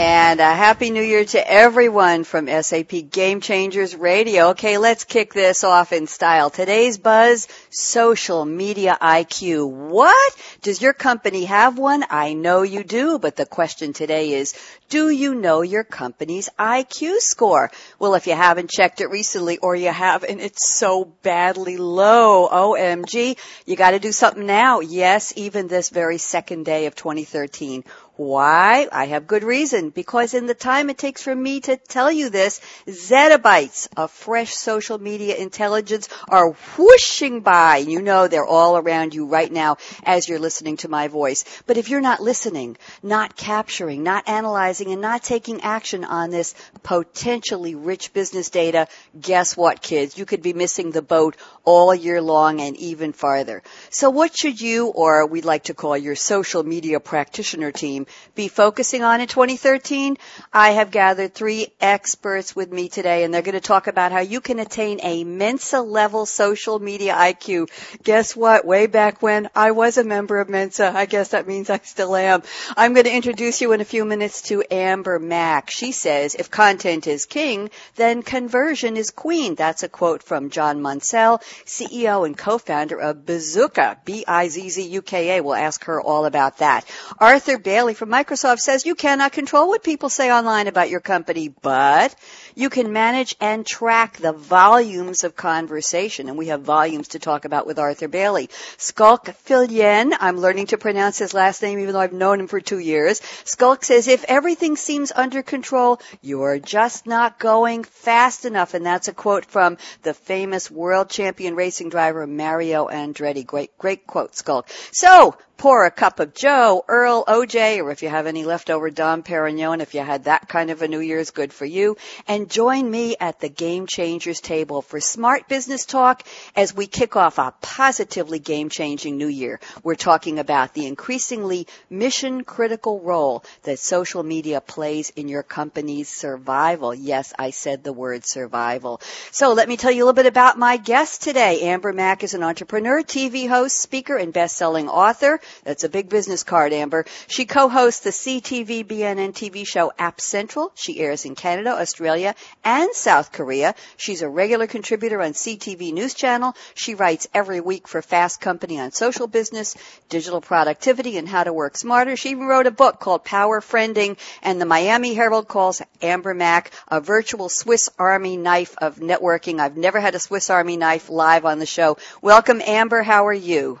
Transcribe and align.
And 0.00 0.38
a 0.38 0.54
happy 0.54 0.92
new 0.92 1.02
year 1.02 1.24
to 1.24 1.50
everyone 1.50 2.22
from 2.22 2.46
SAP 2.46 3.10
Game 3.10 3.40
Changers 3.40 3.96
Radio. 3.96 4.50
Okay, 4.50 4.78
let's 4.78 5.02
kick 5.02 5.34
this 5.34 5.64
off 5.64 5.92
in 5.92 6.06
style. 6.06 6.50
Today's 6.50 6.98
buzz, 6.98 7.48
social 7.68 8.44
media 8.44 8.96
IQ. 9.02 9.68
What? 9.68 10.36
Does 10.62 10.80
your 10.80 10.92
company 10.92 11.46
have 11.46 11.78
one? 11.78 12.04
I 12.10 12.34
know 12.34 12.62
you 12.62 12.84
do, 12.84 13.18
but 13.18 13.34
the 13.34 13.44
question 13.44 13.92
today 13.92 14.34
is, 14.34 14.54
do 14.88 15.10
you 15.10 15.34
know 15.34 15.62
your 15.62 15.82
company's 15.82 16.48
IQ 16.56 17.18
score? 17.18 17.72
Well, 17.98 18.14
if 18.14 18.28
you 18.28 18.34
haven't 18.34 18.70
checked 18.70 19.00
it 19.00 19.08
recently 19.08 19.58
or 19.58 19.74
you 19.74 19.90
have 19.90 20.22
and 20.22 20.40
it's 20.40 20.68
so 20.68 21.06
badly 21.22 21.76
low, 21.76 22.48
OMG, 22.48 23.36
you 23.66 23.74
gotta 23.74 23.98
do 23.98 24.12
something 24.12 24.46
now. 24.46 24.78
Yes, 24.78 25.32
even 25.34 25.66
this 25.66 25.90
very 25.90 26.18
second 26.18 26.64
day 26.64 26.86
of 26.86 26.94
2013. 26.94 27.82
Why? 28.18 28.88
I 28.90 29.04
have 29.06 29.28
good 29.28 29.44
reason. 29.44 29.90
Because 29.90 30.34
in 30.34 30.46
the 30.46 30.54
time 30.54 30.90
it 30.90 30.98
takes 30.98 31.22
for 31.22 31.32
me 31.32 31.60
to 31.60 31.76
tell 31.76 32.10
you 32.10 32.30
this, 32.30 32.60
zettabytes 32.88 33.86
of 33.96 34.10
fresh 34.10 34.54
social 34.54 34.98
media 34.98 35.36
intelligence 35.36 36.08
are 36.28 36.50
whooshing 36.76 37.42
by. 37.42 37.76
You 37.76 38.02
know 38.02 38.26
they're 38.26 38.44
all 38.44 38.76
around 38.76 39.14
you 39.14 39.26
right 39.26 39.52
now 39.52 39.76
as 40.02 40.28
you're 40.28 40.40
listening 40.40 40.78
to 40.78 40.88
my 40.88 41.06
voice. 41.06 41.44
But 41.66 41.76
if 41.76 41.90
you're 41.90 42.00
not 42.00 42.18
listening, 42.18 42.76
not 43.04 43.36
capturing, 43.36 44.02
not 44.02 44.28
analyzing, 44.28 44.90
and 44.90 45.00
not 45.00 45.22
taking 45.22 45.60
action 45.60 46.04
on 46.04 46.30
this 46.30 46.56
potentially 46.82 47.76
rich 47.76 48.12
business 48.12 48.50
data, 48.50 48.88
guess 49.20 49.56
what, 49.56 49.80
kids? 49.80 50.18
You 50.18 50.26
could 50.26 50.42
be 50.42 50.54
missing 50.54 50.90
the 50.90 51.02
boat 51.02 51.36
all 51.64 51.94
year 51.94 52.20
long 52.20 52.60
and 52.60 52.76
even 52.78 53.12
farther. 53.12 53.62
So 53.90 54.10
what 54.10 54.36
should 54.36 54.60
you, 54.60 54.88
or 54.88 55.24
we'd 55.28 55.44
like 55.44 55.64
to 55.64 55.74
call 55.74 55.96
your 55.96 56.16
social 56.16 56.64
media 56.64 56.98
practitioner 56.98 57.70
team, 57.70 58.06
be 58.34 58.48
focusing 58.48 59.02
on 59.02 59.20
in 59.20 59.28
2013? 59.28 60.16
I 60.52 60.70
have 60.70 60.90
gathered 60.90 61.34
three 61.34 61.68
experts 61.80 62.54
with 62.54 62.72
me 62.72 62.88
today 62.88 63.24
and 63.24 63.32
they're 63.32 63.42
going 63.42 63.54
to 63.54 63.60
talk 63.60 63.86
about 63.86 64.12
how 64.12 64.20
you 64.20 64.40
can 64.40 64.58
attain 64.58 65.00
a 65.02 65.24
Mensa 65.24 65.80
level 65.80 66.26
social 66.26 66.78
media 66.78 67.14
IQ. 67.14 67.68
Guess 68.02 68.36
what? 68.36 68.64
Way 68.64 68.86
back 68.86 69.22
when 69.22 69.48
I 69.54 69.72
was 69.72 69.98
a 69.98 70.04
member 70.04 70.38
of 70.38 70.48
Mensa, 70.48 70.92
I 70.94 71.06
guess 71.06 71.30
that 71.30 71.46
means 71.46 71.70
I 71.70 71.78
still 71.78 72.14
am. 72.14 72.42
I'm 72.76 72.94
going 72.94 73.04
to 73.04 73.14
introduce 73.14 73.60
you 73.60 73.72
in 73.72 73.80
a 73.80 73.84
few 73.84 74.04
minutes 74.04 74.42
to 74.42 74.64
Amber 74.70 75.18
Mac. 75.18 75.70
She 75.70 75.92
says, 75.92 76.34
if 76.34 76.50
content 76.50 77.06
is 77.06 77.26
king, 77.26 77.70
then 77.96 78.22
conversion 78.22 78.96
is 78.96 79.10
queen. 79.10 79.54
That's 79.54 79.82
a 79.82 79.88
quote 79.88 80.22
from 80.22 80.50
John 80.50 80.80
Munsell, 80.80 81.42
CEO 81.64 82.26
and 82.26 82.36
co-founder 82.36 82.98
of 82.98 83.18
Bizzuka, 83.18 84.04
B-I-Z-Z-U-K-A. 84.04 85.40
We'll 85.42 85.54
ask 85.54 85.84
her 85.84 86.00
all 86.00 86.24
about 86.24 86.58
that. 86.58 86.84
Arthur 87.18 87.58
Bailey 87.58 87.94
from 87.98 88.10
Microsoft 88.10 88.60
says 88.60 88.86
you 88.86 88.94
cannot 88.94 89.32
control 89.32 89.66
what 89.66 89.82
people 89.82 90.08
say 90.08 90.30
online 90.30 90.68
about 90.68 90.88
your 90.88 91.00
company, 91.00 91.48
but 91.48 92.14
you 92.54 92.70
can 92.70 92.92
manage 92.92 93.34
and 93.40 93.66
track 93.66 94.18
the 94.18 94.32
volumes 94.32 95.24
of 95.24 95.34
conversation. 95.34 96.28
And 96.28 96.38
we 96.38 96.46
have 96.46 96.62
volumes 96.62 97.08
to 97.08 97.18
talk 97.18 97.44
about 97.44 97.66
with 97.66 97.80
Arthur 97.80 98.06
Bailey. 98.06 98.50
Schalk 98.78 99.26
Viljoen, 99.46 100.14
I'm 100.20 100.38
learning 100.38 100.66
to 100.66 100.78
pronounce 100.78 101.18
his 101.18 101.34
last 101.34 101.60
name 101.60 101.80
even 101.80 101.92
though 101.92 101.98
I've 101.98 102.12
known 102.12 102.38
him 102.38 102.46
for 102.46 102.60
two 102.60 102.78
years. 102.78 103.20
Schalk 103.44 103.84
says 103.84 104.06
if 104.06 104.24
everything 104.28 104.76
seems 104.76 105.10
under 105.10 105.42
control, 105.42 106.00
you're 106.22 106.60
just 106.60 107.04
not 107.04 107.40
going 107.40 107.82
fast 107.82 108.44
enough. 108.44 108.74
And 108.74 108.86
that's 108.86 109.08
a 109.08 109.12
quote 109.12 109.44
from 109.44 109.76
the 110.04 110.14
famous 110.14 110.70
world 110.70 111.10
champion 111.10 111.56
racing 111.56 111.88
driver 111.88 112.28
Mario 112.28 112.86
Andretti. 112.86 113.44
Great, 113.44 113.76
great 113.76 114.06
quote, 114.06 114.36
Skulk. 114.36 114.68
So, 114.92 115.36
pour 115.58 115.84
a 115.84 115.90
cup 115.90 116.20
of 116.20 116.34
Joe, 116.34 116.84
Earl, 116.86 117.24
OJ, 117.26 117.82
or 117.82 117.90
if 117.90 118.02
you 118.02 118.08
have 118.08 118.26
any 118.26 118.44
leftover 118.44 118.90
Dom 118.90 119.24
Perignon, 119.24 119.80
if 119.80 119.92
you 119.92 120.00
had 120.00 120.24
that 120.24 120.48
kind 120.48 120.70
of 120.70 120.82
a 120.82 120.88
New 120.88 121.00
Year's, 121.00 121.32
good 121.32 121.52
for 121.52 121.64
you. 121.64 121.96
And 122.28 122.48
join 122.48 122.88
me 122.88 123.16
at 123.18 123.40
the 123.40 123.48
Game 123.48 123.86
Changers 123.86 124.40
table 124.40 124.82
for 124.82 125.00
smart 125.00 125.48
business 125.48 125.84
talk 125.84 126.22
as 126.54 126.72
we 126.72 126.86
kick 126.86 127.16
off 127.16 127.38
a 127.38 127.52
positively 127.60 128.38
game 128.38 128.68
changing 128.68 129.16
new 129.16 129.26
year. 129.26 129.58
We're 129.82 129.96
talking 129.96 130.38
about 130.38 130.74
the 130.74 130.86
increasingly 130.86 131.66
mission 131.90 132.44
critical 132.44 133.00
role 133.00 133.44
that 133.64 133.80
social 133.80 134.22
media 134.22 134.60
plays 134.60 135.10
in 135.10 135.26
your 135.26 135.42
company's 135.42 136.08
survival. 136.08 136.94
Yes, 136.94 137.34
I 137.36 137.50
said 137.50 137.82
the 137.82 137.92
word 137.92 138.24
survival. 138.24 139.00
So 139.32 139.54
let 139.54 139.68
me 139.68 139.76
tell 139.76 139.90
you 139.90 140.04
a 140.04 140.06
little 140.06 140.12
bit 140.12 140.26
about 140.26 140.56
my 140.56 140.76
guest 140.76 141.22
today. 141.22 141.62
Amber 141.62 141.92
Mac 141.92 142.22
is 142.22 142.34
an 142.34 142.44
entrepreneur, 142.44 143.02
TV 143.02 143.48
host, 143.48 143.76
speaker, 143.76 144.16
and 144.16 144.32
best-selling 144.32 144.88
author. 144.88 145.40
That's 145.64 145.84
a 145.84 145.88
big 145.88 146.08
business 146.08 146.42
card, 146.42 146.72
Amber. 146.72 147.04
She 147.26 147.46
co-hosts 147.46 148.00
the 148.00 148.10
CTV 148.10 148.84
BNN 148.84 149.32
TV 149.32 149.66
show 149.66 149.92
App 149.98 150.20
Central. 150.20 150.72
She 150.74 151.00
airs 151.00 151.24
in 151.24 151.34
Canada, 151.34 151.70
Australia, 151.70 152.34
and 152.64 152.90
South 152.92 153.32
Korea. 153.32 153.74
She's 153.96 154.22
a 154.22 154.28
regular 154.28 154.66
contributor 154.66 155.20
on 155.22 155.32
CTV 155.32 155.92
News 155.92 156.14
Channel. 156.14 156.54
She 156.74 156.94
writes 156.94 157.28
every 157.34 157.60
week 157.60 157.88
for 157.88 158.02
Fast 158.02 158.40
Company 158.40 158.80
on 158.80 158.92
social 158.92 159.26
business, 159.26 159.76
digital 160.08 160.40
productivity, 160.40 161.16
and 161.16 161.28
how 161.28 161.44
to 161.44 161.52
work 161.52 161.76
smarter. 161.76 162.16
She 162.16 162.30
even 162.30 162.46
wrote 162.46 162.66
a 162.66 162.70
book 162.70 163.00
called 163.00 163.24
Power 163.24 163.60
Friending, 163.60 164.18
and 164.42 164.60
the 164.60 164.66
Miami 164.66 165.14
Herald 165.14 165.48
calls 165.48 165.82
Amber 166.02 166.34
Mac 166.34 166.72
a 166.88 167.00
virtual 167.00 167.48
Swiss 167.48 167.88
Army 167.98 168.36
knife 168.36 168.76
of 168.78 168.96
networking. 168.96 169.60
I've 169.60 169.76
never 169.76 170.00
had 170.00 170.14
a 170.14 170.20
Swiss 170.20 170.50
Army 170.50 170.76
knife 170.76 171.10
live 171.10 171.44
on 171.44 171.58
the 171.58 171.66
show. 171.66 171.96
Welcome, 172.22 172.62
Amber. 172.64 173.02
How 173.02 173.26
are 173.26 173.32
you? 173.32 173.80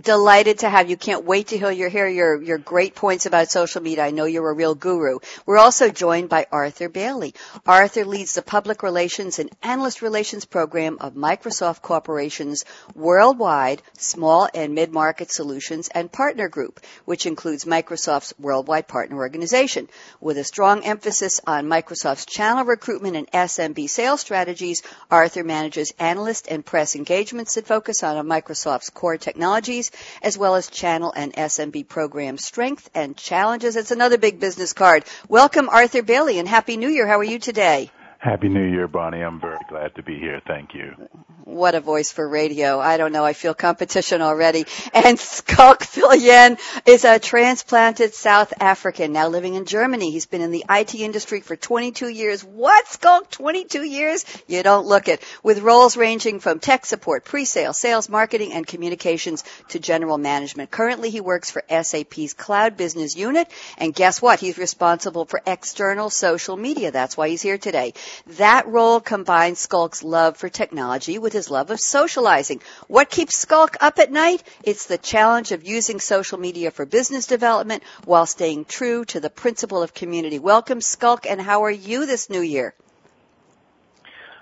Delighted 0.00 0.60
to 0.60 0.70
have 0.70 0.88
you. 0.88 0.96
Can't 0.96 1.26
wait 1.26 1.48
to 1.48 1.58
hear 1.58 1.70
your 1.70 1.90
hear 1.90 2.08
your 2.08 2.40
your 2.40 2.56
great 2.56 2.94
points 2.94 3.26
about 3.26 3.50
social 3.50 3.82
media. 3.82 4.04
I 4.04 4.10
know 4.10 4.24
you're 4.24 4.48
a 4.48 4.54
real 4.54 4.74
guru. 4.74 5.18
We're 5.44 5.58
also 5.58 5.90
joined 5.90 6.30
by 6.30 6.46
Arthur 6.50 6.88
Bailey. 6.88 7.34
Arthur 7.66 8.06
leads 8.06 8.34
the 8.34 8.40
public 8.40 8.82
relations 8.82 9.38
and 9.38 9.50
analyst 9.62 10.00
relations 10.00 10.46
program 10.46 10.96
of 11.00 11.12
Microsoft 11.12 11.82
Corporation's 11.82 12.64
worldwide 12.94 13.82
small 13.98 14.48
and 14.54 14.74
mid-market 14.74 15.30
solutions 15.30 15.88
and 15.88 16.10
partner 16.10 16.48
group, 16.48 16.80
which 17.04 17.26
includes 17.26 17.66
Microsoft's 17.66 18.32
worldwide 18.38 18.88
partner 18.88 19.16
organization. 19.16 19.90
With 20.22 20.38
a 20.38 20.44
strong 20.44 20.84
emphasis 20.84 21.38
on 21.46 21.66
Microsoft's 21.66 22.24
channel 22.24 22.64
recruitment 22.64 23.16
and 23.16 23.30
SMB 23.30 23.90
sales 23.90 24.22
strategies, 24.22 24.82
Arthur 25.10 25.44
manages 25.44 25.92
analyst 25.98 26.48
and 26.48 26.64
press 26.64 26.96
engagements 26.96 27.56
that 27.56 27.66
focus 27.66 28.02
on 28.02 28.16
Microsoft's 28.26 28.88
core 28.88 29.18
technologies 29.18 29.81
as 30.22 30.36
well 30.36 30.54
as 30.54 30.68
channel 30.68 31.12
and 31.16 31.32
SMB 31.32 31.88
program 31.88 32.38
strength 32.38 32.90
and 32.94 33.16
challenges. 33.16 33.76
It's 33.76 33.90
another 33.90 34.18
big 34.18 34.38
business 34.38 34.72
card. 34.72 35.04
Welcome, 35.28 35.68
Arthur 35.68 36.02
Bailey, 36.02 36.38
and 36.38 36.46
Happy 36.46 36.76
New 36.76 36.88
Year. 36.88 37.06
How 37.06 37.18
are 37.18 37.24
you 37.24 37.38
today? 37.38 37.90
Happy 38.22 38.48
New 38.48 38.62
Year, 38.62 38.86
Bonnie. 38.86 39.20
I'm 39.20 39.40
very 39.40 39.58
glad 39.68 39.96
to 39.96 40.02
be 40.04 40.16
here. 40.16 40.40
Thank 40.46 40.74
you. 40.74 40.94
What 41.42 41.74
a 41.74 41.80
voice 41.80 42.12
for 42.12 42.26
radio. 42.28 42.78
I 42.78 42.96
don't 42.96 43.10
know. 43.10 43.24
I 43.24 43.32
feel 43.32 43.52
competition 43.52 44.22
already. 44.22 44.64
And 44.94 45.18
Schalk 45.18 45.80
Viljoen 45.80 46.56
is 46.86 47.04
a 47.04 47.18
transplanted 47.18 48.14
South 48.14 48.52
African 48.60 49.12
now 49.12 49.26
living 49.26 49.54
in 49.54 49.64
Germany. 49.64 50.12
He's 50.12 50.26
been 50.26 50.40
in 50.40 50.52
the 50.52 50.64
IT 50.70 50.94
industry 50.94 51.40
for 51.40 51.56
22 51.56 52.08
years. 52.08 52.44
What, 52.44 52.86
Schalk? 52.86 53.28
22 53.28 53.82
years? 53.82 54.24
You 54.46 54.62
don't 54.62 54.86
look 54.86 55.08
it. 55.08 55.20
With 55.42 55.58
roles 55.58 55.96
ranging 55.96 56.38
from 56.38 56.60
tech 56.60 56.86
support, 56.86 57.24
pre-sale, 57.24 57.72
sales, 57.72 58.08
marketing, 58.08 58.52
and 58.52 58.64
communications 58.64 59.42
to 59.70 59.80
general 59.80 60.16
management. 60.16 60.70
Currently, 60.70 61.10
he 61.10 61.20
works 61.20 61.50
for 61.50 61.64
SAP's 61.68 62.34
cloud 62.34 62.76
business 62.76 63.16
unit. 63.16 63.50
And 63.78 63.92
guess 63.92 64.22
what? 64.22 64.38
He's 64.38 64.58
responsible 64.58 65.24
for 65.24 65.42
external 65.44 66.08
social 66.08 66.56
media. 66.56 66.92
That's 66.92 67.16
why 67.16 67.28
he's 67.28 67.42
here 67.42 67.58
today. 67.58 67.94
That 68.38 68.66
role 68.66 69.00
combines 69.00 69.66
Schalk's 69.66 70.02
love 70.02 70.36
for 70.36 70.48
technology 70.48 71.18
with 71.18 71.32
his 71.32 71.50
love 71.50 71.70
of 71.70 71.80
socializing. 71.80 72.60
What 72.88 73.10
keeps 73.10 73.46
Schalk 73.46 73.76
up 73.80 73.98
at 73.98 74.12
night? 74.12 74.42
It's 74.64 74.86
the 74.86 74.98
challenge 74.98 75.52
of 75.52 75.64
using 75.64 76.00
social 76.00 76.38
media 76.38 76.70
for 76.70 76.86
business 76.86 77.26
development 77.26 77.82
while 78.04 78.26
staying 78.26 78.66
true 78.66 79.04
to 79.06 79.20
the 79.20 79.30
principle 79.30 79.82
of 79.82 79.94
community. 79.94 80.38
Welcome, 80.38 80.80
Schalk, 80.80 81.26
and 81.26 81.40
how 81.40 81.64
are 81.64 81.70
you 81.70 82.06
this 82.06 82.30
new 82.30 82.40
year? 82.40 82.74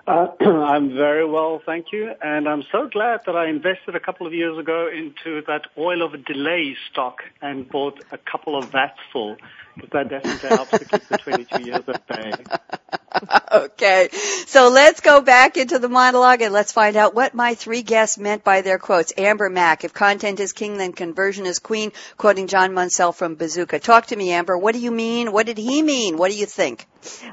Uh, 0.06 0.26
I'm 0.40 0.94
very 0.94 1.24
well, 1.24 1.60
thank 1.64 1.86
you. 1.92 2.12
And 2.22 2.48
I'm 2.48 2.64
so 2.72 2.88
glad 2.88 3.20
that 3.26 3.36
I 3.36 3.48
invested 3.48 3.94
a 3.94 4.00
couple 4.00 4.26
of 4.26 4.34
years 4.34 4.58
ago 4.58 4.88
into 4.88 5.42
that 5.46 5.62
Oil 5.78 6.02
of 6.02 6.12
Olay 6.12 6.74
stock 6.90 7.22
and 7.40 7.68
bought 7.68 8.02
a 8.10 8.18
couple 8.18 8.56
of 8.56 8.70
vats 8.70 8.98
full 9.12 9.36
because 9.76 9.90
that 9.92 10.08
definitely 10.08 10.48
helps 10.48 10.70
to 10.70 10.84
keep 10.84 11.08
the 11.08 11.18
22 11.18 11.62
years 11.62 11.82
at 11.88 12.06
bay. 12.06 12.32
okay. 13.52 14.08
So 14.46 14.68
let's 14.68 15.00
go 15.00 15.20
back 15.20 15.56
into 15.56 15.78
the 15.78 15.88
monologue 15.88 16.42
and 16.42 16.52
let's 16.52 16.72
find 16.72 16.96
out 16.96 17.14
what 17.14 17.34
my 17.34 17.54
three 17.54 17.82
guests 17.82 18.18
meant 18.18 18.44
by 18.44 18.62
their 18.62 18.78
quotes. 18.78 19.12
Amber 19.16 19.48
Mac, 19.48 19.84
if 19.84 19.92
content 19.92 20.40
is 20.40 20.52
king, 20.52 20.78
then 20.78 20.92
conversion 20.92 21.46
is 21.46 21.58
queen, 21.58 21.92
quoting 22.16 22.46
John 22.46 22.70
Munsell 22.72 23.14
from 23.14 23.36
Bizzuka. 23.36 23.80
Talk 23.80 24.06
to 24.06 24.16
me, 24.16 24.30
Amber. 24.30 24.56
What 24.56 24.74
do 24.74 24.80
you 24.80 24.90
mean? 24.90 25.32
What 25.32 25.46
did 25.46 25.58
he 25.58 25.82
mean? 25.82 26.16
What 26.16 26.30
do 26.30 26.36
you 26.36 26.46
think? 26.46 26.86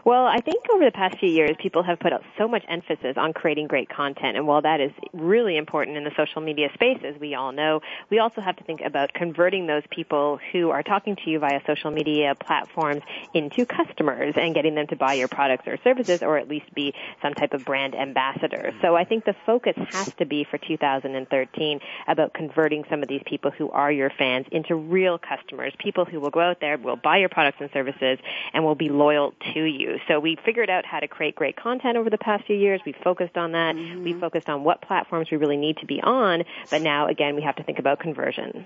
Well, 0.06 0.26
I 0.26 0.38
think 0.40 0.64
over 0.74 0.86
the 0.86 0.92
past 0.92 1.20
few 1.20 1.30
years, 1.30 1.52
people 1.62 1.84
have 1.84 2.00
put 2.00 2.14
out 2.14 2.22
so 2.38 2.48
much 2.48 2.64
emphasis 2.70 3.16
on 3.18 3.34
creating 3.34 3.68
great 3.68 3.90
content. 3.90 4.38
And 4.38 4.48
while 4.48 4.62
that 4.62 4.80
is 4.80 4.92
really 5.14 5.58
important 5.58 5.98
in 5.98 6.04
the 6.06 6.12
social 6.16 6.42
media 6.42 6.70
space, 6.74 7.00
as 7.04 7.20
we 7.20 7.36
all 7.36 7.52
know, 7.52 7.82
we 8.10 8.20
also 8.20 8.40
have 8.40 8.56
to 8.58 8.64
think 8.64 8.80
about 8.86 9.14
converting 9.14 9.68
those 9.68 9.84
people 9.90 10.40
who 10.52 10.70
are 10.70 10.84
talking 10.84 11.18
to 11.18 11.30
you 11.30 11.40
via 11.40 11.60
social 11.68 11.92
media 11.92 12.36
platforms 12.40 13.02
into 13.34 13.66
customers 13.66 14.34
and 14.38 14.54
getting 14.54 14.76
them 14.76 14.88
to 14.88 14.96
buy 14.96 15.14
your 15.14 15.28
products 15.28 15.68
or 15.68 15.78
services 15.84 16.22
or 16.22 16.38
at 16.38 16.48
least 16.48 16.74
be 16.74 16.94
some 17.22 17.34
type 17.34 17.54
of 17.54 17.66
brand 17.66 17.96
ambassador. 17.96 18.74
So 18.82 18.96
I 18.96 19.04
think 19.04 19.26
the 19.26 19.36
focus 19.46 19.76
has 19.92 20.14
to 20.16 20.26
be 20.26 20.44
for 20.44 20.58
2013 20.58 21.80
about 22.08 22.34
converting 22.34 22.84
some 22.90 23.02
of 23.04 23.10
these 23.10 23.22
people 23.26 23.52
who 23.52 23.70
are 23.70 23.92
your 23.92 24.10
fans 24.10 24.46
into 24.52 24.76
real 24.76 25.18
customers, 25.18 25.74
people 25.80 26.06
who 26.06 26.20
will 26.20 26.30
go 26.30 26.40
out 26.40 26.60
there, 26.60 26.78
will 26.78 26.96
buy 26.96 27.18
your 27.18 27.30
products 27.30 27.58
and 27.60 27.70
services, 27.74 28.20
and 28.54 28.64
will 28.64 28.76
be 28.76 28.90
loyal 28.90 29.34
to 29.54 29.64
you. 29.64 29.98
So 30.08 30.20
we 30.20 30.38
figured 30.46 30.70
out 30.70 30.86
how 30.86 31.00
to 31.00 31.08
create 31.08 31.36
great 31.36 31.56
content 31.56 31.98
over 31.98 32.10
the 32.10 32.18
past 32.18 32.46
few 32.46 32.56
years. 32.56 32.82
We 32.86 32.94
focused 33.04 33.38
on 33.38 33.52
that. 33.54 33.76
Mm-hmm. 33.76 34.04
We 34.04 34.14
focused 34.14 34.50
on 34.50 34.64
what 34.64 34.82
platforms 34.82 35.30
we 35.32 35.38
really 35.38 35.58
need 35.58 35.78
to 35.78 35.86
be 35.86 36.02
on, 36.02 36.44
but 36.70 36.82
now 36.82 37.08
again 37.08 37.36
we 37.36 37.42
have 37.44 37.56
to 37.58 37.64
think 37.64 37.80
about 37.80 38.00
conversion. 38.00 38.66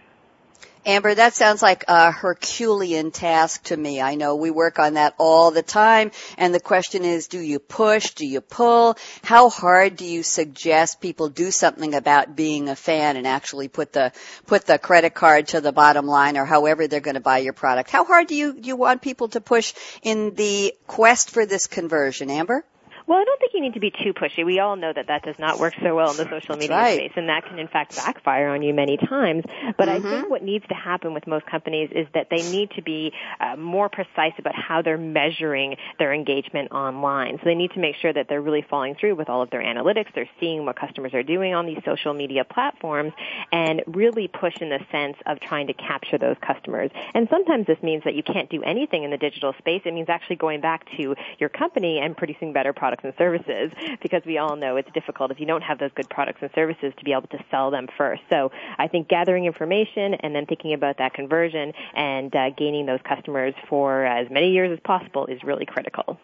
Amber, 0.83 1.13
that 1.13 1.35
sounds 1.35 1.61
like 1.61 1.85
a 1.87 2.11
Herculean 2.11 3.11
task 3.11 3.63
to 3.65 3.77
me. 3.77 4.01
I 4.01 4.15
know 4.15 4.35
we 4.35 4.49
work 4.49 4.79
on 4.79 4.95
that 4.95 5.13
all 5.19 5.51
the 5.51 5.61
time. 5.61 6.11
And 6.39 6.55
the 6.55 6.59
question 6.59 7.05
is, 7.05 7.27
do 7.27 7.39
you 7.39 7.59
push? 7.59 8.11
Do 8.11 8.25
you 8.25 8.41
pull? 8.41 8.97
How 9.23 9.49
hard 9.49 9.95
do 9.95 10.05
you 10.05 10.23
suggest 10.23 10.99
people 10.99 11.29
do 11.29 11.51
something 11.51 11.93
about 11.93 12.35
being 12.35 12.67
a 12.67 12.75
fan 12.75 13.15
and 13.15 13.27
actually 13.27 13.67
put 13.67 13.93
the, 13.93 14.11
put 14.47 14.65
the 14.65 14.79
credit 14.79 15.13
card 15.13 15.49
to 15.49 15.61
the 15.61 15.71
bottom 15.71 16.07
line 16.07 16.35
or 16.35 16.45
however 16.45 16.87
they're 16.87 16.99
going 16.99 17.13
to 17.13 17.21
buy 17.21 17.37
your 17.39 17.53
product? 17.53 17.91
How 17.91 18.03
hard 18.03 18.25
do 18.27 18.35
you, 18.35 18.53
do 18.53 18.67
you 18.67 18.75
want 18.75 19.03
people 19.03 19.27
to 19.29 19.41
push 19.41 19.73
in 20.01 20.33
the 20.33 20.73
quest 20.87 21.29
for 21.29 21.45
this 21.45 21.67
conversion, 21.67 22.31
Amber? 22.31 22.65
Well, 23.07 23.19
I 23.19 23.23
don't 23.23 23.39
think 23.39 23.53
you 23.53 23.61
need 23.61 23.73
to 23.73 23.79
be 23.79 23.91
too 23.91 24.13
pushy. 24.13 24.45
We 24.45 24.59
all 24.59 24.75
know 24.75 24.91
that 24.93 25.07
that 25.07 25.23
does 25.23 25.37
not 25.39 25.59
work 25.59 25.73
so 25.81 25.95
well 25.95 26.11
in 26.11 26.17
the 26.17 26.29
social 26.29 26.55
media 26.55 26.75
right. 26.75 26.97
space, 26.97 27.11
and 27.15 27.29
that 27.29 27.45
can 27.45 27.59
in 27.59 27.67
fact 27.67 27.95
backfire 27.95 28.49
on 28.49 28.61
you 28.61 28.73
many 28.73 28.97
times. 28.97 29.43
But 29.77 29.87
mm-hmm. 29.87 30.07
I 30.07 30.09
think 30.09 30.29
what 30.29 30.43
needs 30.43 30.65
to 30.67 30.75
happen 30.75 31.13
with 31.13 31.27
most 31.27 31.45
companies 31.45 31.89
is 31.91 32.07
that 32.13 32.27
they 32.29 32.41
need 32.51 32.71
to 32.71 32.81
be 32.81 33.11
uh, 33.39 33.55
more 33.55 33.89
precise 33.89 34.33
about 34.37 34.55
how 34.55 34.81
they're 34.81 34.97
measuring 34.97 35.77
their 35.99 36.13
engagement 36.13 36.71
online. 36.71 37.37
So 37.37 37.45
they 37.45 37.55
need 37.55 37.71
to 37.71 37.79
make 37.79 37.95
sure 37.95 38.13
that 38.13 38.27
they're 38.29 38.41
really 38.41 38.65
following 38.69 38.95
through 38.95 39.15
with 39.15 39.29
all 39.29 39.41
of 39.41 39.49
their 39.49 39.61
analytics. 39.61 40.13
They're 40.13 40.29
seeing 40.39 40.65
what 40.65 40.75
customers 40.79 41.13
are 41.13 41.23
doing 41.23 41.53
on 41.53 41.65
these 41.65 41.79
social 41.83 42.13
media 42.13 42.43
platforms, 42.43 43.13
and 43.51 43.81
really 43.87 44.27
push 44.27 44.55
in 44.61 44.69
the 44.69 44.79
sense 44.91 45.17
of 45.25 45.39
trying 45.39 45.67
to 45.67 45.73
capture 45.73 46.17
those 46.17 46.37
customers. 46.45 46.91
And 47.13 47.27
sometimes 47.29 47.67
this 47.67 47.81
means 47.81 48.03
that 48.03 48.15
you 48.15 48.23
can't 48.23 48.49
do 48.49 48.61
anything 48.63 49.03
in 49.03 49.11
the 49.11 49.17
digital 49.17 49.53
space. 49.57 49.81
It 49.85 49.93
means 49.93 50.09
actually 50.09 50.35
going 50.35 50.61
back 50.61 50.85
to 50.97 51.15
your 51.39 51.49
company 51.49 51.99
and 51.99 52.15
producing 52.15 52.53
better 52.53 52.73
products 52.73 52.90
products 52.91 53.03
and 53.05 53.13
services 53.17 53.71
because 54.01 54.21
we 54.25 54.37
all 54.37 54.55
know 54.55 54.75
it's 54.75 54.91
difficult 54.93 55.31
if 55.31 55.39
you 55.39 55.45
don't 55.45 55.61
have 55.61 55.79
those 55.79 55.91
good 55.95 56.09
products 56.09 56.39
and 56.41 56.49
services 56.53 56.93
to 56.97 57.05
be 57.05 57.11
able 57.11 57.27
to 57.27 57.43
sell 57.49 57.71
them 57.71 57.87
first. 57.97 58.21
So 58.29 58.51
I 58.77 58.87
think 58.87 59.07
gathering 59.07 59.45
information 59.45 60.15
and 60.15 60.35
then 60.35 60.45
thinking 60.45 60.73
about 60.73 60.97
that 60.97 61.13
conversion 61.13 61.73
and 61.95 62.35
uh, 62.35 62.49
gaining 62.51 62.85
those 62.85 62.99
customers 63.07 63.53
for 63.69 64.05
as 64.05 64.29
many 64.29 64.51
years 64.51 64.71
as 64.71 64.79
possible 64.83 65.25
is 65.27 65.43
really 65.43 65.65
critical. 65.65 66.19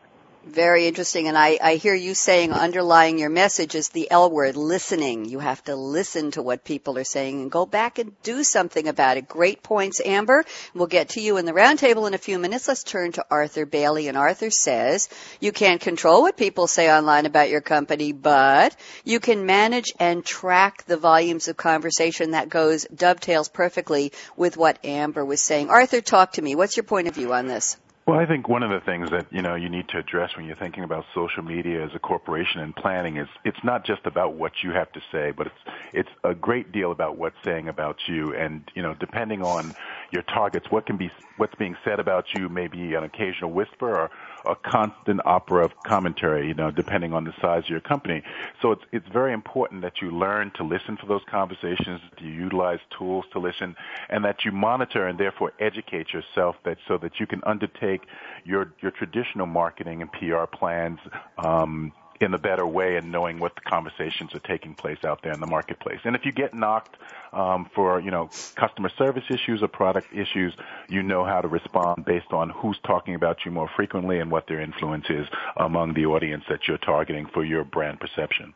Very 0.49 0.87
interesting. 0.87 1.27
And 1.27 1.37
I, 1.37 1.59
I 1.61 1.75
hear 1.75 1.93
you 1.93 2.13
saying 2.13 2.53
underlying 2.53 3.19
your 3.19 3.29
message 3.29 3.75
is 3.75 3.89
the 3.89 4.09
L 4.09 4.31
word, 4.31 4.55
listening. 4.55 5.25
You 5.25 5.39
have 5.39 5.61
to 5.65 5.75
listen 5.75 6.31
to 6.31 6.41
what 6.41 6.63
people 6.63 6.97
are 6.97 7.03
saying 7.03 7.41
and 7.41 7.51
go 7.51 7.65
back 7.65 7.99
and 7.99 8.13
do 8.23 8.45
something 8.45 8.87
about 8.87 9.17
it. 9.17 9.27
Great 9.27 9.61
points, 9.61 9.99
Amber. 10.03 10.45
We'll 10.73 10.87
get 10.87 11.09
to 11.09 11.21
you 11.21 11.35
in 11.35 11.45
the 11.45 11.51
roundtable 11.51 12.07
in 12.07 12.13
a 12.13 12.17
few 12.17 12.39
minutes. 12.39 12.69
Let's 12.69 12.83
turn 12.83 13.11
to 13.13 13.25
Arthur 13.29 13.65
Bailey. 13.65 14.07
And 14.07 14.17
Arthur 14.17 14.49
says, 14.49 15.09
you 15.41 15.51
can't 15.51 15.81
control 15.81 16.21
what 16.21 16.37
people 16.37 16.67
say 16.67 16.89
online 16.89 17.25
about 17.25 17.49
your 17.49 17.61
company, 17.61 18.13
but 18.13 18.73
you 19.03 19.19
can 19.19 19.45
manage 19.45 19.91
and 19.99 20.23
track 20.23 20.85
the 20.85 20.97
volumes 20.97 21.49
of 21.49 21.57
conversation 21.57 22.31
that 22.31 22.47
goes 22.47 22.85
dovetails 22.85 23.49
perfectly 23.49 24.13
with 24.37 24.55
what 24.55 24.79
Amber 24.85 25.25
was 25.25 25.41
saying. 25.41 25.69
Arthur, 25.69 25.99
talk 25.99 26.33
to 26.33 26.41
me. 26.41 26.55
What's 26.55 26.77
your 26.77 26.85
point 26.85 27.09
of 27.09 27.15
view 27.15 27.33
on 27.33 27.47
this? 27.47 27.75
Well, 28.07 28.17
I 28.17 28.25
think 28.25 28.47
one 28.47 28.63
of 28.63 28.69
the 28.69 28.79
things 28.79 29.11
that 29.11 29.27
you 29.31 29.41
know 29.41 29.55
you 29.55 29.67
need 29.67 29.89
to 29.89 29.97
address 29.97 30.31
when 30.37 30.45
you're 30.45 30.55
thinking 30.55 30.85
about 30.85 31.03
social 31.13 31.43
media 31.43 31.83
as 31.83 31.91
a 31.93 31.99
corporation 31.99 32.61
and 32.61 32.73
planning 32.73 33.17
is 33.17 33.27
it's 33.43 33.61
not 33.65 33.85
just 33.85 34.05
about 34.05 34.35
what 34.35 34.53
you 34.63 34.71
have 34.71 34.89
to 34.93 35.01
say, 35.11 35.31
but 35.31 35.47
it's 35.47 35.55
it's 35.91 36.09
a 36.23 36.33
great 36.33 36.71
deal 36.71 36.93
about 36.93 37.17
what's 37.17 37.35
saying 37.43 37.67
about 37.67 37.97
you. 38.07 38.33
And 38.33 38.63
you 38.75 38.81
know, 38.81 38.95
depending 38.97 39.41
on 39.41 39.75
your 40.11 40.21
targets, 40.21 40.67
what 40.69 40.85
can 40.85 40.95
be 40.95 41.11
what's 41.35 41.55
being 41.55 41.75
said 41.83 41.99
about 41.99 42.23
you 42.33 42.47
may 42.47 42.67
be 42.67 42.93
an 42.93 43.03
occasional 43.03 43.51
whisper 43.51 43.93
or 43.93 44.09
a 44.47 44.55
constant 44.55 45.21
opera 45.25 45.65
of 45.65 45.71
commentary, 45.83 46.47
you 46.47 46.53
know, 46.53 46.71
depending 46.71 47.13
on 47.13 47.23
the 47.23 47.33
size 47.41 47.63
of 47.65 47.69
your 47.69 47.79
company. 47.79 48.23
So 48.61 48.71
it's 48.71 48.83
it's 48.91 49.07
very 49.09 49.33
important 49.33 49.81
that 49.81 50.01
you 50.01 50.11
learn 50.11 50.51
to 50.55 50.63
listen 50.63 50.97
for 50.97 51.05
those 51.05 51.21
conversations, 51.29 52.01
You 52.19 52.29
utilize 52.29 52.79
tools 52.97 53.25
to 53.33 53.39
listen, 53.39 53.75
and 54.09 54.23
that 54.25 54.45
you 54.45 54.51
monitor 54.51 55.07
and 55.07 55.19
therefore 55.19 55.53
educate 55.59 56.13
yourself 56.13 56.55
that 56.63 56.77
so 56.87 56.97
that 56.97 57.19
you 57.19 57.27
can 57.27 57.41
undertake 57.45 58.01
your 58.45 58.73
your 58.81 58.91
traditional 58.91 59.45
marketing 59.45 60.01
and 60.01 60.11
PR 60.11 60.45
plans 60.45 60.99
um, 61.37 61.91
in 62.21 62.33
a 62.33 62.37
better 62.37 62.65
way 62.65 62.97
and 62.97 63.11
knowing 63.11 63.39
what 63.39 63.53
the 63.55 63.61
conversations 63.61 64.33
are 64.33 64.39
taking 64.39 64.73
place 64.75 64.97
out 65.05 65.19
there 65.23 65.33
in 65.33 65.39
the 65.39 65.47
marketplace. 65.47 65.99
And 66.03 66.15
if 66.15 66.25
you 66.25 66.31
get 66.31 66.53
knocked 66.53 66.97
um, 67.33 67.69
for 67.75 67.99
you 67.99 68.11
know 68.11 68.29
customer 68.55 68.89
service 68.97 69.23
issues 69.29 69.61
or 69.61 69.67
product 69.67 70.13
issues, 70.13 70.53
you 70.89 71.03
know 71.03 71.25
how 71.25 71.41
to 71.41 71.47
respond 71.47 72.05
based 72.05 72.31
on 72.31 72.49
who's 72.49 72.77
talking 72.85 73.15
about 73.15 73.37
you 73.45 73.51
more 73.51 73.69
frequently 73.75 74.19
and 74.19 74.31
what 74.31 74.47
their 74.47 74.61
influence 74.61 75.05
is 75.09 75.27
among 75.57 75.93
the 75.93 76.05
audience 76.05 76.43
that 76.49 76.67
you're 76.67 76.77
targeting 76.79 77.27
for 77.33 77.43
your 77.43 77.63
brand 77.63 77.99
perception. 77.99 78.53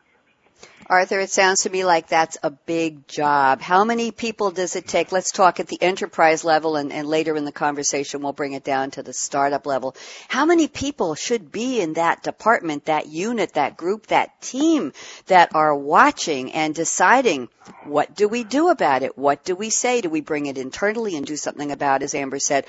Arthur, 0.92 1.20
it 1.20 1.30
sounds 1.30 1.62
to 1.62 1.70
me 1.70 1.84
like 1.84 2.08
that's 2.08 2.36
a 2.42 2.50
big 2.50 3.08
job. 3.08 3.62
How 3.62 3.82
many 3.82 4.10
people 4.10 4.50
does 4.50 4.76
it 4.76 4.86
take? 4.86 5.10
Let's 5.10 5.30
talk 5.30 5.58
at 5.58 5.66
the 5.68 5.80
enterprise 5.80 6.44
level 6.44 6.76
and, 6.76 6.92
and, 6.92 7.08
later 7.08 7.34
in 7.36 7.46
the 7.46 7.52
conversation 7.52 8.20
we'll 8.20 8.34
bring 8.34 8.52
it 8.52 8.62
down 8.62 8.90
to 8.92 9.02
the 9.02 9.14
startup 9.14 9.64
level. 9.64 9.96
How 10.28 10.44
many 10.44 10.68
people 10.68 11.14
should 11.14 11.50
be 11.50 11.80
in 11.80 11.94
that 11.94 12.22
department, 12.22 12.86
that 12.86 13.06
unit, 13.06 13.54
that 13.54 13.76
group, 13.76 14.08
that 14.08 14.42
team 14.42 14.92
that 15.26 15.54
are 15.54 15.74
watching 15.74 16.52
and 16.52 16.74
deciding 16.74 17.48
what 17.84 18.14
do 18.14 18.28
we 18.28 18.44
do 18.44 18.68
about 18.68 19.02
it? 19.02 19.16
What 19.16 19.44
do 19.44 19.54
we 19.54 19.70
say? 19.70 20.00
Do 20.00 20.10
we 20.10 20.20
bring 20.20 20.46
it 20.46 20.58
internally 20.58 21.16
and 21.16 21.24
do 21.24 21.36
something 21.36 21.70
about, 21.70 22.02
as 22.02 22.14
Amber 22.14 22.38
said, 22.38 22.66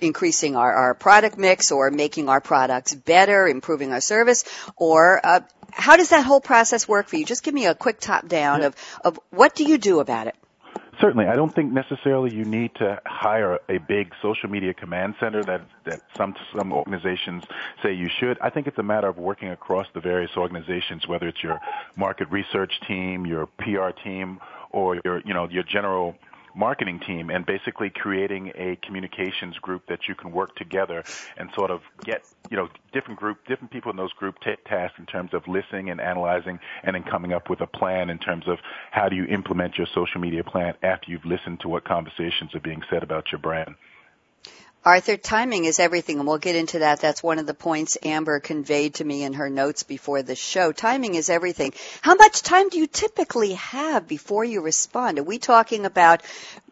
increasing 0.00 0.56
our, 0.56 0.72
our 0.72 0.94
product 0.94 1.36
mix 1.36 1.72
or 1.72 1.90
making 1.90 2.28
our 2.28 2.40
products 2.40 2.94
better, 2.94 3.48
improving 3.48 3.92
our 3.92 4.00
service? 4.00 4.44
Or 4.76 5.20
uh, 5.24 5.40
how 5.76 5.96
does 5.96 6.08
that 6.08 6.24
whole 6.24 6.40
process 6.40 6.88
work 6.88 7.06
for 7.06 7.16
you? 7.16 7.24
Just 7.24 7.42
give 7.42 7.52
me 7.52 7.66
a 7.66 7.74
quick 7.74 8.00
top 8.00 8.26
down 8.26 8.62
of, 8.62 8.74
of 9.04 9.20
what 9.30 9.54
do 9.54 9.64
you 9.64 9.76
do 9.76 10.00
about 10.00 10.26
it? 10.26 10.34
Certainly, 10.98 11.26
I 11.26 11.36
don't 11.36 11.54
think 11.54 11.70
necessarily 11.70 12.34
you 12.34 12.46
need 12.46 12.74
to 12.76 12.98
hire 13.04 13.58
a 13.68 13.76
big 13.76 14.12
social 14.22 14.48
media 14.48 14.72
command 14.72 15.14
center 15.20 15.44
that 15.44 15.60
that 15.84 16.00
some 16.16 16.34
some 16.56 16.72
organizations 16.72 17.44
say 17.82 17.92
you 17.92 18.08
should. 18.18 18.38
I 18.40 18.48
think 18.48 18.66
it's 18.66 18.78
a 18.78 18.82
matter 18.82 19.06
of 19.06 19.18
working 19.18 19.50
across 19.50 19.86
the 19.92 20.00
various 20.00 20.30
organizations, 20.38 21.06
whether 21.06 21.28
it's 21.28 21.42
your 21.42 21.60
market 21.96 22.30
research 22.30 22.72
team, 22.88 23.26
your 23.26 23.46
PR 23.58 23.90
team, 24.02 24.40
or 24.70 24.98
your 25.04 25.20
you 25.26 25.34
know 25.34 25.46
your 25.50 25.64
general 25.64 26.16
marketing 26.56 27.00
team 27.06 27.30
and 27.30 27.44
basically 27.44 27.90
creating 27.90 28.50
a 28.56 28.76
communications 28.76 29.58
group 29.58 29.86
that 29.88 30.08
you 30.08 30.14
can 30.14 30.32
work 30.32 30.56
together 30.56 31.04
and 31.36 31.50
sort 31.54 31.70
of 31.70 31.82
get, 32.02 32.22
you 32.50 32.56
know, 32.56 32.68
different 32.92 33.18
group, 33.18 33.38
different 33.46 33.70
people 33.70 33.90
in 33.90 33.96
those 33.96 34.12
group 34.14 34.36
take 34.40 34.64
tasks 34.64 34.98
in 34.98 35.06
terms 35.06 35.34
of 35.34 35.46
listening 35.46 35.90
and 35.90 36.00
analyzing 36.00 36.58
and 36.82 36.94
then 36.94 37.02
coming 37.02 37.32
up 37.32 37.50
with 37.50 37.60
a 37.60 37.66
plan 37.66 38.08
in 38.08 38.18
terms 38.18 38.48
of 38.48 38.58
how 38.90 39.08
do 39.08 39.16
you 39.16 39.24
implement 39.26 39.76
your 39.76 39.86
social 39.94 40.20
media 40.20 40.42
plan 40.42 40.74
after 40.82 41.10
you've 41.10 41.24
listened 41.26 41.60
to 41.60 41.68
what 41.68 41.84
conversations 41.84 42.54
are 42.54 42.60
being 42.60 42.82
said 42.90 43.02
about 43.02 43.30
your 43.30 43.38
brand. 43.38 43.74
Arthur, 44.86 45.16
timing 45.16 45.64
is 45.64 45.80
everything, 45.80 46.20
and 46.20 46.28
we'll 46.28 46.38
get 46.38 46.54
into 46.54 46.78
that. 46.78 47.00
That's 47.00 47.20
one 47.20 47.40
of 47.40 47.46
the 47.46 47.54
points 47.54 47.98
Amber 48.04 48.38
conveyed 48.38 48.94
to 48.94 49.04
me 49.04 49.24
in 49.24 49.32
her 49.32 49.50
notes 49.50 49.82
before 49.82 50.22
the 50.22 50.36
show. 50.36 50.70
Timing 50.70 51.16
is 51.16 51.28
everything. 51.28 51.72
How 52.02 52.14
much 52.14 52.42
time 52.42 52.68
do 52.68 52.78
you 52.78 52.86
typically 52.86 53.54
have 53.54 54.06
before 54.06 54.44
you 54.44 54.60
respond? 54.60 55.18
Are 55.18 55.24
we 55.24 55.38
talking 55.38 55.86
about 55.86 56.22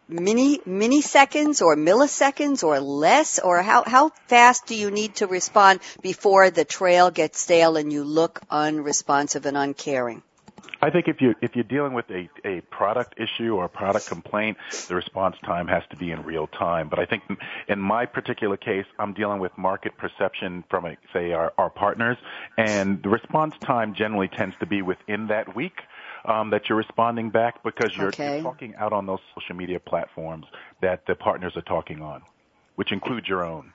mini 0.07 0.59
milliseconds 0.59 1.61
or 1.61 1.75
milliseconds 1.75 2.63
or 2.63 2.79
less, 2.79 3.37
or 3.39 3.61
how 3.61 3.83
how 3.85 4.11
fast 4.27 4.65
do 4.65 4.75
you 4.75 4.91
need 4.91 5.15
to 5.15 5.27
respond 5.27 5.81
before 6.01 6.49
the 6.51 6.63
trail 6.63 7.11
gets 7.11 7.41
stale 7.41 7.75
and 7.75 7.91
you 7.91 8.05
look 8.05 8.39
unresponsive 8.49 9.45
and 9.45 9.57
uncaring? 9.57 10.23
I 10.85 10.91
think 10.91 11.07
if 11.07 11.19
you 11.19 11.33
if 11.41 11.55
you're 11.55 11.63
dealing 11.63 11.93
with 11.93 12.05
a, 12.11 12.29
a 12.45 12.61
product 12.61 13.15
issue 13.19 13.55
or 13.55 13.65
a 13.65 13.69
product 13.69 14.05
complaint, 14.05 14.57
the 14.87 14.93
response 14.93 15.35
time 15.43 15.67
has 15.67 15.81
to 15.89 15.95
be 15.95 16.11
in 16.11 16.21
real 16.21 16.45
time. 16.45 16.89
But 16.89 16.99
I 16.99 17.05
think 17.07 17.23
in 17.67 17.79
my 17.79 18.05
particular 18.05 18.55
case, 18.55 18.85
I'm 18.99 19.13
dealing 19.13 19.39
with 19.39 19.57
market 19.57 19.97
perception 19.97 20.63
from 20.69 20.85
a, 20.85 20.95
say 21.11 21.31
our, 21.31 21.53
our 21.57 21.71
partners, 21.71 22.17
and 22.59 23.01
the 23.01 23.09
response 23.09 23.55
time 23.63 23.95
generally 23.95 24.27
tends 24.27 24.55
to 24.59 24.67
be 24.67 24.83
within 24.83 25.25
that 25.27 25.55
week. 25.55 25.81
Um, 26.25 26.49
that 26.49 26.69
you're 26.69 26.77
responding 26.79 27.29
back 27.29 27.61
because 27.61 27.95
you're, 27.95 28.07
okay. 28.07 28.35
you're 28.35 28.41
talking 28.41 28.73
out 28.77 28.93
on 28.93 29.05
those 29.05 29.19
social 29.35 29.55
media 29.55 29.79
platforms 29.79 30.47
that 30.81 31.05
the 31.05 31.13
partners 31.13 31.55
are 31.55 31.61
talking 31.61 32.01
on, 32.01 32.23
which 32.77 32.91
includes 32.91 33.27
your 33.27 33.43
own. 33.45 33.71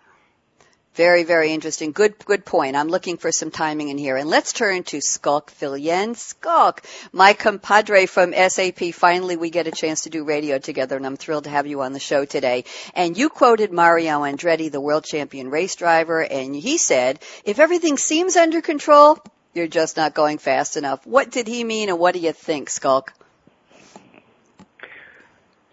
Very, 0.95 1.23
very 1.23 1.53
interesting. 1.53 1.93
Good, 1.93 2.19
good 2.25 2.45
point. 2.45 2.75
I'm 2.75 2.89
looking 2.89 3.17
for 3.17 3.31
some 3.31 3.53
timing 3.53 3.91
in 3.91 3.99
here. 3.99 4.17
And 4.17 4.29
let's 4.29 4.53
turn 4.53 4.83
to 4.85 5.01
Schalk 5.01 5.53
Viljoen. 5.53 6.17
Schalk, 6.17 6.83
my 7.13 7.33
compadre 7.33 8.07
from 8.07 8.33
SAP. 8.33 8.93
Finally, 8.93 9.37
we 9.37 9.51
get 9.51 9.69
a 9.69 9.71
chance 9.71 10.03
to 10.03 10.11
do 10.11 10.25
radio 10.25 10.59
together, 10.59 10.97
and 10.97 11.07
I'm 11.07 11.17
thrilled 11.17 11.45
to 11.45 11.51
have 11.51 11.69
you 11.69 11.83
on 11.83 11.93
the 11.93 12.01
show 12.01 12.25
today. 12.25 12.65
And 12.93 13.17
you 13.17 13.29
quoted 13.29 13.73
Mario 13.73 14.23
Andretti, 14.23 14.71
the 14.71 14.81
world 14.81 15.05
champion 15.05 15.49
race 15.49 15.77
driver, 15.77 16.25
and 16.25 16.57
he 16.57 16.77
said, 16.77 17.21
if 17.45 17.61
everything 17.61 17.97
seems 17.97 18.37
under 18.37 18.61
control, 18.61 19.17
you're 19.55 19.69
just 19.69 19.97
not 19.97 20.13
going 20.13 20.39
fast 20.39 20.77
enough. 20.77 21.07
What 21.07 21.31
did 21.31 21.47
he 21.47 21.63
mean, 21.63 21.89
and 21.89 22.01
what 22.01 22.15
do 22.15 22.21
you 22.21 22.33
think, 22.33 22.69
Schalk? 22.69 23.13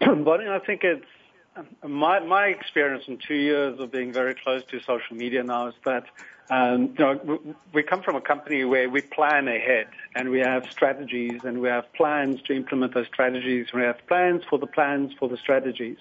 Bonnie, 0.00 0.46
I 0.46 0.60
think 0.60 0.84
it's 0.84 1.04
my 1.86 2.20
my 2.20 2.46
experience 2.46 3.04
in 3.06 3.18
two 3.18 3.34
years 3.34 3.78
of 3.80 3.90
being 3.90 4.12
very 4.12 4.34
close 4.34 4.62
to 4.70 4.80
social 4.80 5.16
media 5.16 5.42
now 5.42 5.68
is 5.68 5.74
that 5.84 6.04
um, 6.50 6.94
you 6.98 7.04
know 7.04 7.54
we 7.72 7.82
come 7.82 8.02
from 8.02 8.16
a 8.16 8.20
company 8.20 8.64
where 8.64 8.88
we 8.88 9.00
plan 9.00 9.48
ahead 9.48 9.88
and 10.14 10.30
we 10.30 10.40
have 10.40 10.64
strategies 10.70 11.40
and 11.44 11.60
we 11.60 11.68
have 11.68 11.92
plans 11.94 12.40
to 12.42 12.54
implement 12.54 12.94
those 12.94 13.06
strategies. 13.06 13.66
We 13.72 13.82
have 13.82 13.98
plans 14.06 14.42
for 14.48 14.58
the 14.58 14.66
plans 14.66 15.12
for 15.18 15.28
the 15.28 15.36
strategies, 15.36 15.98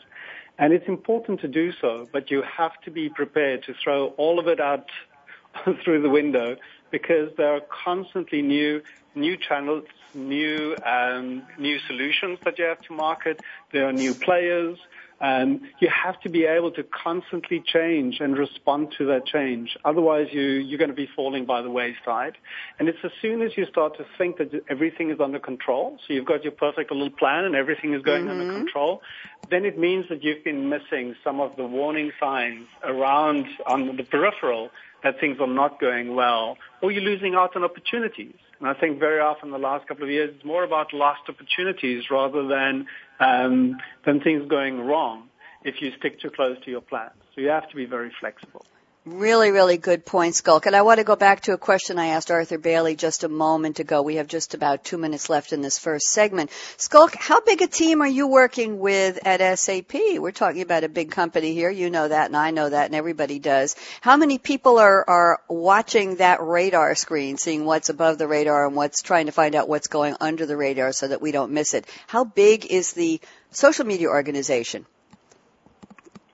and 0.58 0.74
it's 0.74 0.88
important 0.88 1.42
to 1.42 1.48
do 1.48 1.72
so. 1.82 2.08
But 2.12 2.32
you 2.32 2.44
have 2.44 2.80
to 2.86 2.92
be 2.92 3.10
prepared 3.10 3.64
to 3.64 3.74
throw 3.84 4.08
all 4.18 4.40
of 4.40 4.48
it 4.48 4.60
out 4.60 4.88
through 5.84 6.02
the 6.02 6.10
window 6.10 6.56
because 6.92 7.36
there 7.38 7.54
are 7.54 7.62
constantly 7.62 8.42
new 8.42 8.82
new 9.16 9.36
channels, 9.36 9.86
new 10.14 10.76
um, 10.86 11.44
new 11.58 11.80
solutions 11.80 12.40
that 12.46 12.58
you 12.60 12.66
have 12.66 12.82
to 12.84 12.94
market. 12.94 13.42
There 13.72 13.88
are 13.88 13.94
new 13.94 14.14
players. 14.14 14.78
And 15.20 15.62
you 15.80 15.90
have 15.90 16.20
to 16.22 16.30
be 16.30 16.46
able 16.46 16.70
to 16.74 16.84
constantly 16.84 17.64
change 17.66 18.20
and 18.20 18.38
respond 18.38 18.94
to 19.00 19.06
that 19.08 19.26
change. 19.26 19.76
Otherwise, 19.84 20.28
you, 20.32 20.44
you're 20.44 20.78
going 20.78 20.92
to 20.92 20.96
be 20.96 21.10
falling 21.16 21.46
by 21.46 21.64
the 21.64 21.72
wayside. 21.72 22.38
And 22.78 22.88
it's 22.88 23.00
as 23.04 23.12
soon 23.20 23.42
as 23.42 23.58
you 23.58 23.66
start 23.66 23.98
to 23.98 24.06
think 24.18 24.38
that 24.38 24.64
everything 24.70 25.10
is 25.10 25.20
under 25.20 25.40
control, 25.40 25.98
so 26.06 26.14
you've 26.14 26.26
got 26.26 26.44
your 26.44 26.52
perfect 26.52 26.92
little 26.92 27.10
plan 27.10 27.46
and 27.46 27.56
everything 27.56 27.94
is 27.94 28.04
going 28.04 28.26
mm-hmm. 28.26 28.42
under 28.42 28.54
control, 28.54 29.02
then 29.50 29.66
it 29.66 29.80
means 29.80 30.08
that 30.10 30.24
you've 30.24 30.44
been 30.44 30.70
missing 30.70 31.16
some 31.24 31.40
of 31.40 31.56
the 31.56 31.66
warning 31.66 32.12
signs 32.20 32.68
around 32.84 33.48
on 33.66 33.98
the 33.98 34.04
peripheral 34.04 34.70
that 35.04 35.20
things 35.20 35.38
are 35.40 35.48
not 35.48 35.80
going 35.80 36.16
well, 36.16 36.58
or 36.82 36.92
you're 36.92 37.04
losing 37.04 37.36
out 37.36 37.56
on 37.56 37.64
opportunities. 37.64 38.36
And 38.60 38.68
I 38.68 38.74
think 38.74 39.00
very 39.00 39.20
often 39.20 39.52
the 39.52 39.58
last 39.58 39.88
couple 39.88 40.04
of 40.04 40.10
years, 40.10 40.32
it's 40.36 40.46
more 40.46 40.64
about 40.64 40.94
lost 40.94 41.22
opportunities 41.30 42.06
rather 42.10 42.48
than 42.48 42.88
um, 43.20 43.78
than 44.06 44.20
things 44.22 44.48
going 44.50 44.80
wrong 44.82 45.30
if 45.64 45.82
you 45.82 45.92
stick 45.98 46.20
too 46.20 46.30
close 46.30 46.58
to 46.66 46.72
your 46.72 46.82
plans. 46.82 47.14
So 47.36 47.42
you 47.42 47.50
have 47.50 47.70
to 47.70 47.76
be 47.76 47.86
very 47.86 48.12
flexible. 48.20 48.66
Really, 49.08 49.52
really 49.52 49.78
good 49.78 50.06
point, 50.06 50.36
Schalk. 50.36 50.66
And 50.66 50.76
I 50.76 50.82
want 50.82 50.98
to 50.98 51.06
go 51.06 51.16
back 51.16 51.40
to 51.44 51.54
a 51.54 51.58
question 51.58 51.98
I 51.98 52.08
asked 52.08 52.30
Arthur 52.30 52.58
Bailey 52.58 52.98
just 52.98 53.24
a 53.24 53.30
moment 53.30 53.80
ago. 53.80 54.02
We 54.02 54.16
have 54.16 54.28
just 54.28 54.54
about 54.54 54.84
two 54.84 54.98
minutes 54.98 55.30
left 55.30 55.54
in 55.54 55.62
this 55.62 55.80
first 55.80 56.08
segment. 56.08 56.52
Schalk, 56.78 57.16
how 57.16 57.40
big 57.40 57.62
a 57.62 57.68
team 57.68 58.02
are 58.02 58.08
you 58.08 58.28
working 58.28 58.80
with 58.80 59.26
at 59.26 59.58
SAP? 59.60 59.94
We're 59.94 60.34
talking 60.34 60.62
about 60.62 60.84
a 60.84 60.90
big 60.90 61.12
company 61.12 61.54
here. 61.54 61.70
You 61.70 61.90
know 61.90 62.06
that 62.06 62.26
and 62.26 62.36
I 62.36 62.52
know 62.52 62.70
that 62.70 62.88
and 62.88 62.96
everybody 62.96 63.40
does. 63.40 63.78
How 64.02 64.18
many 64.18 64.40
people 64.40 64.78
are, 64.78 65.10
are 65.10 65.40
watching 65.48 66.18
that 66.18 66.42
radar 66.42 66.94
screen, 66.96 67.38
seeing 67.38 67.64
what's 67.64 67.88
above 67.88 68.18
the 68.18 68.28
radar 68.28 68.68
and 68.68 68.76
what's 68.76 69.02
trying 69.02 69.28
to 69.28 69.32
find 69.32 69.56
out 69.56 69.70
what's 69.70 69.88
going 69.88 70.18
under 70.20 70.46
the 70.46 70.58
radar 70.58 70.92
so 70.92 71.08
that 71.08 71.22
we 71.22 71.32
don't 71.32 71.54
miss 71.54 71.74
it? 71.74 71.86
How 72.08 72.26
big 72.26 72.66
is 72.66 72.92
the 72.92 73.22
social 73.52 73.86
media 73.86 74.10
organization? 74.10 74.86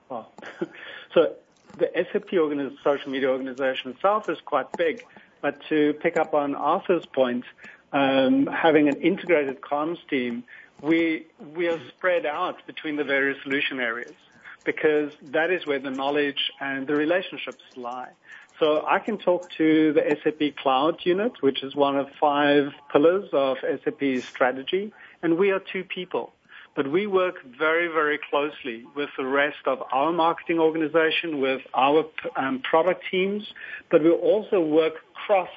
Well, 0.08 0.32
so 1.14 1.36
the 1.78 1.90
SAP 2.12 2.30
social 2.82 3.10
media 3.10 3.28
organization 3.28 3.90
itself 3.90 4.28
is 4.28 4.38
quite 4.44 4.70
big, 4.76 5.04
but 5.40 5.60
to 5.68 5.94
pick 5.94 6.16
up 6.16 6.34
on 6.34 6.54
Arthur's 6.54 7.06
point, 7.06 7.44
um, 7.92 8.46
having 8.46 8.88
an 8.88 8.96
integrated 9.00 9.60
comms 9.60 9.98
team, 10.08 10.44
we 10.82 11.26
we 11.54 11.68
are 11.68 11.78
spread 11.88 12.26
out 12.26 12.66
between 12.66 12.96
the 12.96 13.04
various 13.04 13.40
solution 13.42 13.80
areas 13.80 14.14
because 14.64 15.12
that 15.22 15.50
is 15.50 15.66
where 15.66 15.78
the 15.78 15.90
knowledge 15.90 16.50
and 16.60 16.86
the 16.86 16.94
relationships 16.94 17.62
lie. 17.76 18.08
So 18.58 18.84
I 18.86 18.98
can 18.98 19.18
talk 19.18 19.50
to 19.58 19.92
the 19.92 20.16
SAP 20.22 20.56
Cloud 20.56 21.00
unit, 21.04 21.32
which 21.42 21.62
is 21.62 21.74
one 21.74 21.96
of 21.96 22.08
five 22.20 22.72
pillars 22.90 23.28
of 23.32 23.58
SAP's 23.60 24.24
strategy, 24.24 24.92
and 25.22 25.36
we 25.36 25.50
are 25.50 25.60
two 25.60 25.84
people 25.84 26.32
but 26.74 26.90
we 26.90 27.06
work 27.06 27.36
very, 27.44 27.88
very 27.88 28.18
closely 28.30 28.84
with 28.96 29.10
the 29.16 29.24
rest 29.24 29.58
of 29.66 29.82
our 29.92 30.12
marketing 30.12 30.58
organization, 30.58 31.40
with 31.40 31.62
our 31.72 32.04
um, 32.36 32.60
product 32.60 33.04
teams, 33.10 33.46
but 33.90 34.02
we 34.02 34.10
also 34.10 34.60
work 34.60 34.94
cross 35.14 35.50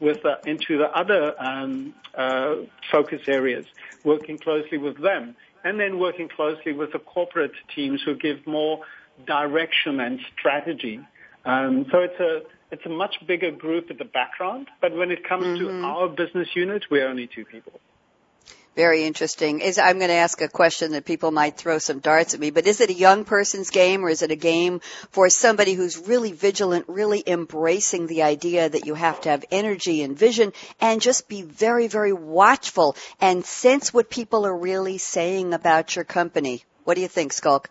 with 0.00 0.22
the, 0.22 0.38
into 0.46 0.78
the 0.78 0.90
other 0.96 1.34
um, 1.40 1.94
uh, 2.16 2.56
focus 2.90 3.20
areas, 3.28 3.66
working 4.04 4.38
closely 4.38 4.78
with 4.78 5.00
them, 5.00 5.36
and 5.62 5.78
then 5.78 5.98
working 5.98 6.28
closely 6.28 6.72
with 6.72 6.92
the 6.92 6.98
corporate 6.98 7.52
teams 7.74 8.00
who 8.02 8.16
give 8.16 8.44
more 8.46 8.80
direction 9.26 10.00
and 10.00 10.20
strategy. 10.36 11.00
Um, 11.44 11.86
so 11.90 12.00
it's 12.00 12.20
a 12.20 12.42
it's 12.72 12.86
a 12.86 12.88
much 12.88 13.16
bigger 13.26 13.50
group 13.50 13.90
at 13.90 13.98
the 13.98 14.04
background, 14.06 14.68
but 14.80 14.96
when 14.96 15.10
it 15.10 15.28
comes 15.28 15.44
mm-hmm. 15.44 15.82
to 15.82 15.86
our 15.86 16.08
business 16.08 16.48
unit, 16.54 16.84
we're 16.90 17.06
only 17.06 17.26
two 17.26 17.44
people. 17.44 17.78
Very 18.74 19.04
interesting. 19.04 19.60
Is 19.60 19.78
I'm 19.78 19.98
going 19.98 20.08
to 20.08 20.14
ask 20.14 20.40
a 20.40 20.48
question 20.48 20.92
that 20.92 21.04
people 21.04 21.30
might 21.30 21.58
throw 21.58 21.78
some 21.78 21.98
darts 21.98 22.32
at 22.32 22.40
me, 22.40 22.50
but 22.50 22.66
is 22.66 22.80
it 22.80 22.88
a 22.88 22.94
young 22.94 23.24
person's 23.24 23.68
game 23.68 24.02
or 24.02 24.08
is 24.08 24.22
it 24.22 24.30
a 24.30 24.36
game 24.36 24.80
for 25.10 25.28
somebody 25.28 25.74
who's 25.74 26.08
really 26.08 26.32
vigilant, 26.32 26.86
really 26.88 27.22
embracing 27.26 28.06
the 28.06 28.22
idea 28.22 28.70
that 28.70 28.86
you 28.86 28.94
have 28.94 29.20
to 29.22 29.28
have 29.28 29.44
energy 29.50 30.02
and 30.02 30.16
vision 30.16 30.54
and 30.80 31.02
just 31.02 31.28
be 31.28 31.42
very, 31.42 31.86
very 31.86 32.14
watchful 32.14 32.96
and 33.20 33.44
sense 33.44 33.92
what 33.92 34.08
people 34.08 34.46
are 34.46 34.56
really 34.56 34.96
saying 34.96 35.52
about 35.52 35.94
your 35.94 36.06
company? 36.06 36.64
What 36.84 36.94
do 36.94 37.02
you 37.02 37.08
think, 37.08 37.34
Schalk? 37.34 37.68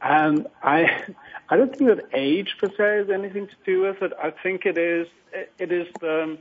Um, 0.00 0.46
I 0.62 1.04
I 1.48 1.56
don't 1.56 1.76
think 1.76 1.90
that 1.90 2.08
age 2.14 2.56
per 2.60 2.68
se 2.68 2.98
has 2.98 3.10
anything 3.10 3.48
to 3.48 3.54
do 3.66 3.80
with 3.82 4.00
it. 4.00 4.12
I 4.22 4.30
think 4.30 4.64
it 4.64 4.78
is 4.78 5.08
it 5.58 5.72
is 5.72 5.88
the 6.00 6.22
um, 6.22 6.38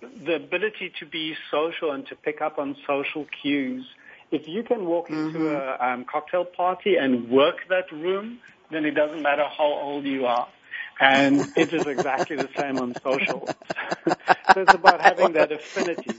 the 0.00 0.34
ability 0.34 0.92
to 1.00 1.06
be 1.06 1.34
social 1.50 1.92
and 1.92 2.06
to 2.06 2.16
pick 2.16 2.40
up 2.40 2.58
on 2.58 2.76
social 2.86 3.26
cues. 3.42 3.84
If 4.30 4.46
you 4.46 4.62
can 4.62 4.84
walk 4.84 5.08
mm-hmm. 5.08 5.36
into 5.36 5.56
a 5.56 5.78
um, 5.78 6.04
cocktail 6.04 6.44
party 6.44 6.96
and 6.96 7.30
work 7.30 7.56
that 7.68 7.90
room, 7.90 8.38
then 8.70 8.84
it 8.84 8.92
doesn't 8.92 9.22
matter 9.22 9.44
how 9.44 9.72
old 9.72 10.04
you 10.04 10.26
are. 10.26 10.48
And 11.00 11.40
it 11.56 11.72
is 11.72 11.86
exactly 11.86 12.36
the 12.36 12.48
same 12.56 12.78
on 12.78 12.94
social. 13.02 13.46
so 14.06 14.60
it's 14.62 14.74
about 14.74 15.00
having 15.00 15.32
that 15.32 15.52
affinity. 15.52 16.12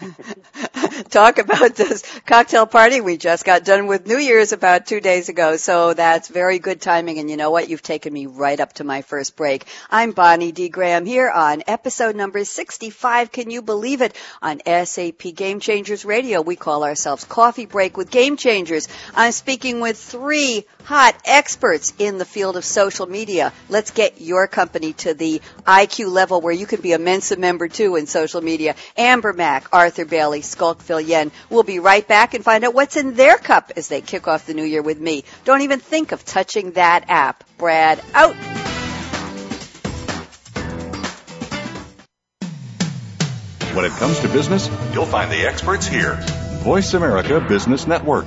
talk 1.10 1.38
about 1.38 1.74
this 1.74 2.02
cocktail 2.26 2.66
party. 2.66 3.00
We 3.00 3.16
just 3.16 3.44
got 3.44 3.64
done 3.64 3.86
with 3.86 4.06
New 4.06 4.18
Year's 4.18 4.52
about 4.52 4.86
two 4.86 5.00
days 5.00 5.28
ago, 5.28 5.56
so 5.56 5.94
that's 5.94 6.28
very 6.28 6.58
good 6.58 6.80
timing. 6.80 7.18
And 7.18 7.30
you 7.30 7.36
know 7.36 7.50
what? 7.50 7.68
You've 7.68 7.82
taken 7.82 8.12
me 8.12 8.26
right 8.26 8.58
up 8.58 8.74
to 8.74 8.84
my 8.84 9.02
first 9.02 9.36
break. 9.36 9.66
I'm 9.90 10.12
Bonnie 10.12 10.52
D. 10.52 10.68
Graham 10.68 11.06
here 11.06 11.30
on 11.30 11.62
episode 11.66 12.16
number 12.16 12.44
65. 12.44 13.32
Can 13.32 13.50
you 13.50 13.62
believe 13.62 14.02
it? 14.02 14.16
On 14.42 14.60
SAP 14.64 15.34
Game 15.34 15.60
Changers 15.60 16.04
Radio, 16.04 16.40
we 16.40 16.56
call 16.56 16.84
ourselves 16.84 17.24
Coffee 17.24 17.66
Break 17.66 17.96
with 17.96 18.10
Game 18.10 18.36
Changers. 18.36 18.88
I'm 19.14 19.32
speaking 19.32 19.80
with 19.80 19.98
three 19.98 20.64
hot 20.84 21.16
experts 21.24 21.92
in 21.98 22.18
the 22.18 22.24
field 22.24 22.56
of 22.56 22.64
social 22.64 23.06
media. 23.06 23.52
Let's 23.68 23.90
get 23.90 24.20
your 24.20 24.46
company 24.46 24.92
to 24.94 25.14
the 25.14 25.40
IQ 25.66 26.12
level 26.12 26.40
where 26.40 26.52
you 26.52 26.66
can 26.66 26.80
be 26.80 26.92
a 26.92 26.98
Mensa 26.98 27.36
member 27.36 27.68
too 27.68 27.96
in 27.96 28.06
social 28.06 28.42
media. 28.42 28.76
Amber 28.96 29.32
Mac, 29.32 29.68
Arthur 29.72 30.04
Bailey, 30.04 30.42
Schalk 30.42 30.83
Viljoen. 30.86 31.30
We'll 31.50 31.62
be 31.62 31.78
right 31.78 32.06
back 32.06 32.34
and 32.34 32.44
find 32.44 32.64
out 32.64 32.74
what's 32.74 32.96
in 32.96 33.14
their 33.14 33.36
cup 33.36 33.72
as 33.76 33.88
they 33.88 34.00
kick 34.00 34.28
off 34.28 34.46
the 34.46 34.54
new 34.54 34.64
year 34.64 34.82
with 34.82 35.00
me. 35.00 35.24
Don't 35.44 35.62
even 35.62 35.80
think 35.80 36.12
of 36.12 36.24
touching 36.24 36.72
that 36.72 37.06
app. 37.08 37.44
Brad 37.58 38.02
out. 38.14 38.36
When 43.74 43.84
it 43.84 43.92
comes 43.92 44.20
to 44.20 44.28
business, 44.28 44.70
you'll 44.92 45.04
find 45.04 45.32
the 45.32 45.46
experts 45.46 45.86
here. 45.86 46.14
Voice 46.62 46.94
America 46.94 47.40
Business 47.40 47.88
Network. 47.88 48.26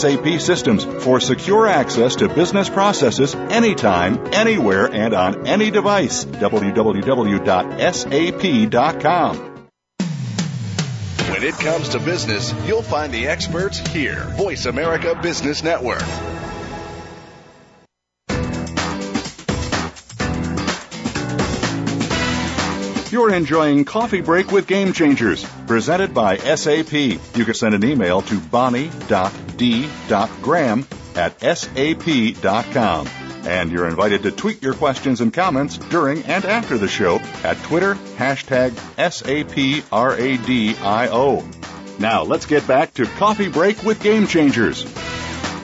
SAP 0.00 0.40
systems 0.40 0.84
for 1.04 1.20
secure 1.20 1.66
access 1.66 2.16
to 2.16 2.28
business 2.28 2.70
processes 2.70 3.34
anytime, 3.34 4.32
anywhere, 4.32 4.86
and 4.86 5.12
on 5.12 5.46
any 5.46 5.70
device. 5.70 6.24
www.sap.com. 6.24 7.40
When 11.30 11.44
it 11.44 11.54
comes 11.54 11.90
to 11.90 11.98
business, 12.00 12.54
you'll 12.66 12.82
find 12.82 13.12
the 13.12 13.26
experts 13.26 13.78
here. 13.78 14.24
Voice 14.36 14.66
America 14.66 15.18
Business 15.22 15.62
Network. 15.62 16.02
You're 23.10 23.34
enjoying 23.34 23.84
Coffee 23.84 24.20
Break 24.20 24.52
with 24.52 24.66
Game 24.66 24.92
Changers, 24.92 25.44
presented 25.66 26.14
by 26.14 26.36
SAP. 26.36 26.92
You 26.92 27.44
can 27.44 27.54
send 27.54 27.74
an 27.74 27.84
email 27.84 28.22
to 28.22 28.38
bonnie.d.graham 29.60 30.86
at 31.14 31.40
sap.com. 31.40 33.08
And 33.42 33.70
you're 33.72 33.88
invited 33.88 34.22
to 34.24 34.30
tweet 34.30 34.62
your 34.62 34.74
questions 34.74 35.22
and 35.22 35.32
comments 35.32 35.78
during 35.78 36.22
and 36.24 36.44
after 36.44 36.76
the 36.76 36.88
show 36.88 37.20
at 37.42 37.56
Twitter, 37.62 37.94
hashtag 37.94 38.72
SAPRADIO. 38.98 39.98
Now 41.98 42.22
let's 42.22 42.46
get 42.46 42.66
back 42.66 42.94
to 42.94 43.04
Coffee 43.06 43.48
Break 43.48 43.82
with 43.82 44.02
Game 44.02 44.26
Changers. 44.26 44.84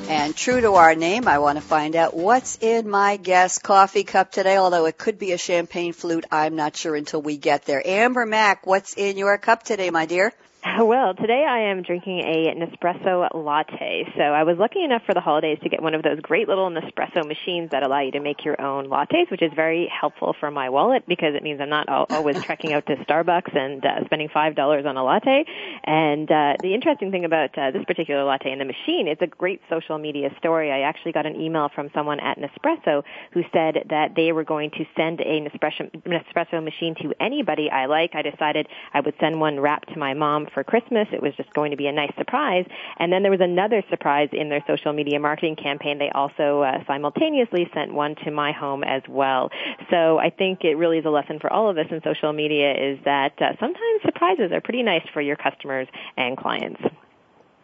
And 0.08 0.36
true 0.36 0.60
to 0.60 0.74
our 0.74 0.94
name, 0.94 1.26
I 1.26 1.38
want 1.40 1.58
to 1.58 1.62
find 1.62 1.96
out 1.96 2.14
what's 2.16 2.58
in 2.60 2.88
my 2.88 3.16
guest 3.16 3.62
coffee 3.62 4.04
cup 4.04 4.30
today, 4.30 4.56
although 4.56 4.86
it 4.86 4.96
could 4.96 5.18
be 5.18 5.32
a 5.32 5.38
champagne 5.38 5.92
flute. 5.92 6.24
I'm 6.30 6.54
not 6.56 6.76
sure 6.76 6.94
until 6.94 7.20
we 7.20 7.36
get 7.36 7.64
there. 7.64 7.82
Amber 7.84 8.24
Mac, 8.24 8.66
what's 8.66 8.94
in 8.94 9.18
your 9.18 9.36
cup 9.36 9.64
today, 9.64 9.90
my 9.90 10.06
dear? 10.06 10.32
Well, 10.86 11.14
today 11.14 11.44
I 11.48 11.70
am 11.70 11.82
drinking 11.82 12.20
a 12.20 12.54
Nespresso 12.54 13.28
latte. 13.34 14.04
So 14.16 14.22
I 14.22 14.42
was 14.42 14.56
lucky 14.58 14.84
enough 14.84 15.02
for 15.06 15.14
the 15.14 15.20
holidays 15.20 15.58
to 15.62 15.68
get 15.68 15.82
one 15.82 15.94
of 15.94 16.02
those 16.02 16.20
great 16.20 16.48
little 16.48 16.70
Nespresso 16.70 17.26
machines 17.26 17.70
that 17.70 17.82
allow 17.82 18.00
you 18.00 18.12
to 18.12 18.20
make 18.20 18.44
your 18.44 18.60
own 18.60 18.88
lattes, 18.88 19.30
which 19.30 19.42
is 19.42 19.50
very 19.54 19.88
helpful 19.88 20.34
for 20.38 20.50
my 20.50 20.68
wallet 20.68 21.04
because 21.08 21.34
it 21.34 21.42
means 21.42 21.60
I'm 21.60 21.70
not 21.70 21.88
always 21.88 22.42
trekking 22.42 22.72
out 22.72 22.86
to 22.86 22.96
Starbucks 22.96 23.56
and 23.56 23.84
uh, 23.84 24.04
spending 24.04 24.28
five 24.32 24.54
dollars 24.54 24.84
on 24.86 24.96
a 24.96 25.04
latte. 25.04 25.44
And 25.84 26.30
uh, 26.30 26.54
the 26.62 26.74
interesting 26.74 27.10
thing 27.10 27.24
about 27.24 27.56
uh, 27.58 27.70
this 27.70 27.84
particular 27.84 28.24
latte 28.24 28.50
and 28.50 28.60
the 28.60 28.66
machine, 28.66 29.08
it's 29.08 29.22
a 29.22 29.26
great 29.26 29.60
social 29.70 29.98
media 29.98 30.28
story. 30.38 30.70
I 30.70 30.80
actually 30.80 31.12
got 31.12 31.26
an 31.26 31.40
email 31.40 31.70
from 31.74 31.90
someone 31.94 32.20
at 32.20 32.38
Nespresso 32.38 33.02
who 33.32 33.42
said 33.52 33.86
that 33.90 34.14
they 34.14 34.32
were 34.32 34.44
going 34.44 34.70
to 34.72 34.84
send 34.96 35.20
a 35.20 35.40
Nespresso, 35.40 35.90
Nespresso 36.02 36.62
machine 36.62 36.94
to 37.02 37.14
anybody 37.20 37.70
I 37.70 37.86
like. 37.86 38.10
I 38.14 38.22
decided 38.22 38.68
I 38.92 39.00
would 39.00 39.14
send 39.20 39.40
one 39.40 39.58
wrapped 39.58 39.92
to 39.94 39.98
my 39.98 40.14
mom 40.14 40.46
for 40.56 40.64
Christmas. 40.64 41.06
It 41.12 41.20
was 41.20 41.34
just 41.36 41.52
going 41.52 41.70
to 41.70 41.76
be 41.76 41.86
a 41.86 41.92
nice 41.92 42.12
surprise. 42.16 42.64
And 42.98 43.12
then 43.12 43.20
there 43.20 43.30
was 43.30 43.42
another 43.42 43.82
surprise 43.90 44.30
in 44.32 44.48
their 44.48 44.64
social 44.66 44.94
media 44.94 45.20
marketing 45.20 45.56
campaign. 45.56 45.98
They 45.98 46.08
also 46.08 46.62
uh, 46.62 46.82
simultaneously 46.86 47.68
sent 47.74 47.92
one 47.92 48.14
to 48.24 48.30
my 48.30 48.52
home 48.52 48.82
as 48.82 49.02
well. 49.06 49.50
So 49.90 50.16
I 50.16 50.30
think 50.30 50.64
it 50.64 50.78
really 50.78 50.96
is 50.96 51.04
a 51.04 51.10
lesson 51.10 51.40
for 51.40 51.52
all 51.52 51.68
of 51.68 51.76
us 51.76 51.84
in 51.90 52.00
social 52.02 52.32
media 52.32 52.72
is 52.72 52.98
that 53.04 53.34
uh, 53.38 53.52
sometimes 53.60 54.00
surprises 54.02 54.50
are 54.50 54.62
pretty 54.62 54.82
nice 54.82 55.04
for 55.12 55.20
your 55.20 55.36
customers 55.36 55.88
and 56.16 56.38
clients 56.38 56.80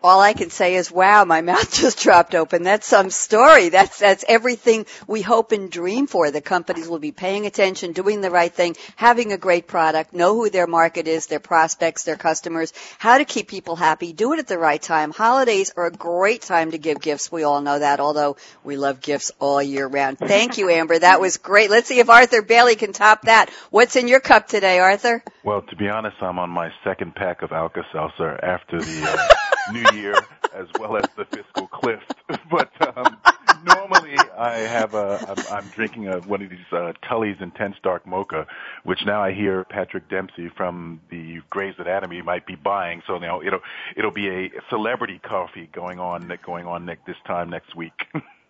all 0.03 0.21
I 0.21 0.33
can 0.33 0.51
say 0.51 0.75
is, 0.75 0.91
wow, 0.91 1.25
my 1.25 1.41
mouth 1.53 1.73
just 1.73 2.01
dropped 2.01 2.35
open. 2.35 2.63
That's 2.63 2.87
some 2.87 3.11
story. 3.11 3.69
That's, 3.69 3.99
that's 3.99 4.25
everything 4.29 4.87
we 5.07 5.23
hope 5.23 5.53
and 5.53 5.71
dream 5.71 6.07
for. 6.07 6.31
The 6.31 6.41
companies 6.41 6.89
will 6.89 6.99
be 6.99 7.13
paying 7.13 7.47
attention, 7.47 7.93
doing 7.93 8.21
the 8.21 8.31
right 8.31 8.53
thing, 8.53 8.77
having 8.97 9.33
a 9.33 9.39
great 9.39 9.67
product, 9.67 10.13
know 10.13 10.35
who 10.35 10.51
their 10.51 10.67
market 10.67 11.09
is, 11.09 11.27
their 11.27 11.41
prospects, 11.41 12.05
their 12.05 12.17
customers, 12.17 12.73
how 12.99 13.19
to 13.19 13.25
keep 13.25 13.49
people 13.49 13.77
happy, 13.77 14.13
do 14.13 14.33
it 14.33 14.39
at 14.39 14.47
the 14.47 14.59
right 14.59 14.81
time. 14.81 15.13
Holidays 15.13 15.73
are 15.77 15.87
a 15.87 15.91
great 15.91 16.43
time 16.43 16.73
to 16.73 16.79
give 16.79 17.01
gifts. 17.01 17.31
We 17.31 17.45
all 17.45 17.61
know 17.61 17.79
that, 17.79 18.01
although 18.01 18.37
we 18.65 18.77
love 18.77 19.01
gifts 19.01 19.33
all 19.39 19.63
year 19.63 19.87
round. 19.87 20.19
Thank 20.19 20.59
you, 20.59 20.71
Amber. 20.71 20.99
That 20.99 21.21
was 21.21 21.37
great. 21.37 21.71
Let's 21.71 21.89
see 21.89 21.99
if 21.99 22.11
Arthur 22.11 22.43
Bailey 22.43 22.77
can 22.77 22.93
top 22.93 23.23
that. 23.23 23.51
What's 23.71 23.97
in 23.97 24.09
your 24.09 24.21
cup 24.21 24.49
today, 24.49 24.79
Arthur? 24.79 25.23
Well, 25.45 25.63
to 25.63 25.77
be 25.77 25.89
honest, 25.89 26.17
I'm 26.21 26.39
on 26.39 26.51
my 26.51 26.71
second 26.85 27.15
pack 27.15 27.43
of 27.43 27.53
Alka-Seltzer 27.53 28.45
after 28.45 28.81
the 28.81 29.03
uh, 29.03 29.35
New 29.67 29.81
Year 29.83 30.29
as 30.53 30.67
well 30.77 30.97
as 30.97 31.07
the 31.17 31.25
fiscal 31.33 31.67
cliff. 31.69 32.01
but 32.51 32.71
um, 32.97 33.19
normally 33.65 34.29
I 34.37 34.59
have 34.61 34.95
a 34.95 35.21
I'm, 35.27 35.47
I'm 35.51 35.69
drinking 35.69 36.09
a, 36.09 36.21
one 36.21 36.43
of 36.43 36.51
these 36.51 36.59
uh, 36.73 36.93
Tully's 37.09 37.37
Intense 37.41 37.77
Dark 37.83 38.07
Mocha, 38.07 38.47
which 38.85 39.05
now 39.07 39.23
I 39.23 39.33
hear 39.33 39.65
Patrick 39.65 40.09
Dempsey 40.09 40.51
from 40.57 41.01
the 41.11 41.41
Grey's 41.51 41.75
Anatomy 41.79 42.23
might 42.23 42.47
be 42.47 42.57
buying. 42.57 43.03
So 43.07 43.19
now 43.19 43.41
it'll 43.41 43.61
it'll 43.97 44.11
be 44.11 44.29
a 44.29 44.51
celebrity 44.69 45.19
coffee 45.19 45.69
going 45.73 45.99
on 45.99 46.31
going 46.45 46.67
on 46.67 46.87
next 46.87 47.07
this 47.07 47.17
time 47.27 47.51
next 47.51 47.75
week. 47.75 48.07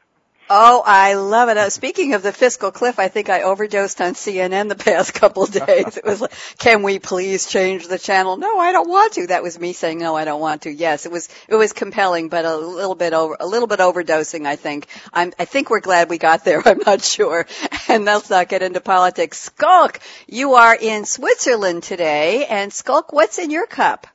Oh, 0.50 0.82
I 0.84 1.14
love 1.14 1.48
it. 1.48 1.56
Uh, 1.56 1.70
speaking 1.70 2.14
of 2.14 2.22
the 2.22 2.32
fiscal 2.32 2.70
cliff, 2.70 2.98
I 2.98 3.08
think 3.08 3.30
I 3.30 3.42
overdosed 3.42 4.00
on 4.00 4.14
CNN 4.14 4.68
the 4.68 4.74
past 4.84 5.14
couple 5.14 5.46
days. 5.46 5.96
It 5.96 6.04
was 6.04 6.20
like, 6.20 6.32
can 6.58 6.82
we 6.82 6.98
please 6.98 7.46
change 7.46 7.88
the 7.88 7.98
channel? 7.98 8.36
No, 8.36 8.58
I 8.58 8.72
don't 8.72 8.88
want 8.88 9.14
to. 9.14 9.28
That 9.28 9.42
was 9.42 9.58
me 9.58 9.72
saying 9.72 9.98
no, 9.98 10.14
I 10.14 10.24
don't 10.24 10.40
want 10.40 10.62
to. 10.62 10.70
Yes, 10.70 11.06
it 11.06 11.12
was, 11.12 11.28
it 11.48 11.54
was 11.54 11.72
compelling, 11.72 12.28
but 12.28 12.44
a 12.44 12.56
little 12.56 12.94
bit 12.94 13.14
over, 13.14 13.36
a 13.40 13.46
little 13.46 13.68
bit 13.68 13.78
overdosing, 13.78 14.46
I 14.46 14.56
think. 14.56 14.88
I'm, 15.12 15.32
I 15.38 15.46
think 15.46 15.70
we're 15.70 15.80
glad 15.80 16.10
we 16.10 16.18
got 16.18 16.44
there. 16.44 16.60
I'm 16.66 16.80
not 16.84 17.02
sure. 17.02 17.46
And 17.88 18.04
let's 18.04 18.28
not 18.28 18.48
get 18.48 18.62
into 18.62 18.80
politics. 18.80 19.50
Schalk, 19.58 20.00
you 20.26 20.54
are 20.54 20.76
in 20.78 21.06
Switzerland 21.06 21.82
today. 21.82 22.46
And 22.46 22.72
Schalk, 22.72 23.12
what's 23.12 23.38
in 23.38 23.50
your 23.50 23.66
cup? 23.66 24.06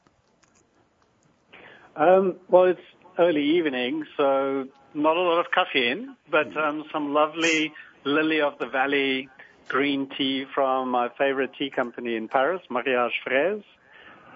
Um, 1.96 2.36
well, 2.48 2.66
it's 2.66 2.82
early 3.18 3.58
evening, 3.58 4.06
so 4.16 4.68
not 4.98 5.16
a 5.16 5.22
lot 5.22 5.40
of 5.40 5.52
caffeine, 5.52 6.16
but 6.30 6.56
um, 6.58 6.84
some 6.92 7.14
lovely 7.14 7.72
lily 8.04 8.42
of 8.42 8.54
the 8.60 8.68
valley 8.68 9.30
green 9.68 10.10
tea 10.18 10.46
from 10.54 10.90
my 10.90 11.10
favorite 11.18 11.52
tea 11.58 11.70
company 11.70 12.16
in 12.16 12.28
Paris, 12.28 12.62
Mariage 12.70 13.14
Frères. 13.26 13.64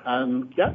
Um, 0.05 0.51
yeah. 0.57 0.73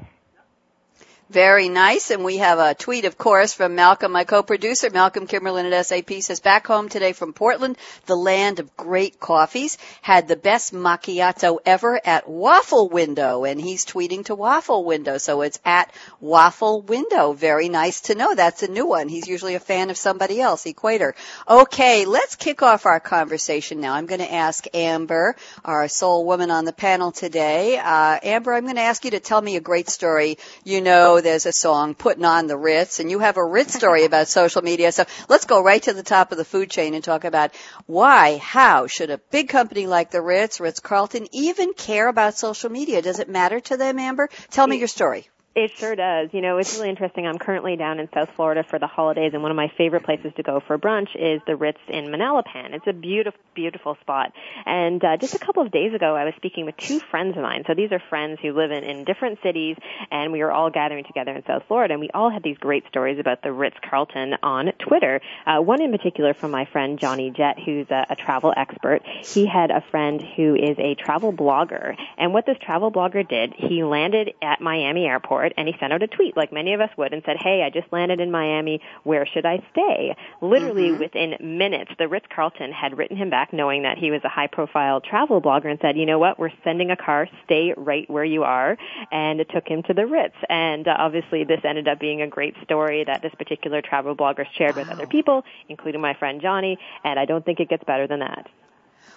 Very 1.28 1.68
nice. 1.68 2.12
And 2.12 2.24
we 2.24 2.36
have 2.36 2.60
a 2.60 2.74
tweet, 2.74 3.04
of 3.04 3.18
course, 3.18 3.52
from 3.52 3.74
Malcolm, 3.74 4.12
my 4.12 4.22
co-producer. 4.22 4.90
Malcolm 4.90 5.26
Kimberlin 5.26 5.66
at 5.66 5.86
SAP 5.86 6.20
says, 6.20 6.38
back 6.38 6.68
home 6.68 6.88
today 6.88 7.12
from 7.12 7.32
Portland, 7.32 7.76
the 8.06 8.14
land 8.14 8.60
of 8.60 8.76
great 8.76 9.18
coffees, 9.18 9.76
had 10.02 10.28
the 10.28 10.36
best 10.36 10.72
macchiato 10.72 11.58
ever 11.66 12.00
at 12.04 12.28
Waffle 12.28 12.88
Window. 12.88 13.44
And 13.44 13.60
he's 13.60 13.84
tweeting 13.84 14.26
to 14.26 14.36
Waffle 14.36 14.84
Window. 14.84 15.18
So 15.18 15.42
it's 15.42 15.58
at 15.64 15.92
Waffle 16.20 16.82
Window. 16.82 17.32
Very 17.32 17.68
nice 17.68 18.02
to 18.02 18.14
know. 18.14 18.36
That's 18.36 18.62
a 18.62 18.70
new 18.70 18.86
one. 18.86 19.08
He's 19.08 19.26
usually 19.26 19.56
a 19.56 19.60
fan 19.60 19.90
of 19.90 19.96
somebody 19.96 20.40
else, 20.40 20.64
Equator. 20.64 21.16
Okay, 21.48 22.04
let's 22.04 22.36
kick 22.36 22.62
off 22.62 22.86
our 22.86 23.00
conversation 23.00 23.80
now. 23.80 23.94
I'm 23.94 24.06
going 24.06 24.20
to 24.20 24.32
ask 24.32 24.64
Amber, 24.72 25.34
our 25.64 25.88
sole 25.88 26.24
woman 26.24 26.52
on 26.52 26.64
the 26.64 26.72
panel 26.72 27.10
today. 27.10 27.78
Uh, 27.78 28.20
Amber, 28.22 28.54
I'm 28.54 28.64
going 28.64 28.76
to 28.76 28.82
ask 28.82 29.04
you 29.04 29.10
to 29.10 29.20
tell 29.20 29.42
me 29.42 29.56
a 29.56 29.60
great 29.60 29.88
story. 29.88 30.38
You 30.62 30.80
know, 30.80 31.15
Oh, 31.16 31.20
there's 31.22 31.46
a 31.46 31.52
song, 31.52 31.94
Putting 31.94 32.26
on 32.26 32.46
the 32.46 32.58
Ritz, 32.58 33.00
and 33.00 33.10
you 33.10 33.20
have 33.20 33.38
a 33.38 33.44
Ritz 33.44 33.72
story 33.72 34.04
about 34.10 34.28
social 34.28 34.60
media. 34.60 34.92
So 34.92 35.06
let's 35.30 35.46
go 35.46 35.62
right 35.62 35.82
to 35.84 35.94
the 35.94 36.02
top 36.02 36.30
of 36.30 36.36
the 36.36 36.44
food 36.44 36.68
chain 36.68 36.92
and 36.92 37.02
talk 37.02 37.24
about 37.24 37.54
why, 37.86 38.36
how 38.36 38.86
should 38.86 39.08
a 39.08 39.16
big 39.16 39.48
company 39.48 39.86
like 39.86 40.10
the 40.10 40.20
Ritz, 40.20 40.60
Ritz 40.60 40.80
Carlton, 40.80 41.26
even 41.32 41.72
care 41.72 42.08
about 42.08 42.36
social 42.36 42.68
media? 42.68 43.00
Does 43.00 43.18
it 43.18 43.30
matter 43.30 43.60
to 43.60 43.78
them, 43.78 43.98
Amber? 43.98 44.28
Tell 44.50 44.66
me 44.66 44.76
your 44.76 44.88
story. 44.88 45.26
It 45.56 45.70
sure 45.78 45.96
does. 45.96 46.28
You 46.34 46.42
know, 46.42 46.58
it's 46.58 46.76
really 46.76 46.90
interesting. 46.90 47.26
I'm 47.26 47.38
currently 47.38 47.76
down 47.76 47.98
in 47.98 48.10
South 48.12 48.28
Florida 48.36 48.62
for 48.62 48.78
the 48.78 48.86
holidays, 48.86 49.30
and 49.32 49.40
one 49.40 49.50
of 49.50 49.56
my 49.56 49.72
favorite 49.78 50.04
places 50.04 50.34
to 50.36 50.42
go 50.42 50.60
for 50.60 50.76
brunch 50.76 51.08
is 51.14 51.40
the 51.46 51.56
Ritz 51.56 51.78
in 51.88 52.08
Manalapan. 52.08 52.74
It's 52.74 52.86
a 52.86 52.92
beautiful, 52.92 53.40
beautiful 53.54 53.96
spot. 54.02 54.34
And 54.66 55.02
uh, 55.02 55.16
just 55.16 55.34
a 55.34 55.38
couple 55.38 55.62
of 55.62 55.72
days 55.72 55.94
ago, 55.94 56.14
I 56.14 56.24
was 56.24 56.34
speaking 56.36 56.66
with 56.66 56.76
two 56.76 57.00
friends 57.00 57.38
of 57.38 57.42
mine. 57.42 57.64
So 57.66 57.72
these 57.72 57.90
are 57.90 58.02
friends 58.10 58.38
who 58.42 58.52
live 58.52 58.70
in, 58.70 58.84
in 58.84 59.04
different 59.04 59.38
cities, 59.42 59.78
and 60.10 60.30
we 60.30 60.40
were 60.40 60.52
all 60.52 60.68
gathering 60.68 61.04
together 61.04 61.32
in 61.32 61.42
South 61.46 61.62
Florida, 61.68 61.94
and 61.94 62.02
we 62.02 62.10
all 62.12 62.28
had 62.28 62.42
these 62.42 62.58
great 62.58 62.86
stories 62.88 63.18
about 63.18 63.42
the 63.42 63.50
Ritz 63.50 63.78
Carlton 63.88 64.34
on 64.42 64.72
Twitter. 64.78 65.22
Uh, 65.46 65.62
one 65.62 65.80
in 65.80 65.90
particular 65.90 66.34
from 66.34 66.50
my 66.50 66.66
friend 66.66 66.98
Johnny 66.98 67.30
Jett, 67.30 67.58
who's 67.58 67.86
a, 67.90 68.04
a 68.10 68.14
travel 68.14 68.52
expert. 68.54 69.00
He 69.24 69.46
had 69.46 69.70
a 69.70 69.82
friend 69.90 70.20
who 70.36 70.54
is 70.54 70.76
a 70.78 70.96
travel 70.96 71.32
blogger, 71.32 71.96
and 72.18 72.34
what 72.34 72.44
this 72.44 72.58
travel 72.60 72.92
blogger 72.92 73.26
did, 73.26 73.54
he 73.56 73.84
landed 73.84 74.34
at 74.42 74.60
Miami 74.60 75.06
Airport 75.06 75.45
and 75.56 75.68
he 75.68 75.74
sent 75.78 75.92
out 75.92 76.02
a 76.02 76.06
tweet 76.06 76.36
like 76.36 76.52
many 76.52 76.74
of 76.74 76.80
us 76.80 76.90
would 76.96 77.12
and 77.12 77.22
said, 77.24 77.36
"Hey, 77.38 77.62
I 77.62 77.70
just 77.70 77.92
landed 77.92 78.20
in 78.20 78.30
Miami. 78.30 78.80
Where 79.04 79.26
should 79.26 79.46
I 79.46 79.62
stay?" 79.72 80.16
Literally 80.40 80.90
mm-hmm. 80.90 81.00
within 81.00 81.58
minutes, 81.58 81.92
the 81.98 82.08
Ritz-Carlton 82.08 82.72
had 82.72 82.96
written 82.98 83.16
him 83.16 83.30
back 83.30 83.52
knowing 83.52 83.82
that 83.82 83.98
he 83.98 84.10
was 84.10 84.20
a 84.24 84.28
high-profile 84.28 85.00
travel 85.00 85.40
blogger 85.40 85.66
and 85.66 85.78
said, 85.80 85.96
"You 85.96 86.06
know 86.06 86.18
what? 86.18 86.38
We're 86.38 86.52
sending 86.64 86.90
a 86.90 86.96
car. 86.96 87.28
Stay 87.44 87.74
right 87.76 88.08
where 88.08 88.24
you 88.24 88.44
are." 88.44 88.76
And 89.10 89.40
it 89.40 89.48
took 89.50 89.66
him 89.68 89.82
to 89.84 89.94
the 89.94 90.06
Ritz. 90.06 90.36
And 90.48 90.86
uh, 90.86 90.96
obviously 90.98 91.44
this 91.44 91.60
ended 91.64 91.88
up 91.88 91.98
being 92.00 92.22
a 92.22 92.28
great 92.28 92.54
story 92.62 93.04
that 93.04 93.22
this 93.22 93.34
particular 93.34 93.82
travel 93.82 94.16
blogger 94.16 94.46
shared 94.56 94.76
wow. 94.76 94.82
with 94.82 94.90
other 94.90 95.06
people, 95.06 95.44
including 95.68 96.00
my 96.00 96.14
friend 96.14 96.40
Johnny, 96.40 96.78
and 97.04 97.18
I 97.18 97.24
don't 97.24 97.44
think 97.44 97.60
it 97.60 97.68
gets 97.68 97.84
better 97.84 98.06
than 98.06 98.20
that. 98.20 98.48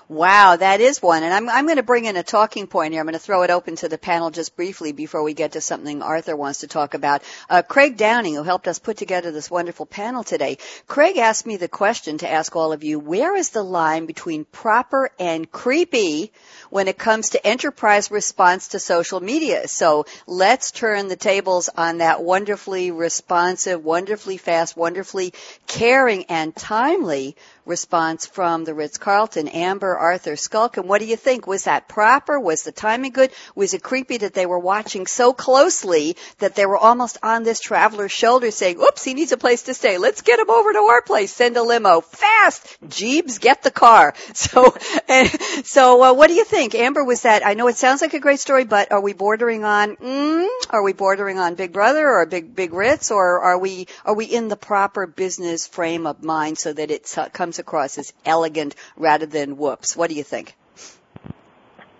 Wow, 0.10 0.56
that 0.56 0.82
is 0.82 1.04
one. 1.04 1.22
And 1.22 1.32
I'm, 1.32 1.48
I'm 1.48 1.66
going 1.66 1.78
to 1.78 1.84
bring 1.84 2.06
in 2.06 2.18
a 2.18 2.24
talking 2.24 2.66
point 2.66 2.94
here. 2.94 3.00
I'm 3.00 3.06
going 3.06 3.14
to 3.14 3.20
throw 3.20 3.44
it 3.44 3.52
open 3.52 3.76
to 3.76 3.88
the 3.88 4.00
panel 4.00 4.32
just 4.32 4.56
briefly 4.56 4.92
before 4.92 5.22
we 5.22 5.36
get 5.36 5.52
to 5.52 5.62
something 5.62 6.02
Arthur 6.02 6.36
wants 6.36 6.62
to 6.62 6.68
talk 6.68 6.96
about. 6.96 7.22
Uh, 7.48 7.62
Craig 7.62 7.96
Downing, 7.96 8.34
who 8.34 8.42
helped 8.42 8.68
us 8.68 8.80
put 8.80 8.98
together 8.98 9.32
this 9.32 9.52
wonderful 9.52 9.86
panel 9.86 10.24
today, 10.24 10.58
Craig 10.88 11.18
asked 11.18 11.46
me 11.46 11.58
the 11.58 11.68
question 11.68 12.18
to 12.18 12.30
ask 12.30 12.56
all 12.56 12.74
of 12.74 12.84
you, 12.84 12.98
where 12.98 13.36
is 13.36 13.50
the 13.50 13.62
line 13.62 14.08
between 14.08 14.46
proper 14.46 15.12
and 15.20 15.52
creepy 15.52 16.32
when 16.72 16.88
it 16.88 16.98
comes 16.98 17.30
to 17.30 17.48
enterprise 17.48 18.10
response 18.10 18.70
to 18.70 18.80
social 18.80 19.20
media? 19.20 19.68
So 19.68 20.08
let's 20.26 20.72
turn 20.72 21.08
the 21.08 21.18
tables 21.18 21.70
on 21.78 22.00
that 22.00 22.24
wonderfully 22.24 22.90
responsive, 22.90 23.86
wonderfully 23.86 24.38
fast, 24.38 24.76
wonderfully 24.76 25.36
caring 25.68 26.24
and 26.30 26.56
timely 26.56 27.36
response 27.68 28.26
from 28.26 28.64
the 28.64 28.74
Ritz-Carlton. 28.74 29.48
Amber, 29.50 29.99
Arthur, 30.00 30.34
Skulkin, 30.34 30.86
what 30.86 31.00
do 31.00 31.06
you 31.06 31.18
think? 31.18 31.46
Was 31.46 31.66
that 31.66 31.88
proper? 31.88 32.40
Was 32.40 32.64
the 32.64 32.72
timing 32.72 33.12
good? 33.12 33.32
Was 33.54 33.74
it 33.74 33.84
creepy 33.84 34.18
that 34.18 34.34
they 34.34 34.46
were 34.46 34.58
watching 34.60 35.06
so 35.06 35.34
closely 35.34 36.16
that 36.40 36.56
they 36.56 36.66
were 36.66 36.78
almost 36.78 37.18
on 37.22 37.44
this 37.44 37.60
traveler's 37.60 38.12
shoulder 38.12 38.50
saying, 38.52 38.80
oops, 38.80 39.04
he 39.04 39.14
needs 39.14 39.32
a 39.32 39.38
place 39.38 39.64
to 39.64 39.74
stay. 39.74 39.98
Let's 39.98 40.22
get 40.22 40.40
him 40.40 40.50
over 40.50 40.74
to 40.74 40.80
our 40.80 41.02
place. 41.02 41.34
Send 41.34 41.58
a 41.58 41.64
limo. 41.64 42.02
Fast! 42.02 42.78
Jeeves, 42.88 43.40
get 43.40 43.62
the 43.64 43.72
car. 43.72 44.14
So, 44.40 44.74
so 45.64 46.04
uh, 46.04 46.14
what 46.14 46.28
do 46.28 46.34
you 46.34 46.46
think? 46.46 46.74
Amber, 46.74 47.04
was 47.04 47.24
that, 47.24 47.46
I 47.46 47.56
know 47.56 47.68
it 47.68 47.76
sounds 47.76 48.02
like 48.02 48.14
a 48.14 48.20
great 48.20 48.40
story, 48.40 48.64
but 48.64 48.92
are 48.92 49.02
we 49.02 49.12
bordering 49.12 49.66
on, 49.66 49.98
mm, 49.98 50.48
are 50.70 50.82
we 50.82 50.94
bordering 50.94 51.40
on 51.40 51.56
Big 51.56 51.74
Brother 51.74 52.08
or 52.08 52.26
Big, 52.26 52.56
Big 52.56 52.74
Ritz 52.74 53.12
or 53.12 53.42
are 53.42 53.58
we, 53.58 53.88
are 54.06 54.14
we 54.14 54.26
in 54.26 54.48
the 54.48 54.56
proper 54.56 55.08
business 55.08 55.68
frame 55.68 56.08
of 56.08 56.24
mind 56.24 56.58
so 56.58 56.72
that 56.72 56.90
it 56.90 57.14
comes 57.34 57.60
across 57.60 57.98
as 57.98 58.14
elegant 58.26 58.76
rather 58.96 59.26
than 59.26 59.58
whoops. 59.58 59.89
What 59.96 60.10
do 60.10 60.16
you 60.16 60.24
think? 60.24 60.56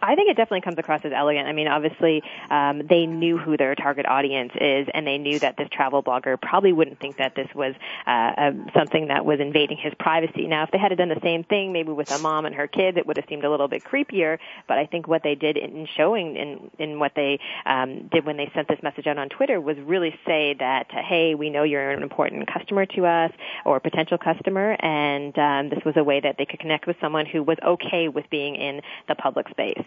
I 0.02 0.16
think 0.16 0.30
it 0.30 0.38
definitely 0.38 0.62
comes 0.62 0.78
across 0.78 1.02
as 1.04 1.12
elegant. 1.14 1.48
I 1.48 1.54
mean, 1.54 1.68
obviously, 1.68 2.24
um, 2.50 2.82
they 2.88 3.06
knew 3.06 3.38
who 3.38 3.58
their 3.58 3.76
target 3.76 4.06
audience 4.06 4.52
is, 4.60 4.88
and 4.94 5.06
they 5.06 5.18
knew 5.18 5.40
that 5.40 5.58
this 5.58 5.68
travel 5.72 6.02
blogger 6.04 6.40
probably 6.40 6.72
wouldn't 6.74 7.00
think 7.00 7.18
that 7.18 7.36
this 7.36 7.48
was 7.54 7.76
uh, 8.08 8.34
um, 8.38 8.70
something 8.76 9.08
that 9.08 9.26
was 9.26 9.40
invading 9.40 9.78
his 9.78 9.94
privacy. 10.00 10.48
Now, 10.48 10.64
if 10.64 10.72
they 10.72 10.78
had 10.78 10.96
done 10.98 11.10
the 11.10 11.20
same 11.22 11.44
thing, 11.44 11.74
maybe 11.74 11.92
with 11.92 12.12
a 12.12 12.20
mom 12.20 12.46
and 12.46 12.56
her 12.56 12.68
kids, 12.68 12.98
it 12.98 13.06
would 13.06 13.18
have 13.18 13.26
seemed 13.28 13.44
a 13.44 13.50
little 13.50 13.68
bit 13.68 13.84
creepier. 13.84 14.38
But 14.68 14.78
I 14.78 14.86
think 14.86 15.08
what 15.08 15.24
they 15.24 15.36
did 15.36 15.58
in 15.58 15.88
showing 15.98 16.36
in 16.36 16.72
in 16.78 17.00
what 17.00 17.14
they 17.16 17.40
um, 17.66 18.08
did 18.12 18.26
when 18.26 18.38
they 18.38 18.52
sent 18.54 18.68
this 18.68 18.82
message 18.84 19.08
out 19.08 19.18
on 19.18 19.30
Twitter 19.30 19.60
was 19.60 19.78
really 19.80 20.18
say 20.26 20.56
that, 20.60 20.88
hey, 20.92 21.36
we 21.36 21.50
know 21.50 21.64
you're 21.64 21.92
an 21.92 22.04
important 22.04 22.52
customer 22.52 22.86
to 22.86 23.06
us 23.06 23.32
or 23.66 23.80
potential 23.80 24.18
customer, 24.18 24.76
and 24.80 25.38
um, 25.38 25.70
this 25.70 25.84
was 25.86 25.96
a 25.98 26.04
way 26.04 26.20
that 26.20 26.36
they 26.38 26.46
could 26.46 26.60
connect 26.60 26.88
with 26.88 26.96
someone 27.02 27.26
who 27.26 27.44
was 27.44 27.58
okay 27.66 28.08
with 28.08 28.30
being 28.30 28.56
in 28.56 28.82
the 29.08 29.16
public 29.16 29.48
space. 29.50 29.84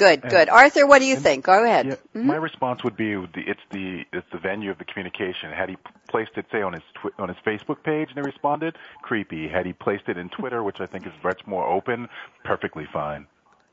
Good, 0.00 0.22
good. 0.22 0.48
Arthur, 0.48 0.86
what 0.86 1.00
do 1.00 1.04
you 1.04 1.16
think? 1.16 1.44
Go 1.44 1.62
ahead. 1.62 1.86
Yeah, 1.86 1.92
mm-hmm. 1.92 2.26
My 2.26 2.36
response 2.36 2.82
would 2.84 2.96
be 2.96 3.12
it's 3.12 3.60
the 3.70 4.04
it's 4.14 4.26
the 4.32 4.38
venue 4.38 4.70
of 4.70 4.78
the 4.78 4.86
communication. 4.86 5.50
Had 5.52 5.68
he 5.68 5.76
placed 6.08 6.30
it, 6.36 6.46
say, 6.50 6.62
on 6.62 6.72
his 6.72 6.82
twi- 6.94 7.10
on 7.18 7.28
his 7.28 7.36
Facebook 7.46 7.82
page 7.82 8.08
and 8.08 8.16
they 8.16 8.26
responded, 8.26 8.78
creepy. 9.02 9.46
Had 9.46 9.66
he 9.66 9.74
placed 9.74 10.08
it 10.08 10.16
in 10.16 10.30
Twitter, 10.30 10.62
which 10.62 10.80
I 10.80 10.86
think 10.86 11.06
is 11.06 11.12
much 11.22 11.46
more 11.46 11.66
open, 11.66 12.08
perfectly 12.44 12.86
fine. 12.90 13.26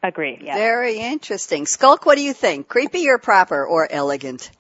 Agree. 0.03 0.37
Yeah. 0.41 0.55
Very 0.55 0.97
interesting. 0.99 1.65
Schalk, 1.65 2.05
what 2.05 2.17
do 2.17 2.23
you 2.23 2.33
think? 2.33 2.67
Creepy 2.67 3.07
or 3.07 3.19
proper 3.19 3.65
or 3.65 3.87
elegant? 3.89 4.51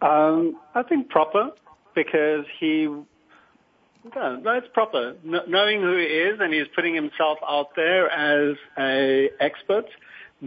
Um, 0.00 0.58
I 0.74 0.84
think 0.84 1.10
proper 1.10 1.50
because 1.94 2.46
he 2.58 2.88
no, 4.16 4.40
that's 4.42 4.66
proper. 4.72 5.16
knowing 5.22 5.82
who 5.82 5.96
he 5.96 6.04
is 6.04 6.38
and 6.40 6.52
he's 6.52 6.66
putting 6.74 6.94
himself 6.94 7.38
out 7.46 7.74
there 7.76 8.10
as 8.10 8.56
a 8.78 9.30
expert, 9.38 9.86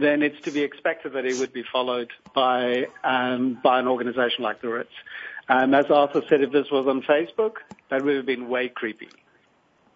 then 0.02 0.22
it's 0.22 0.40
to 0.42 0.50
be 0.50 0.62
expected 0.62 1.12
that 1.12 1.24
he 1.24 1.38
would 1.38 1.52
be 1.52 1.64
followed 1.72 2.10
by 2.34 2.86
um, 3.04 3.58
by 3.62 3.78
an 3.78 3.88
organization 3.88 4.44
like 4.44 4.60
the 4.60 4.68
Ritz. 4.68 4.90
Um, 5.48 5.74
as 5.74 5.86
Arthur 5.90 6.22
said, 6.28 6.42
if 6.42 6.52
this 6.52 6.70
was 6.70 6.86
on 6.86 7.02
Facebook, 7.02 7.56
that 7.88 8.04
would 8.04 8.16
have 8.16 8.26
been 8.26 8.48
way 8.48 8.68
creepy. 8.68 9.08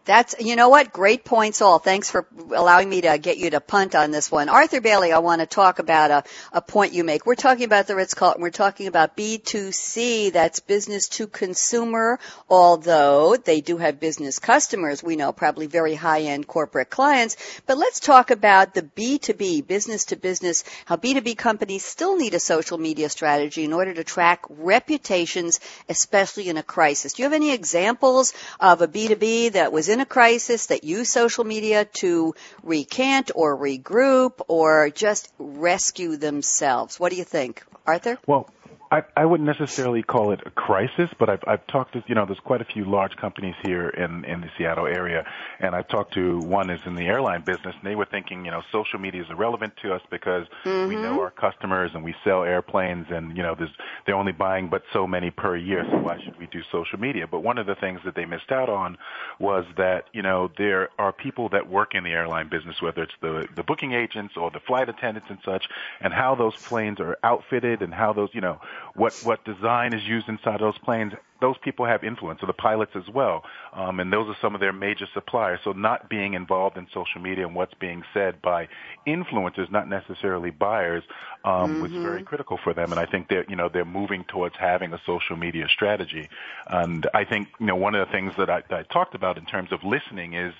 That's, 0.05 0.35
you 0.41 0.57
know 0.57 0.69
what? 0.69 0.93
Great 0.93 1.25
points 1.25 1.63
all. 1.63 1.79
Thanks 1.79 2.11
for 2.11 2.27
allowing 2.51 2.89
me 2.89 3.03
to 3.03 3.19
get 3.19 3.39
you 3.39 3.51
to 3.51 3.61
punt 3.61 3.95
on 3.95 4.11
this 4.11 4.33
one. 4.33 4.49
Arthur 4.49 4.81
Bailey, 4.81 5.13
I 5.13 5.21
want 5.21 5.43
to 5.43 5.47
talk 5.47 5.79
about 5.79 6.11
a, 6.11 6.25
a 6.53 6.61
point 6.61 6.93
you 6.93 7.05
make. 7.05 7.25
We're 7.25 7.37
talking 7.37 7.65
about 7.65 7.87
the 7.87 7.95
Ritz-Carlton. 7.95 8.43
We're 8.43 8.51
talking 8.51 8.89
about 8.89 9.17
B2C. 9.17 10.33
That's 10.33 10.59
business 10.59 11.09
to 11.11 11.29
consumer, 11.29 12.19
although 12.49 13.37
they 13.37 13.61
do 13.61 13.77
have 13.77 14.01
business 14.01 14.41
customers. 14.41 15.05
We 15.05 15.15
know 15.15 15.33
probably 15.33 15.69
very 15.69 15.95
high-end 15.95 16.49
corporate 16.49 16.91
clients. 16.91 17.37
But 17.67 17.79
let's 17.79 18.01
talk 18.01 18.33
about 18.33 18.75
the 18.75 18.83
B2B, 18.83 19.69
business 19.69 20.07
to 20.07 20.17
business, 20.17 20.65
how 20.85 20.97
B2B 20.97 21.39
companies 21.39 21.85
still 21.85 22.17
need 22.17 22.35
a 22.35 22.41
social 22.41 22.77
media 22.77 23.09
strategy 23.09 23.63
in 23.63 23.73
order 23.73 23.95
to 23.95 24.03
track 24.03 24.43
reputations, 24.49 25.61
especially 25.89 26.49
in 26.49 26.57
a 26.57 26.63
crisis. 26.65 27.13
Do 27.13 27.23
you 27.23 27.27
have 27.27 27.33
any 27.33 27.53
examples 27.53 28.35
of 28.59 28.83
a 28.83 28.89
B2B 28.89 29.53
that 29.53 29.73
was 29.73 29.92
in 29.93 30.01
a 30.01 30.07
crisis 30.07 30.67
that 30.67 30.83
use 30.83 31.09
social 31.11 31.45
media 31.45 31.85
to 31.85 32.35
recant 32.63 33.31
or 33.35 33.57
regroup 33.57 34.41
or 34.49 34.91
just 34.91 35.31
rescue 35.39 36.17
themselves. 36.17 36.99
What 36.99 37.13
do 37.13 37.17
you 37.17 37.25
think, 37.25 37.63
Arthur? 37.87 38.19
Well, 38.27 38.51
I, 38.93 39.05
I 39.17 39.25
wouldn't 39.25 39.47
necessarily 39.47 40.03
call 40.03 40.33
it 40.33 40.41
a 40.45 40.51
crisis, 40.51 41.09
but 41.19 41.31
I've, 41.31 41.43
I've 41.47 41.67
talked 41.67 41.95
to, 41.95 42.05
you 42.07 42.15
know, 42.15 42.27
there's 42.27 42.39
quite 42.41 42.61
a 42.61 42.67
few 42.67 42.85
large 42.85 43.17
companies 43.17 43.55
here 43.63 43.89
in, 43.89 44.27
in 44.27 44.43
the 44.43 44.51
Seattle 44.59 44.87
area, 44.87 45.25
and 45.61 45.75
I've 45.75 45.89
talked 45.89 46.13
to 46.13 46.41
one 46.41 46.69
is 46.69 46.79
in 46.85 46.95
the 46.95 47.07
airline 47.07 47.41
business, 47.41 47.75
and 47.75 47.91
they 47.91 47.95
were 47.95 48.05
thinking, 48.05 48.45
you 48.45 48.51
know, 48.51 48.61
social 48.71 48.99
media 48.99 49.23
is 49.23 49.31
irrelevant 49.31 49.73
to 49.81 49.95
us 49.95 50.03
because 50.11 50.47
mm-hmm. 50.67 50.89
we 50.91 50.97
know 50.97 51.19
our 51.23 51.31
customers 51.31 51.93
and 51.95 52.05
we 52.05 52.15
sell 52.23 52.45
airplanes, 52.45 53.07
and 53.09 53.35
you 53.35 53.43
know, 53.43 53.55
there's 53.57 53.71
they're 54.05 54.15
only 54.15 54.33
buying 54.33 54.69
but 54.69 54.83
so 54.93 55.07
many 55.07 55.31
per 55.31 55.57
year, 55.57 55.87
so 55.91 55.97
why 55.97 56.21
should 56.23 56.39
we 56.39 56.47
do 56.49 56.61
social 56.71 57.01
media? 57.01 57.27
But 57.27 57.41
one 57.41 57.57
of 57.57 57.65
the 57.65 57.75
things 57.75 58.01
that 58.05 58.15
they 58.15 58.27
missed 58.27 58.53
out 58.53 58.69
on 58.69 58.99
was 59.39 59.65
that, 59.79 60.05
you 60.13 60.21
know, 60.21 60.51
there 60.59 60.91
are 60.99 61.15
people 61.15 61.49
that 61.49 61.67
work 61.67 61.95
in 61.95 62.05
the 62.05 62.11
airline 62.11 62.51
business, 62.51 62.83
whether 62.83 63.05
it's 63.05 63.15
the 63.23 63.49
the 63.57 63.63
booking 63.63 63.93
agents 63.93 64.35
or 64.37 64.51
the 64.51 64.61
flight 64.61 64.91
attendants 64.91 65.31
and 65.31 65.39
such, 65.47 65.65
and 66.03 66.13
how 66.13 66.35
those 66.35 66.55
planes 66.57 67.01
are 67.01 67.17
outfitted 67.25 67.81
and 67.81 67.95
how 67.95 68.13
those, 68.13 68.29
you 68.35 68.43
know 68.43 68.61
what 68.95 69.13
what 69.23 69.45
design 69.45 69.95
is 69.95 70.03
used 70.05 70.29
inside 70.29 70.61
those 70.61 70.79
planes 70.79 71.13
those 71.43 71.57
people 71.59 71.85
have 71.85 72.05
influence, 72.05 72.39
or 72.43 72.47
the 72.47 72.55
pilots 72.55 72.93
as 72.95 73.03
well. 73.13 73.43
Um, 73.75 74.01
and 74.01 74.11
those 74.11 74.29
are 74.29 74.37
some 74.41 74.55
of 74.55 74.61
their 74.61 74.73
major 74.73 75.07
suppliers. 75.13 75.59
So 75.65 75.73
not 75.73 76.09
being 76.09 76.35
involved 76.35 76.79
in 76.79 76.87
social 76.95 77.21
media 77.21 77.47
and 77.47 77.55
what's 77.55 77.75
being 77.75 78.03
said 78.15 78.41
by 78.41 78.69
influencers, 79.07 79.71
not 79.71 79.89
necessarily 79.89 80.51
buyers, 80.51 81.03
um, 81.45 81.53
mm-hmm. 81.53 81.83
was 81.83 81.93
very 81.93 82.23
critical 82.23 82.59
for 82.63 82.73
them. 82.75 82.93
And 82.93 83.01
I 83.01 83.07
think 83.07 83.29
they're, 83.29 83.45
you 83.49 83.57
know, 83.57 83.69
they're 83.69 83.85
moving 83.85 84.25
towards 84.25 84.55
having 84.57 84.93
a 84.93 85.01
social 85.05 85.37
media 85.37 85.67
strategy. 85.69 86.29
And 86.67 87.07
I 87.15 87.25
think, 87.25 87.49
you 87.59 87.67
know, 87.67 87.77
one 87.77 87.95
of 87.95 88.07
the 88.07 88.13
things 88.13 88.33
that 88.39 88.49
I, 88.49 88.63
that 88.71 88.79
I 88.79 88.83
talked 88.85 89.15
about 89.15 89.39
in 89.39 89.45
terms 89.45 89.73
of 89.73 89.83
listening 89.85 90.35
is 90.35 90.55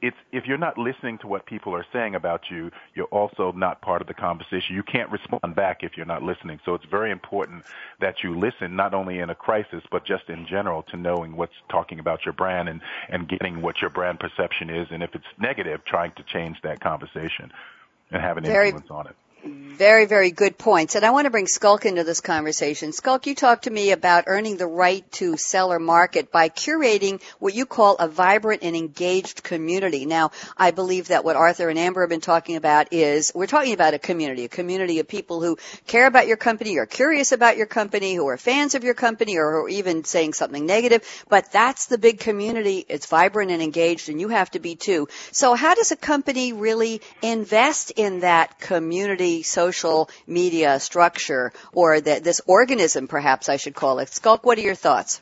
it's 0.00 0.16
if 0.30 0.46
you're 0.46 0.58
not 0.58 0.78
listening 0.78 1.18
to 1.18 1.26
what 1.26 1.44
people 1.46 1.74
are 1.74 1.84
saying 1.92 2.14
about 2.14 2.42
you, 2.50 2.70
you're 2.94 3.06
also 3.06 3.50
not 3.52 3.80
part 3.82 4.00
of 4.00 4.06
the 4.06 4.14
conversation. 4.14 4.76
You 4.76 4.84
can't 4.84 5.10
respond 5.10 5.56
back 5.56 5.82
if 5.82 5.96
you're 5.96 6.06
not 6.06 6.22
listening. 6.22 6.60
So 6.64 6.74
it's 6.74 6.84
very 6.84 7.10
important 7.10 7.64
that 8.00 8.22
you 8.22 8.38
listen, 8.38 8.76
not 8.76 8.94
only 8.94 9.18
in 9.18 9.30
a 9.30 9.34
crisis, 9.34 9.82
but 9.90 10.04
just 10.04 10.28
in 10.28 10.46
general 10.46 10.84
to 10.84 10.96
knowing 10.96 11.36
what's 11.36 11.54
talking 11.68 11.98
about 11.98 12.24
your 12.24 12.32
brand 12.32 12.68
and, 12.68 12.80
and 13.08 13.28
getting 13.28 13.60
what 13.60 13.80
your 13.80 13.90
brand 13.90 14.20
perception 14.20 14.70
is. 14.70 14.86
And 14.90 15.02
if 15.02 15.14
it's 15.14 15.26
negative, 15.38 15.84
trying 15.84 16.12
to 16.12 16.22
change 16.22 16.58
that 16.62 16.80
conversation 16.80 17.50
and 18.10 18.22
have 18.22 18.36
an 18.36 18.44
very, 18.44 18.68
influence 18.68 18.90
on 18.90 19.06
it. 19.08 19.16
Very, 19.44 20.06
very 20.06 20.32
good 20.32 20.58
points. 20.58 20.96
And 20.96 21.04
I 21.04 21.12
want 21.12 21.26
to 21.26 21.30
bring 21.30 21.46
Schalk 21.46 21.86
into 21.86 22.02
this 22.02 22.20
conversation. 22.20 22.90
Schalk, 22.90 23.28
you 23.28 23.36
talked 23.36 23.64
to 23.64 23.70
me 23.70 23.92
about 23.92 24.24
earning 24.26 24.56
the 24.56 24.66
right 24.66 25.08
to 25.12 25.36
sell 25.36 25.72
or 25.72 25.78
market 25.78 26.32
by 26.32 26.48
curating 26.48 27.22
what 27.38 27.54
you 27.54 27.64
call 27.64 27.94
a 27.96 28.08
vibrant 28.08 28.64
and 28.64 28.74
engaged 28.74 29.44
community. 29.44 30.04
Now, 30.04 30.32
I 30.56 30.72
believe 30.72 31.08
that 31.08 31.24
what 31.24 31.36
Arthur 31.36 31.68
and 31.68 31.78
Amber 31.78 32.00
have 32.00 32.10
been 32.10 32.20
talking 32.20 32.56
about 32.56 32.92
is 32.92 33.30
we're 33.32 33.46
talking 33.46 33.72
about 33.72 33.94
a 33.94 34.00
community, 34.00 34.44
a 34.44 34.48
community 34.48 34.98
of 34.98 35.06
people 35.06 35.40
who 35.40 35.56
care 35.86 36.08
about 36.08 36.26
your 36.26 36.36
company, 36.36 36.76
are 36.78 36.86
curious 36.86 37.30
about 37.30 37.56
your 37.56 37.66
company, 37.66 38.14
who 38.14 38.26
are 38.26 38.36
fans 38.36 38.74
of 38.74 38.82
your 38.82 38.94
company, 38.94 39.38
or 39.38 39.52
who 39.52 39.58
are 39.66 39.68
even 39.68 40.02
saying 40.02 40.32
something 40.32 40.66
negative. 40.66 41.24
But 41.28 41.52
that's 41.52 41.86
the 41.86 41.98
big 41.98 42.18
community. 42.18 42.84
It's 42.88 43.06
vibrant 43.06 43.52
and 43.52 43.62
engaged, 43.62 44.08
and 44.08 44.20
you 44.20 44.28
have 44.28 44.50
to 44.50 44.58
be 44.58 44.74
too. 44.74 45.06
So 45.30 45.54
how 45.54 45.76
does 45.76 45.92
a 45.92 45.96
company 45.96 46.52
really 46.52 47.00
invest 47.22 47.92
in 47.92 48.20
that 48.20 48.58
community 48.58 49.37
social 49.42 50.10
media 50.26 50.80
structure 50.80 51.52
or 51.72 52.00
the, 52.00 52.20
this 52.20 52.40
organism, 52.46 53.08
perhaps 53.08 53.48
I 53.48 53.56
should 53.56 53.74
call 53.74 53.98
it. 53.98 54.10
Schalk, 54.10 54.44
what 54.44 54.58
are 54.58 54.62
your 54.62 54.74
thoughts? 54.74 55.20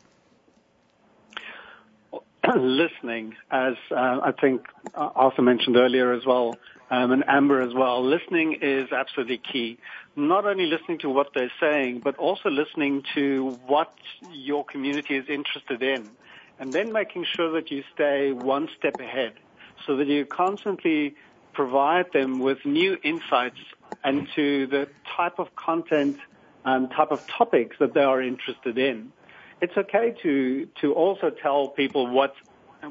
Listening, 2.55 3.35
as 3.51 3.75
uh, 3.91 4.21
I 4.23 4.33
think 4.41 4.67
Arthur 4.95 5.43
mentioned 5.43 5.77
earlier 5.77 6.13
as 6.13 6.25
well, 6.25 6.57
um, 6.91 7.11
and 7.11 7.25
Amber 7.27 7.61
as 7.61 7.75
well, 7.75 8.05
listening 8.05 8.59
is 8.63 8.93
absolutely 8.93 9.39
key. 9.39 9.79
Not 10.15 10.47
only 10.47 10.67
listening 10.67 10.99
to 10.99 11.11
what 11.11 11.29
they're 11.35 11.53
saying, 11.59 12.01
but 12.05 12.17
also 12.17 12.49
listening 12.49 13.03
to 13.17 13.59
what 13.67 13.93
your 14.31 14.65
community 14.65 15.17
is 15.17 15.29
interested 15.29 15.83
in, 15.83 16.09
and 16.61 16.73
then 16.73 16.93
making 16.93 17.27
sure 17.35 17.51
that 17.53 17.73
you 17.73 17.83
stay 17.93 18.31
one 18.31 18.69
step 18.79 19.01
ahead 19.01 19.33
so 19.85 19.97
that 19.97 20.07
you 20.07 20.25
constantly 20.25 21.17
provide 21.53 22.13
them 22.13 22.39
with 22.39 22.59
new 22.65 22.97
insights 23.03 23.59
into 24.05 24.67
the 24.67 24.89
type 25.17 25.39
of 25.39 25.55
content 25.57 26.19
and 26.65 26.91
type 26.91 27.13
of 27.13 27.27
topics 27.27 27.77
that 27.79 27.95
they 27.95 28.03
are 28.03 28.21
interested 28.23 28.77
in. 28.79 29.13
It's 29.61 29.77
okay 29.77 30.15
to 30.23 30.69
to 30.81 30.93
also 30.93 31.31
tell 31.31 31.69
people 31.69 32.09
what 32.09 32.35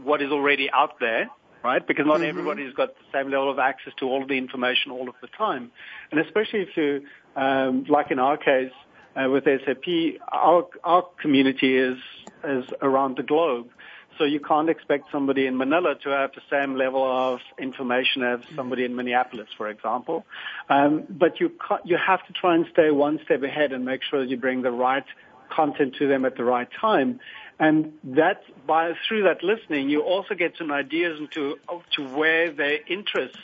what 0.03 0.21
is 0.21 0.31
already 0.31 0.69
out 0.71 0.99
there, 0.99 1.29
right? 1.63 1.85
Because 1.85 2.05
not 2.05 2.15
mm-hmm. 2.15 2.29
everybody's 2.29 2.73
got 2.73 2.95
the 2.95 3.05
same 3.13 3.29
level 3.29 3.51
of 3.51 3.59
access 3.59 3.93
to 3.99 4.05
all 4.05 4.21
of 4.23 4.27
the 4.27 4.37
information 4.37 4.91
all 4.91 5.07
of 5.07 5.15
the 5.21 5.27
time, 5.27 5.71
and 6.11 6.19
especially 6.19 6.61
if 6.61 6.75
you, 6.75 7.05
um, 7.35 7.85
like 7.87 8.09
in 8.11 8.19
our 8.19 8.37
case 8.37 8.71
uh, 9.15 9.29
with 9.29 9.43
SAP, 9.45 10.19
our 10.31 10.67
our 10.83 11.03
community 11.21 11.77
is 11.77 11.97
is 12.43 12.65
around 12.81 13.17
the 13.17 13.23
globe. 13.23 13.69
So 14.17 14.23
you 14.23 14.39
can't 14.39 14.69
expect 14.69 15.11
somebody 15.11 15.45
in 15.45 15.57
Manila 15.57 15.95
to 16.03 16.09
have 16.09 16.31
the 16.33 16.41
same 16.49 16.75
level 16.75 17.03
of 17.03 17.39
information 17.59 18.23
as 18.23 18.39
somebody 18.55 18.85
in 18.85 18.95
Minneapolis, 18.95 19.47
for 19.57 19.69
example. 19.69 20.25
Um, 20.69 21.03
but 21.09 21.39
you 21.39 21.51
you 21.83 21.97
have 21.97 22.25
to 22.27 22.33
try 22.33 22.55
and 22.55 22.65
stay 22.71 22.91
one 22.91 23.19
step 23.25 23.43
ahead 23.43 23.73
and 23.73 23.83
make 23.83 24.01
sure 24.03 24.21
that 24.21 24.29
you 24.29 24.37
bring 24.37 24.61
the 24.61 24.71
right 24.71 25.05
content 25.49 25.95
to 25.99 26.07
them 26.07 26.25
at 26.25 26.37
the 26.37 26.43
right 26.43 26.69
time. 26.79 27.19
And 27.59 27.93
that 28.03 28.43
by 28.67 28.93
through 29.07 29.23
that 29.23 29.43
listening, 29.43 29.89
you 29.89 30.01
also 30.01 30.35
get 30.35 30.53
some 30.57 30.71
ideas 30.71 31.19
into 31.19 31.57
to 31.95 32.07
where 32.07 32.51
their 32.51 32.79
interests 32.87 33.39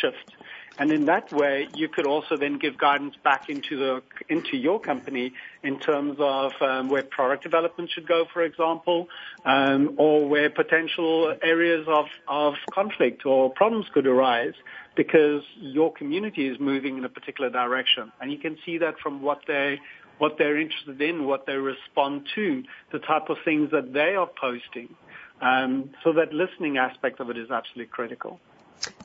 shift. 0.00 0.36
And 0.78 0.90
in 0.90 1.04
that 1.06 1.32
way, 1.32 1.68
you 1.74 1.88
could 1.88 2.06
also 2.06 2.36
then 2.36 2.58
give 2.58 2.78
guidance 2.78 3.14
back 3.22 3.48
into 3.48 3.76
the 3.76 4.02
into 4.28 4.56
your 4.56 4.80
company 4.80 5.32
in 5.62 5.78
terms 5.78 6.16
of 6.18 6.52
um, 6.60 6.88
where 6.88 7.02
product 7.02 7.42
development 7.42 7.90
should 7.94 8.08
go, 8.08 8.24
for 8.32 8.42
example, 8.42 9.08
um, 9.44 9.94
or 9.98 10.26
where 10.26 10.48
potential 10.50 11.34
areas 11.42 11.86
of 11.88 12.06
of 12.26 12.54
conflict 12.72 13.26
or 13.26 13.50
problems 13.50 13.86
could 13.92 14.06
arise 14.06 14.54
because 14.96 15.42
your 15.58 15.92
community 15.92 16.48
is 16.48 16.58
moving 16.58 16.98
in 16.98 17.04
a 17.04 17.08
particular 17.08 17.50
direction, 17.50 18.10
and 18.20 18.32
you 18.32 18.38
can 18.38 18.56
see 18.64 18.78
that 18.78 18.98
from 19.02 19.22
what 19.22 19.40
they 19.46 19.78
what 20.18 20.36
they're 20.38 20.58
interested 20.58 21.00
in, 21.00 21.26
what 21.26 21.46
they 21.46 21.54
respond 21.54 22.26
to, 22.34 22.62
the 22.92 22.98
type 23.00 23.28
of 23.28 23.36
things 23.44 23.70
that 23.72 23.92
they 23.92 24.14
are 24.14 24.28
posting. 24.40 24.94
Um, 25.40 25.90
so 26.04 26.12
that 26.12 26.32
listening 26.32 26.78
aspect 26.78 27.18
of 27.18 27.28
it 27.28 27.36
is 27.36 27.50
absolutely 27.50 27.90
critical. 27.90 28.38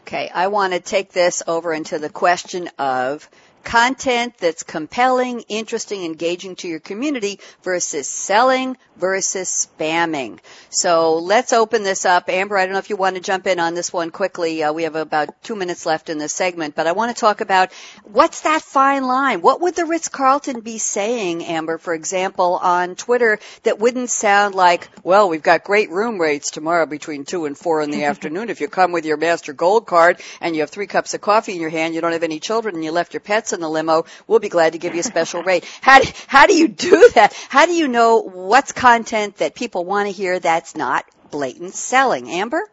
Okay, 0.02 0.30
I 0.34 0.48
want 0.48 0.74
to 0.74 0.80
take 0.80 1.12
this 1.12 1.44
over 1.48 1.74
into 1.74 2.00
the 2.00 2.10
question 2.10 2.70
of 2.80 3.30
content 3.64 4.38
that's 4.38 4.64
compelling, 4.64 5.42
interesting, 5.50 6.06
engaging 6.06 6.56
to 6.58 6.68
your 6.68 6.80
community 6.80 7.40
versus 7.64 8.08
selling 8.08 8.78
versus 8.98 9.50
spamming. 9.50 10.40
So 10.70 11.18
let's 11.18 11.54
open 11.54 11.84
this 11.84 12.06
up. 12.06 12.30
Amber, 12.30 12.58
I 12.58 12.66
don't 12.66 12.74
know 12.74 12.80
if 12.80 12.90
you 12.90 12.96
want 12.96 13.16
to 13.16 13.22
jump 13.22 13.48
in 13.48 13.60
on 13.60 13.76
this 13.76 13.94
one 13.94 14.10
quickly. 14.10 14.64
Uh, 14.64 14.74
we 14.74 14.84
have 14.84 14.96
about 14.96 15.42
two 15.44 15.56
minutes 15.56 15.86
left 15.86 16.10
in 16.10 16.18
this 16.18 16.34
segment, 16.34 16.76
but 16.76 16.88
I 16.88 16.94
want 16.94 17.16
to 17.16 17.20
talk 17.20 17.42
about 17.42 17.72
what's 18.04 18.42
that 18.42 18.62
fine 18.62 19.04
line? 19.04 19.42
What 19.42 19.62
would 19.62 19.76
the 19.76 19.86
Ritz-Carlton 19.86 20.62
be 20.62 20.78
saying, 20.78 21.44
Amber, 21.46 21.78
for 21.78 21.94
example, 21.94 22.56
on 22.56 22.96
Twitter 22.96 23.40
that 23.64 23.80
wouldn't 23.80 24.10
sound 24.10 24.56
like, 24.56 24.90
well, 25.04 25.30
we've 25.30 25.44
got 25.44 25.64
great 25.64 25.92
room 25.92 26.20
rates 26.20 26.52
tomorrow 26.52 26.86
between 26.86 27.26
two 27.26 27.46
and 27.46 27.58
four 27.58 27.82
in 27.82 27.92
the 27.92 28.04
afternoon. 28.06 28.50
If 28.50 28.62
you 28.62 28.68
come 28.68 28.92
with 28.92 29.06
your 29.06 29.18
Master 29.18 29.54
Gold 29.54 29.86
card 29.86 30.22
and 30.42 30.56
you 30.56 30.62
have 30.62 30.70
three 30.70 30.88
cups 30.88 31.14
of 31.14 31.22
coffee 31.22 31.54
in 31.54 31.62
your 31.62 31.70
hand, 31.70 31.94
you 31.94 32.02
don't 32.02 32.14
have 32.14 32.24
any 32.24 32.40
children 32.40 32.76
and 32.76 32.84
you 32.84 32.92
left 32.92 33.14
your 33.14 33.22
pets 33.22 33.47
in 33.54 33.60
the 33.60 33.70
limo, 33.70 34.06
we'll 34.28 34.40
be 34.40 34.50
glad 34.50 34.74
to 34.74 34.80
give 34.80 34.94
you 34.94 35.02
a 35.02 35.04
special 35.04 35.44
rate. 35.44 35.66
How, 35.82 36.02
how 36.28 36.48
do 36.48 36.56
you 36.56 36.68
do 36.68 37.10
that? 37.16 37.34
How 37.50 37.66
do 37.66 37.74
you 37.74 37.88
know 37.88 38.22
what's 38.22 38.72
content 38.72 39.38
that 39.38 39.56
people 39.56 39.86
want 39.86 40.08
to 40.08 40.12
hear 40.12 40.40
that's 40.40 40.76
not 40.76 41.06
blatant 41.32 41.74
selling? 41.74 42.30
Amber? 42.30 42.64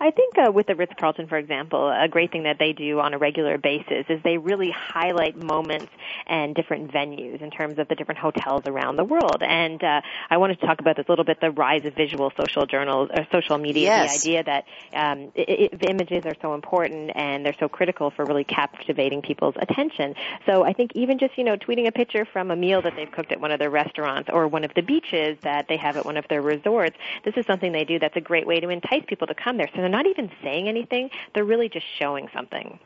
I 0.00 0.10
think 0.10 0.34
uh, 0.38 0.50
with 0.52 0.66
the 0.66 0.74
Ritz 0.74 0.92
Carlton, 0.98 1.26
for 1.26 1.38
example, 1.38 1.88
a 1.88 2.08
great 2.08 2.32
thing 2.32 2.44
that 2.44 2.58
they 2.58 2.72
do 2.72 3.00
on 3.00 3.14
a 3.14 3.18
regular 3.18 3.58
basis 3.58 4.06
is 4.08 4.20
they 4.22 4.38
really 4.38 4.70
highlight 4.70 5.36
moments 5.36 5.92
and 6.26 6.54
different 6.54 6.92
venues 6.92 7.40
in 7.40 7.50
terms 7.50 7.78
of 7.78 7.88
the 7.88 7.94
different 7.94 8.18
hotels 8.18 8.62
around 8.66 8.96
the 8.96 9.04
world. 9.04 9.42
And 9.42 9.82
uh, 9.82 10.00
I 10.30 10.36
wanted 10.36 10.60
to 10.60 10.66
talk 10.66 10.80
about 10.80 10.96
this 10.96 11.06
a 11.08 11.12
little 11.12 11.24
bit: 11.24 11.40
the 11.40 11.50
rise 11.50 11.84
of 11.84 11.94
visual 11.94 12.32
social 12.38 12.66
journals 12.66 13.10
or 13.14 13.26
social 13.30 13.58
media. 13.58 13.88
Yes. 13.88 14.22
The 14.22 14.30
idea 14.30 14.44
that 14.44 14.64
um, 14.92 15.32
it, 15.34 15.72
it, 15.72 15.90
images 15.90 16.24
are 16.26 16.36
so 16.42 16.54
important 16.54 17.12
and 17.14 17.44
they're 17.44 17.56
so 17.58 17.68
critical 17.68 18.10
for 18.10 18.24
really 18.24 18.44
captivating 18.44 19.22
people's 19.22 19.54
attention. 19.58 20.14
So 20.46 20.64
I 20.64 20.72
think 20.72 20.92
even 20.94 21.18
just 21.18 21.36
you 21.38 21.44
know 21.44 21.56
tweeting 21.56 21.86
a 21.86 21.92
picture 21.92 22.24
from 22.24 22.50
a 22.50 22.56
meal 22.56 22.82
that 22.82 22.94
they've 22.96 23.10
cooked 23.10 23.32
at 23.32 23.40
one 23.40 23.52
of 23.52 23.58
their 23.58 23.70
restaurants 23.70 24.28
or 24.32 24.48
one 24.48 24.64
of 24.64 24.74
the 24.74 24.82
beaches 24.82 25.38
that 25.42 25.68
they 25.68 25.76
have 25.76 25.96
at 25.96 26.04
one 26.04 26.16
of 26.16 26.26
their 26.28 26.42
resorts, 26.42 26.96
this 27.24 27.34
is 27.36 27.46
something 27.46 27.72
they 27.72 27.84
do 27.84 27.98
that's 27.98 28.16
a 28.16 28.20
great 28.20 28.46
way 28.46 28.60
to 28.60 28.68
entice 28.68 29.04
people 29.06 29.26
to 29.26 29.34
come 29.34 29.56
there. 29.56 29.68
So 29.76 29.82
they're 29.82 29.90
not 29.90 30.06
even 30.06 30.30
saying 30.42 30.68
anything, 30.68 31.10
they're 31.34 31.44
really 31.44 31.68
just 31.68 31.84
showing 31.98 32.28
something. 32.34 32.78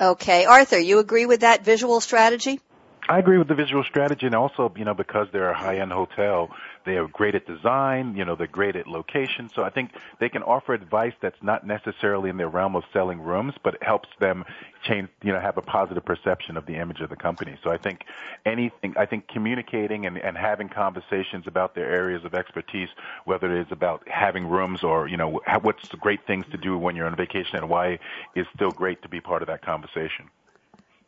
Okay. 0.00 0.46
Arthur, 0.46 0.78
you 0.78 0.98
agree 0.98 1.26
with 1.26 1.40
that 1.40 1.64
visual 1.64 2.00
strategy? 2.00 2.60
I 3.08 3.18
agree 3.18 3.36
with 3.36 3.48
the 3.48 3.54
visual 3.54 3.84
strategy, 3.84 4.26
and 4.26 4.34
also, 4.34 4.72
you 4.76 4.84
know, 4.84 4.94
because 4.94 5.26
they're 5.32 5.50
a 5.50 5.58
high-end 5.58 5.92
hotel, 5.92 6.50
they 6.84 6.96
are 6.96 7.06
great 7.06 7.34
at 7.34 7.46
design. 7.46 8.16
You 8.16 8.24
know, 8.24 8.34
they're 8.34 8.46
great 8.46 8.76
at 8.76 8.86
location. 8.86 9.48
So 9.54 9.62
I 9.62 9.70
think 9.70 9.92
they 10.18 10.28
can 10.28 10.42
offer 10.42 10.74
advice 10.74 11.14
that's 11.20 11.42
not 11.42 11.66
necessarily 11.66 12.30
in 12.30 12.36
their 12.36 12.48
realm 12.48 12.76
of 12.76 12.84
selling 12.92 13.20
rooms, 13.20 13.54
but 13.62 13.74
it 13.74 13.82
helps 13.82 14.08
them 14.18 14.44
change, 14.82 15.08
you 15.22 15.32
know, 15.32 15.40
have 15.40 15.56
a 15.56 15.62
positive 15.62 16.04
perception 16.04 16.56
of 16.56 16.66
the 16.66 16.76
image 16.76 17.00
of 17.00 17.10
the 17.10 17.16
company. 17.16 17.56
So 17.62 17.70
I 17.70 17.78
think 17.78 18.04
anything, 18.44 18.94
I 18.96 19.06
think 19.06 19.28
communicating 19.28 20.06
and, 20.06 20.18
and 20.18 20.36
having 20.36 20.68
conversations 20.68 21.46
about 21.46 21.74
their 21.74 21.90
areas 21.90 22.24
of 22.24 22.34
expertise, 22.34 22.88
whether 23.24 23.54
it 23.54 23.66
is 23.66 23.72
about 23.72 24.06
having 24.08 24.48
rooms 24.48 24.82
or, 24.82 25.08
you 25.08 25.16
know, 25.16 25.40
what's 25.62 25.88
the 25.88 25.96
great 25.96 26.26
things 26.26 26.46
to 26.50 26.56
do 26.56 26.76
when 26.78 26.96
you're 26.96 27.06
on 27.06 27.16
vacation 27.16 27.56
and 27.56 27.68
why 27.68 27.98
is 28.34 28.46
still 28.54 28.70
great 28.70 29.02
to 29.02 29.08
be 29.08 29.20
part 29.20 29.42
of 29.42 29.48
that 29.48 29.62
conversation. 29.62 30.28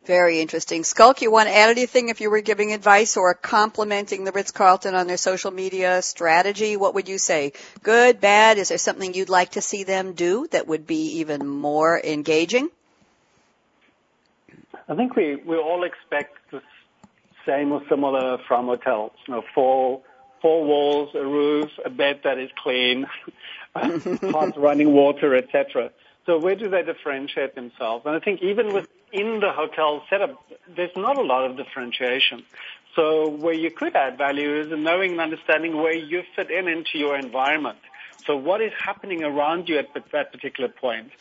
Very 0.05 0.39
interesting. 0.39 0.83
Schalk, 0.83 1.23
you 1.23 1.31
want 1.31 1.49
to 1.49 1.55
add 1.55 1.69
anything 1.69 2.09
if 2.09 2.21
you 2.21 2.29
were 2.29 2.41
giving 2.41 2.73
advice 2.73 3.17
or 3.17 3.33
complimenting 3.33 4.23
the 4.23 4.31
Ritz-Carlton 4.31 4.93
on 4.93 5.07
their 5.07 5.17
social 5.17 5.49
media 5.49 6.03
strategy? 6.03 6.77
What 6.77 6.93
would 6.93 7.09
you 7.09 7.17
say? 7.17 7.53
Good, 7.81 8.21
bad? 8.21 8.59
Is 8.59 8.69
there 8.69 8.77
something 8.77 9.15
you'd 9.15 9.29
like 9.29 9.51
to 9.51 9.61
see 9.61 9.83
them 9.83 10.13
do 10.13 10.47
that 10.51 10.67
would 10.67 10.85
be 10.85 11.19
even 11.19 11.47
more 11.47 11.99
engaging? 11.99 12.69
I 14.87 14.93
think 14.93 15.15
we, 15.15 15.37
we 15.37 15.57
all 15.57 15.83
expect 15.83 16.37
the 16.51 16.61
same 17.43 17.71
or 17.71 17.81
similar 17.89 18.37
from 18.47 18.67
hotels. 18.67 19.13
You 19.27 19.35
know, 19.35 19.43
four, 19.55 20.01
four 20.39 20.63
walls, 20.65 21.15
a 21.15 21.25
roof, 21.25 21.71
a 21.83 21.89
bed 21.89 22.19
that 22.23 22.37
is 22.37 22.51
clean, 22.61 23.07
hot 23.75 24.55
running 24.55 24.93
water, 24.93 25.35
etc. 25.35 25.89
So 26.25 26.39
where 26.39 26.55
do 26.55 26.69
they 26.69 26.81
differentiate 26.81 27.55
themselves? 27.55 28.05
And 28.05 28.15
I 28.15 28.19
think 28.19 28.41
even 28.41 28.73
within 28.73 29.39
the 29.39 29.51
hotel 29.51 30.03
setup, 30.09 30.41
there's 30.75 30.95
not 30.95 31.17
a 31.17 31.21
lot 31.21 31.49
of 31.49 31.57
differentiation. 31.57 32.43
So 32.95 33.27
where 33.29 33.53
you 33.53 33.69
could 33.69 33.95
add 33.95 34.17
value 34.17 34.61
is 34.61 34.71
in 34.71 34.83
knowing 34.83 35.11
and 35.11 35.21
understanding 35.21 35.77
where 35.77 35.95
you 35.95 36.23
fit 36.35 36.49
in 36.49 36.67
into 36.67 36.97
your 36.97 37.17
environment. 37.17 37.77
So 38.25 38.35
what 38.35 38.61
is 38.61 38.71
happening 38.79 39.23
around 39.23 39.69
you 39.69 39.77
at 39.77 39.89
that 40.11 40.31
particular 40.31 40.69
point? 40.69 41.11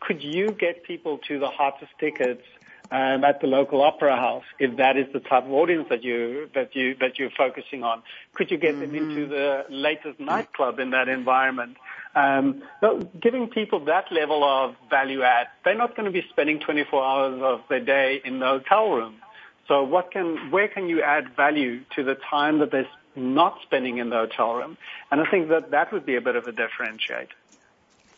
Could 0.00 0.22
you 0.22 0.52
get 0.52 0.84
people 0.84 1.18
to 1.28 1.38
the 1.38 1.48
hottest 1.48 1.92
tickets 2.00 2.42
um, 2.90 3.24
at 3.24 3.40
the 3.40 3.46
local 3.46 3.82
opera 3.82 4.16
house 4.16 4.44
if 4.58 4.76
that 4.76 4.96
is 4.96 5.06
the 5.12 5.20
type 5.20 5.44
of 5.44 5.52
audience 5.52 5.88
that 5.90 6.02
you 6.04 6.48
that 6.54 6.74
you 6.74 6.94
that 7.00 7.18
you're 7.18 7.30
focusing 7.36 7.82
on? 7.82 8.02
Could 8.34 8.50
you 8.50 8.56
get 8.56 8.76
mm-hmm. 8.76 8.92
them 8.92 8.94
into 8.94 9.26
the 9.26 9.66
latest 9.68 10.18
nightclub 10.18 10.78
in 10.78 10.90
that 10.90 11.08
environment? 11.08 11.76
Um, 12.14 12.62
giving 13.20 13.48
people 13.48 13.84
that 13.86 14.10
level 14.10 14.42
of 14.44 14.74
value 14.88 15.22
add, 15.22 15.48
they're 15.64 15.76
not 15.76 15.96
going 15.96 16.06
to 16.06 16.12
be 16.12 16.26
spending 16.30 16.60
24 16.60 17.04
hours 17.04 17.42
of 17.42 17.60
their 17.68 17.80
day 17.80 18.20
in 18.24 18.38
the 18.38 18.46
hotel 18.46 18.90
room. 18.90 19.16
So 19.68 19.82
what 19.82 20.12
can, 20.12 20.50
where 20.50 20.68
can 20.68 20.88
you 20.88 21.02
add 21.02 21.34
value 21.36 21.82
to 21.96 22.04
the 22.04 22.14
time 22.14 22.60
that 22.60 22.70
they're 22.70 22.88
not 23.16 23.58
spending 23.62 23.98
in 23.98 24.10
the 24.10 24.16
hotel 24.16 24.54
room? 24.54 24.78
And 25.10 25.20
I 25.20 25.30
think 25.30 25.48
that 25.48 25.72
that 25.72 25.92
would 25.92 26.06
be 26.06 26.16
a 26.16 26.20
bit 26.20 26.36
of 26.36 26.46
a 26.46 26.52
differentiator. 26.52 27.28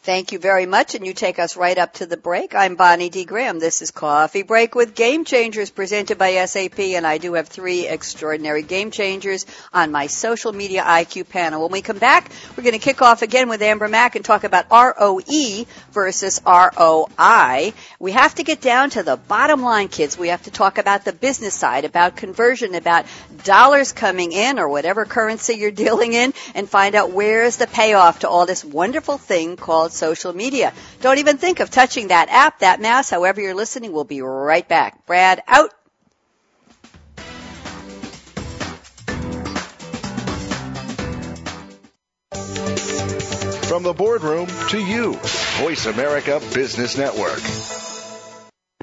Thank 0.05 0.33
you 0.33 0.39
very 0.39 0.65
much, 0.65 0.95
and 0.95 1.05
you 1.05 1.13
take 1.13 1.39
us 1.39 1.57
right 1.57 1.77
up 1.77 1.95
to 1.95 2.07
the 2.07 2.17
break. 2.17 2.55
I'm 2.55 2.77
Bonnie 2.77 3.11
D. 3.11 3.25
Graham. 3.27 3.59
This 3.59 3.83
is 3.83 3.91
Coffee 3.91 4.43
Break 4.43 4.75
with 4.75 4.95
Game 4.95 5.25
Changers 5.27 5.71
presented 5.71 6.17
by 6.17 6.43
SAP, 6.47 6.79
and 6.79 7.07
I 7.07 7.19
do 7.19 7.35
have 7.35 7.49
three 7.49 7.87
extraordinary 7.87 8.63
game 8.63 8.91
changers 8.91 9.45
on 9.71 9.93
my 9.93 10.07
social 10.07 10.53
media 10.53 10.83
IQ 10.83 11.29
panel. 11.29 11.63
When 11.63 11.73
we 11.73 11.83
come 11.83 11.99
back, 11.99 12.31
we're 12.57 12.63
going 12.63 12.73
to 12.73 12.79
kick 12.79 13.03
off 13.03 13.21
again 13.21 13.51
with 13.51 13.61
Amber 13.61 13.89
Mac 13.89 14.17
and 14.17 14.25
talk 14.25 14.45
about 14.45 14.71
ROE 14.71 15.67
versus 15.93 16.41
ROI. 16.47 17.75
We 17.99 18.13
have 18.13 18.35
to 18.37 18.45
get 18.45 18.63
down 18.63 18.91
to 18.91 19.03
the 19.03 19.17
bottom 19.17 19.63
line, 19.63 19.89
kids. 19.89 20.17
We 20.17 20.29
have 20.29 20.45
to 20.45 20.51
talk 20.51 20.79
about 20.79 21.05
the 21.05 21.13
business 21.13 21.55
side, 21.55 21.85
about 21.85 22.17
conversion, 22.17 22.75
about 22.77 23.05
dollars 23.45 23.93
coming 23.93 24.33
in 24.33 24.59
or 24.59 24.71
whatever 24.71 25.05
currency 25.05 25.57
you're 25.57 25.71
dealing 25.89 26.15
in, 26.15 26.33
and 26.55 26.67
find 26.67 26.95
out 26.95 27.11
where's 27.11 27.57
the 27.57 27.67
payoff 27.67 28.21
to 28.21 28.29
all 28.29 28.47
this 28.47 28.65
wonderful 28.65 29.19
thing 29.19 29.57
called 29.57 29.88
social 29.93 30.33
media. 30.33 30.73
Don't 31.01 31.19
even 31.19 31.39
think 31.39 31.61
of 31.61 31.71
touching 31.71 32.09
that 32.09 32.29
app, 32.31 32.61
that 32.61 32.81
mouse, 32.81 33.11
however 33.11 33.41
you're 33.41 33.55
listening. 33.55 33.93
We'll 33.93 34.05
be 34.05 34.23
right 34.23 34.67
back. 34.69 35.07
Brad, 35.07 35.43
out. 35.47 35.73
From 43.69 43.83
the 43.83 43.93
boardroom 43.93 44.49
to 44.71 44.79
you, 44.79 45.13
Voice 45.61 45.87
America 45.87 46.41
Business 46.55 46.97
Network. 46.97 47.78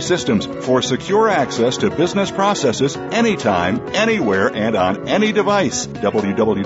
systems 0.00 0.46
for 0.64 0.80
secure 0.82 1.28
access 1.28 1.76
to 1.78 1.90
business 1.90 2.30
processes 2.30 2.96
anytime, 2.96 3.80
anywhere, 3.94 4.48
and 4.54 4.76
on 4.76 5.08
any 5.08 5.32
device. 5.32 5.86
www.sap.com. 5.86 6.58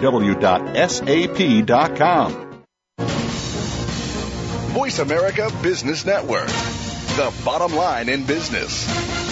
Voice 4.72 4.98
America 4.98 5.50
Business 5.62 6.06
Network. 6.06 6.46
The 6.46 7.32
bottom 7.44 7.74
line 7.74 8.08
in 8.08 8.24
business. 8.24 9.31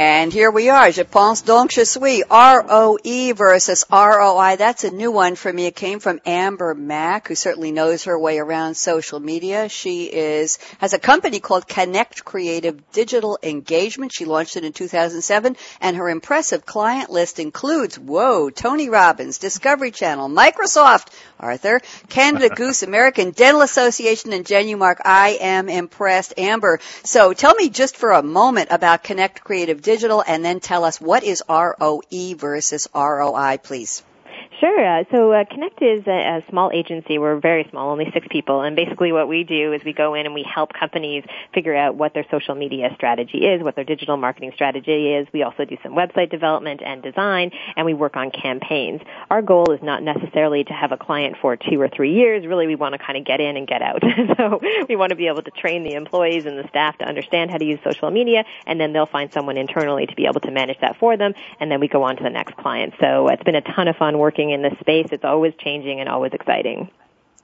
And 0.00 0.32
here 0.32 0.50
we 0.50 0.70
are. 0.70 0.90
Je 0.90 1.04
pense 1.04 1.42
donc 1.42 1.72
je 1.72 1.84
suis. 1.84 2.22
ROE 2.30 3.34
versus 3.34 3.84
ROI. 3.92 4.56
That's 4.56 4.84
a 4.84 4.90
new 4.90 5.10
one 5.10 5.34
for 5.34 5.52
me. 5.52 5.66
It 5.66 5.76
came 5.76 6.00
from 6.00 6.22
Amber 6.24 6.74
Mac, 6.74 7.28
who 7.28 7.34
certainly 7.34 7.70
knows 7.70 8.04
her 8.04 8.18
way 8.18 8.38
around 8.38 8.78
social 8.78 9.20
media. 9.20 9.68
She 9.68 10.04
is, 10.04 10.58
has 10.78 10.94
a 10.94 10.98
company 10.98 11.38
called 11.38 11.68
Connect 11.68 12.24
Creative 12.24 12.80
Digital 12.92 13.38
Engagement. 13.42 14.14
She 14.14 14.24
launched 14.24 14.56
it 14.56 14.64
in 14.64 14.72
2007 14.72 15.54
and 15.82 15.96
her 15.98 16.08
impressive 16.08 16.64
client 16.64 17.10
list 17.10 17.38
includes, 17.38 17.98
whoa, 17.98 18.48
Tony 18.48 18.88
Robbins, 18.88 19.36
Discovery 19.36 19.90
Channel, 19.90 20.30
Microsoft, 20.30 21.08
Arthur, 21.40 21.80
Canada 22.08 22.48
Goose, 22.54 22.82
American 22.82 23.30
Dental 23.30 23.62
Association, 23.62 24.32
and 24.32 24.44
Genumark. 24.44 25.00
I 25.04 25.38
am 25.40 25.68
impressed. 25.68 26.34
Amber, 26.36 26.80
so 27.04 27.32
tell 27.32 27.54
me 27.54 27.70
just 27.70 27.96
for 27.96 28.12
a 28.12 28.22
moment 28.22 28.68
about 28.70 29.02
Connect 29.02 29.42
Creative 29.42 29.80
Digital 29.80 30.00
digital 30.00 30.24
and 30.26 30.44
then 30.44 30.60
tell 30.60 30.84
us 30.84 31.00
what 31.00 31.24
is 31.24 31.42
ROE 31.48 32.34
versus 32.36 32.88
ROI, 32.94 33.58
please. 33.62 34.02
Sure. 34.60 34.86
Uh, 34.86 35.04
so 35.10 35.32
uh, 35.32 35.44
Connect 35.50 35.80
is 35.80 36.06
a, 36.06 36.10
a, 36.10 36.44
small 36.50 36.70
agency. 36.70 37.16
We're 37.16 37.40
very 37.40 37.66
small, 37.70 37.90
only 37.90 38.10
six 38.12 38.26
people, 38.30 38.60
and 38.60 38.76
basically 38.76 39.10
what 39.10 39.26
we 39.26 39.42
do 39.42 39.72
is 39.72 39.82
we 39.84 39.94
go 39.94 40.12
in 40.12 40.26
and 40.26 40.34
we 40.34 40.42
help 40.42 40.74
companies 40.74 41.24
figure 41.54 41.74
out 41.74 41.94
what 41.94 42.12
their 42.12 42.26
social 42.30 42.54
media 42.54 42.90
strategy 42.94 43.38
is, 43.38 43.62
what 43.62 43.74
their 43.74 43.84
digital 43.84 44.18
marketing 44.18 44.52
strategy 44.54 45.14
is. 45.14 45.26
We 45.32 45.44
also 45.44 45.64
do 45.64 45.78
some 45.82 45.92
website 45.92 46.30
development 46.30 46.82
and 46.84 47.02
design, 47.02 47.52
and 47.74 47.86
we 47.86 47.94
work 47.94 48.16
on 48.16 48.30
campaigns. 48.30 49.00
Our 49.30 49.40
goal 49.40 49.72
is 49.72 49.80
not 49.82 50.02
necessarily 50.02 50.62
to 50.64 50.74
have 50.74 50.92
a 50.92 50.98
client 50.98 51.36
for 51.40 51.56
two 51.56 51.80
or 51.80 51.88
three 51.88 52.12
years. 52.12 52.46
Really, 52.46 52.66
we 52.66 52.76
want 52.76 52.92
to 52.92 52.98
kind 52.98 53.16
of 53.16 53.24
get 53.24 53.40
in 53.40 53.56
and 53.56 53.66
get 53.66 53.80
out. 53.80 54.02
so 54.36 54.60
we 54.86 54.94
want 54.94 55.08
to 55.08 55.16
be 55.16 55.28
able 55.28 55.42
to 55.42 55.50
train 55.52 55.84
the 55.84 55.94
employees 55.94 56.44
and 56.44 56.58
the 56.58 56.68
staff 56.68 56.98
to 56.98 57.06
understand 57.06 57.50
how 57.50 57.56
to 57.56 57.64
use 57.64 57.78
social 57.82 58.10
media, 58.10 58.44
and 58.66 58.78
then 58.78 58.92
they'll 58.92 59.06
find 59.06 59.32
someone 59.32 59.56
internally 59.56 60.04
to 60.04 60.14
be 60.14 60.26
able 60.26 60.40
to 60.40 60.50
manage 60.50 60.78
that 60.82 60.98
for 60.98 61.16
them, 61.16 61.32
and 61.60 61.70
then 61.70 61.80
we 61.80 61.88
go 61.88 62.02
on 62.02 62.16
to 62.16 62.22
the 62.22 62.28
next 62.28 62.58
client. 62.58 62.92
So 63.00 63.28
it's 63.28 63.42
been 63.42 63.54
a 63.54 63.62
ton 63.62 63.88
of 63.88 63.96
fun 63.96 64.18
working 64.18 64.49
in 64.52 64.62
this 64.62 64.78
space. 64.80 65.08
It's 65.12 65.24
always 65.24 65.54
changing 65.58 66.00
and 66.00 66.08
always 66.08 66.32
exciting. 66.32 66.90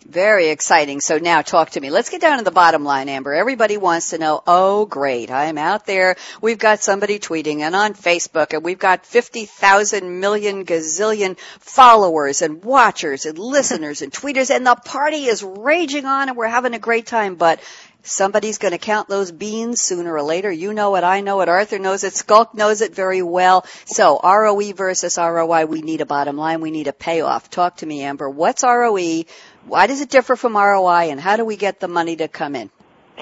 Very 0.08 0.50
exciting. 0.50 1.00
So 1.00 1.18
now 1.18 1.42
talk 1.42 1.70
to 1.70 1.80
me. 1.80 1.90
Let's 1.90 2.10
get 2.10 2.20
down 2.20 2.38
to 2.38 2.44
the 2.44 2.52
bottom 2.52 2.84
line, 2.84 3.08
Amber. 3.08 3.34
Everybody 3.34 3.76
wants 3.76 4.10
to 4.10 4.18
know, 4.18 4.40
oh 4.46 4.86
great, 4.86 5.32
I'm 5.32 5.58
out 5.58 5.84
there. 5.84 6.14
We've 6.40 6.58
got 6.58 6.80
somebody 6.80 7.18
tweeting 7.18 7.60
and 7.60 7.74
on 7.74 7.94
Facebook 7.94 8.52
and 8.52 8.62
we've 8.62 8.78
got 8.78 9.04
50,000 9.04 10.20
million 10.20 10.64
gazillion 10.64 11.36
followers 11.58 12.40
and 12.40 12.62
watchers 12.62 13.26
and 13.26 13.36
listeners 13.36 14.00
and 14.00 14.12
tweeters 14.12 14.54
and 14.54 14.64
the 14.64 14.76
party 14.76 15.24
is 15.24 15.42
raging 15.42 16.04
on 16.04 16.28
and 16.28 16.38
we're 16.38 16.46
having 16.46 16.74
a 16.74 16.78
great 16.78 17.06
time. 17.06 17.34
But 17.34 17.60
Somebody's 18.06 18.58
going 18.58 18.72
to 18.72 18.78
count 18.78 19.08
those 19.08 19.32
beans 19.32 19.82
sooner 19.82 20.14
or 20.14 20.22
later. 20.22 20.50
You 20.50 20.72
know 20.72 20.94
it. 20.94 21.02
I 21.02 21.20
know 21.20 21.40
it. 21.40 21.48
Arthur 21.48 21.78
knows 21.80 22.04
it. 22.04 22.14
Schalk 22.14 22.54
knows 22.54 22.80
it 22.80 22.94
very 22.94 23.20
well. 23.20 23.66
So 23.84 24.20
ROE 24.22 24.72
versus 24.72 25.18
ROI, 25.18 25.66
we 25.66 25.82
need 25.82 26.00
a 26.00 26.06
bottom 26.06 26.36
line. 26.36 26.60
We 26.60 26.70
need 26.70 26.86
a 26.86 26.92
payoff. 26.92 27.50
Talk 27.50 27.78
to 27.78 27.86
me, 27.86 28.02
Amber. 28.02 28.30
What's 28.30 28.62
ROE? 28.62 29.24
Why 29.66 29.86
does 29.88 30.00
it 30.00 30.08
differ 30.08 30.36
from 30.36 30.56
ROI 30.56 31.10
and 31.10 31.20
how 31.20 31.36
do 31.36 31.44
we 31.44 31.56
get 31.56 31.80
the 31.80 31.88
money 31.88 32.14
to 32.16 32.28
come 32.28 32.54
in? 32.54 32.70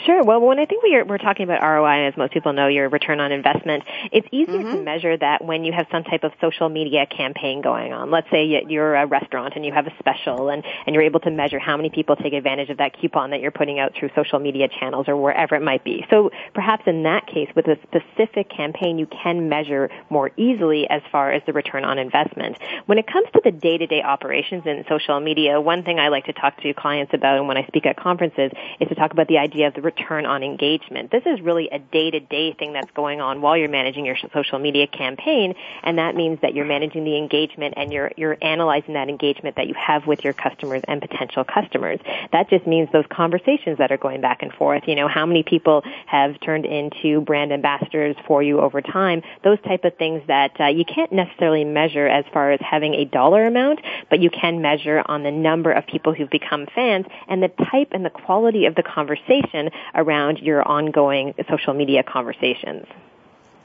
Sure. 0.04 0.24
Well, 0.24 0.40
when 0.40 0.58
I 0.58 0.66
think 0.66 0.82
we 0.82 0.94
are, 0.96 1.04
we're 1.04 1.18
talking 1.18 1.44
about 1.44 1.62
ROI, 1.62 2.08
as 2.08 2.16
most 2.16 2.32
people 2.32 2.52
know, 2.52 2.66
your 2.66 2.88
return 2.88 3.20
on 3.20 3.30
investment, 3.30 3.84
it's 4.10 4.26
easier 4.32 4.58
mm-hmm. 4.58 4.76
to 4.76 4.82
measure 4.82 5.16
that 5.16 5.44
when 5.44 5.64
you 5.64 5.72
have 5.72 5.86
some 5.90 6.02
type 6.02 6.24
of 6.24 6.32
social 6.40 6.68
media 6.68 7.06
campaign 7.06 7.62
going 7.62 7.92
on. 7.92 8.10
Let's 8.10 8.28
say 8.30 8.64
you're 8.68 8.96
a 8.96 9.06
restaurant 9.06 9.54
and 9.56 9.64
you 9.64 9.72
have 9.72 9.86
a 9.86 9.92
special 10.00 10.48
and, 10.48 10.64
and 10.86 10.94
you're 10.94 11.04
able 11.04 11.20
to 11.20 11.30
measure 11.30 11.58
how 11.58 11.76
many 11.76 11.90
people 11.90 12.16
take 12.16 12.32
advantage 12.32 12.70
of 12.70 12.78
that 12.78 12.98
coupon 13.00 13.30
that 13.30 13.40
you're 13.40 13.52
putting 13.52 13.78
out 13.78 13.92
through 13.98 14.10
social 14.16 14.40
media 14.40 14.68
channels 14.68 15.06
or 15.08 15.16
wherever 15.16 15.54
it 15.54 15.62
might 15.62 15.84
be. 15.84 16.04
So 16.10 16.30
perhaps 16.54 16.82
in 16.86 17.04
that 17.04 17.26
case, 17.26 17.48
with 17.54 17.66
a 17.68 17.76
specific 17.84 18.50
campaign, 18.50 18.98
you 18.98 19.06
can 19.06 19.48
measure 19.48 19.90
more 20.10 20.32
easily 20.36 20.88
as 20.90 21.02
far 21.12 21.32
as 21.32 21.42
the 21.46 21.52
return 21.52 21.84
on 21.84 21.98
investment. 21.98 22.58
When 22.86 22.98
it 22.98 23.06
comes 23.06 23.28
to 23.34 23.40
the 23.44 23.52
day-to-day 23.52 24.02
operations 24.02 24.64
in 24.66 24.84
social 24.88 25.20
media, 25.20 25.60
one 25.60 25.84
thing 25.84 26.00
I 26.00 26.08
like 26.08 26.26
to 26.26 26.32
talk 26.32 26.60
to 26.62 26.74
clients 26.74 27.14
about 27.14 27.38
and 27.38 27.48
when 27.48 27.56
I 27.56 27.66
speak 27.66 27.86
at 27.86 27.96
conferences 27.96 28.50
is 28.80 28.88
to 28.88 28.94
talk 28.94 29.12
about 29.12 29.28
the 29.28 29.38
idea 29.38 29.68
of 29.68 29.74
the 29.74 29.83
return 29.84 30.26
on 30.26 30.42
engagement. 30.42 31.10
This 31.10 31.22
is 31.26 31.40
really 31.40 31.68
a 31.70 31.78
day-to-day 31.78 32.54
thing 32.58 32.72
that's 32.72 32.90
going 32.92 33.20
on 33.20 33.40
while 33.40 33.56
you're 33.56 33.68
managing 33.68 34.06
your 34.06 34.16
social 34.32 34.58
media 34.58 34.86
campaign, 34.86 35.54
and 35.82 35.98
that 35.98 36.14
means 36.14 36.40
that 36.42 36.54
you're 36.54 36.64
managing 36.64 37.04
the 37.04 37.16
engagement 37.16 37.74
and 37.76 37.92
you're 37.92 38.10
you're 38.16 38.36
analyzing 38.42 38.94
that 38.94 39.08
engagement 39.08 39.56
that 39.56 39.66
you 39.66 39.74
have 39.74 40.06
with 40.06 40.24
your 40.24 40.32
customers 40.32 40.82
and 40.88 41.00
potential 41.00 41.44
customers. 41.44 42.00
That 42.32 42.48
just 42.50 42.66
means 42.66 42.88
those 42.92 43.04
conversations 43.10 43.78
that 43.78 43.92
are 43.92 43.96
going 43.96 44.20
back 44.20 44.42
and 44.42 44.52
forth. 44.52 44.84
You 44.86 44.94
know, 44.94 45.08
how 45.08 45.26
many 45.26 45.42
people 45.42 45.82
have 46.06 46.40
turned 46.40 46.64
into 46.64 47.20
brand 47.20 47.52
ambassadors 47.52 48.16
for 48.26 48.42
you 48.42 48.60
over 48.60 48.80
time? 48.80 49.22
Those 49.42 49.60
type 49.62 49.84
of 49.84 49.96
things 49.96 50.22
that 50.26 50.58
uh, 50.60 50.66
you 50.66 50.84
can't 50.84 51.12
necessarily 51.12 51.64
measure 51.64 52.06
as 52.06 52.24
far 52.32 52.52
as 52.52 52.60
having 52.60 52.94
a 52.94 53.04
dollar 53.04 53.46
amount, 53.46 53.80
but 54.10 54.20
you 54.20 54.30
can 54.30 54.62
measure 54.62 55.02
on 55.06 55.22
the 55.22 55.30
number 55.30 55.72
of 55.72 55.86
people 55.86 56.14
who've 56.14 56.30
become 56.30 56.66
fans 56.74 57.06
and 57.28 57.42
the 57.42 57.48
type 57.70 57.88
and 57.92 58.04
the 58.04 58.10
quality 58.10 58.66
of 58.66 58.74
the 58.74 58.82
conversation 58.82 59.70
around 59.94 60.38
your 60.38 60.66
ongoing 60.66 61.34
social 61.48 61.74
media 61.74 62.02
conversations. 62.02 62.86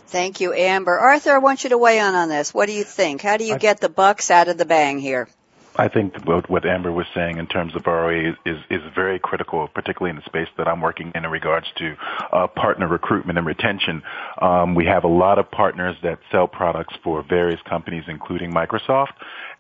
Thank 0.08 0.42
you, 0.42 0.54
Amber. 0.54 0.98
Arthur, 0.98 1.32
I 1.32 1.38
want 1.38 1.64
you 1.64 1.70
to 1.70 1.78
weigh 1.78 2.00
in 2.00 2.16
on 2.16 2.30
this. 2.30 2.54
What 2.54 2.66
do 2.66 2.74
you 2.74 2.84
think? 2.84 3.22
How 3.22 3.38
do 3.38 3.44
you 3.44 3.58
get 3.60 3.80
the 3.80 3.90
bucks 3.90 4.32
out 4.32 4.48
of 4.48 4.58
the 4.58 4.66
bang 4.66 4.98
here? 4.98 5.28
I 5.76 5.88
think 5.88 6.26
what, 6.26 6.50
what 6.50 6.66
Amber 6.66 6.92
was 6.92 7.06
saying 7.14 7.38
in 7.38 7.48
terms 7.48 7.74
of 7.74 7.86
ROI 7.86 8.32
is, 8.32 8.36
is, 8.46 8.58
is 8.70 8.82
very 8.94 9.18
critical, 9.18 9.68
particularly 9.70 10.10
in 10.10 10.18
the 10.18 10.26
space 10.26 10.50
that 10.58 10.68
I'm 10.68 10.82
working 10.82 11.14
in 11.16 11.24
in 11.24 11.32
regards 11.32 11.68
to 11.78 11.96
uh, 12.34 12.48
partner 12.48 12.88
recruitment 12.88 13.38
and 13.38 13.48
retention. 13.48 14.04
Um, 14.42 14.76
we 14.76 14.86
have 14.88 15.06
a 15.06 15.08
lot 15.08 15.40
of 15.40 15.50
partners 15.50 15.96
that 16.04 16.20
sell 16.32 16.48
products 16.48 16.96
for 17.02 17.24
various 17.24 17.62
companies, 17.62 18.04
including 18.08 18.52
Microsoft, 18.52 19.14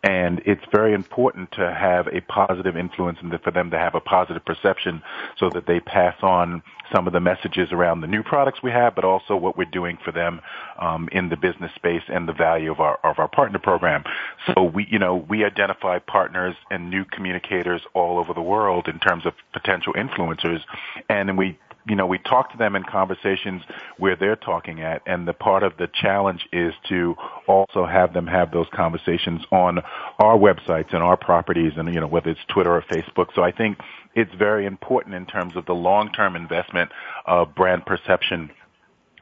and 0.03 0.41
it's 0.45 0.63
very 0.71 0.93
important 0.93 1.51
to 1.51 1.73
have 1.73 2.07
a 2.07 2.21
positive 2.21 2.77
influence 2.77 3.17
and 3.21 3.37
for 3.41 3.51
them 3.51 3.69
to 3.71 3.77
have 3.77 3.95
a 3.95 3.99
positive 3.99 4.43
perception 4.45 5.01
so 5.37 5.49
that 5.49 5.65
they 5.67 5.79
pass 5.81 6.15
on 6.21 6.63
some 6.93 7.05
of 7.05 7.13
the 7.13 7.19
messages 7.19 7.71
around 7.71 8.01
the 8.01 8.07
new 8.07 8.23
products 8.23 8.63
we 8.63 8.71
have, 8.71 8.95
but 8.95 9.03
also 9.03 9.35
what 9.35 9.57
we're 9.57 9.65
doing 9.65 9.97
for 10.03 10.11
them 10.11 10.41
um, 10.79 11.09
in 11.11 11.29
the 11.29 11.35
business 11.35 11.71
space 11.75 12.01
and 12.07 12.27
the 12.27 12.33
value 12.33 12.71
of 12.71 12.79
our 12.79 12.97
of 13.03 13.19
our 13.19 13.27
partner 13.27 13.59
program. 13.59 14.03
So 14.47 14.63
we, 14.63 14.87
you 14.89 14.99
know, 14.99 15.15
we 15.15 15.43
identify 15.43 15.99
partners 15.99 16.55
and 16.71 16.89
new 16.89 17.03
communicators 17.05 17.81
all 17.93 18.19
over 18.19 18.33
the 18.33 18.41
world 18.41 18.87
in 18.87 18.99
terms 18.99 19.25
of 19.25 19.33
potential 19.53 19.93
influencers, 19.93 20.61
and 21.09 21.37
we 21.37 21.59
you 21.87 21.95
know, 21.95 22.05
we 22.05 22.17
talk 22.19 22.51
to 22.51 22.57
them 22.57 22.75
in 22.75 22.83
conversations 22.83 23.61
where 23.97 24.15
they're 24.15 24.35
talking 24.35 24.81
at, 24.81 25.01
and 25.05 25.27
the 25.27 25.33
part 25.33 25.63
of 25.63 25.77
the 25.77 25.87
challenge 26.01 26.47
is 26.51 26.73
to 26.89 27.15
also 27.47 27.85
have 27.85 28.13
them 28.13 28.27
have 28.27 28.51
those 28.51 28.67
conversations 28.73 29.41
on 29.51 29.79
our 30.19 30.37
websites 30.37 30.93
and 30.93 31.01
our 31.01 31.17
properties, 31.17 31.73
and 31.77 31.93
you 31.93 31.99
know, 31.99 32.07
whether 32.07 32.29
it's 32.29 32.39
Twitter 32.49 32.75
or 32.75 32.81
Facebook. 32.81 33.27
So 33.33 33.43
I 33.43 33.51
think 33.51 33.77
it's 34.15 34.33
very 34.35 34.65
important 34.65 35.15
in 35.15 35.25
terms 35.25 35.55
of 35.55 35.65
the 35.65 35.73
long-term 35.73 36.35
investment 36.35 36.91
of 37.25 37.55
brand 37.55 37.85
perception 37.85 38.51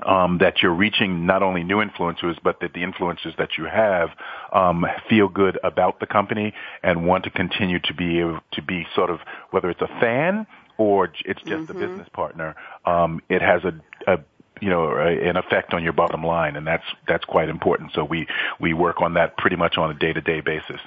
um, 0.05 0.37
that 0.39 0.61
you're 0.61 0.73
reaching 0.73 1.25
not 1.25 1.41
only 1.41 1.63
new 1.63 1.77
influencers, 1.77 2.37
but 2.43 2.59
that 2.61 2.73
the 2.73 2.81
influencers 2.81 3.35
that 3.37 3.57
you 3.57 3.65
have 3.65 4.09
um, 4.53 4.85
feel 5.09 5.27
good 5.27 5.57
about 5.63 5.99
the 5.99 6.05
company 6.05 6.53
and 6.83 7.05
want 7.05 7.23
to 7.23 7.29
continue 7.29 7.79
to 7.79 7.93
be 7.93 8.19
able 8.19 8.39
to 8.53 8.61
be 8.61 8.85
sort 8.95 9.09
of 9.09 9.19
whether 9.51 9.69
it's 9.69 9.81
a 9.81 9.87
fan 9.99 10.45
or 10.77 11.05
it's 11.25 11.41
just 11.41 11.63
mm-hmm. 11.63 11.77
a 11.77 11.87
business 11.87 12.09
partner, 12.09 12.55
um, 12.85 13.21
it 13.29 13.41
has 13.41 13.63
a, 13.63 13.73
a 14.11 14.19
you 14.61 14.69
know 14.69 14.95
an 14.97 15.37
effect 15.37 15.73
on 15.73 15.83
your 15.83 15.93
bottom 15.93 16.23
line, 16.23 16.55
and 16.55 16.65
that's 16.65 16.85
that's 17.07 17.25
quite 17.25 17.49
important. 17.49 17.91
So 17.93 18.03
we 18.03 18.27
we 18.59 18.73
work 18.73 19.01
on 19.01 19.13
that 19.15 19.37
pretty 19.37 19.55
much 19.55 19.77
on 19.77 19.91
a 19.91 19.93
day 19.93 20.13
to 20.13 20.21
day 20.21 20.41
basis. 20.41 20.81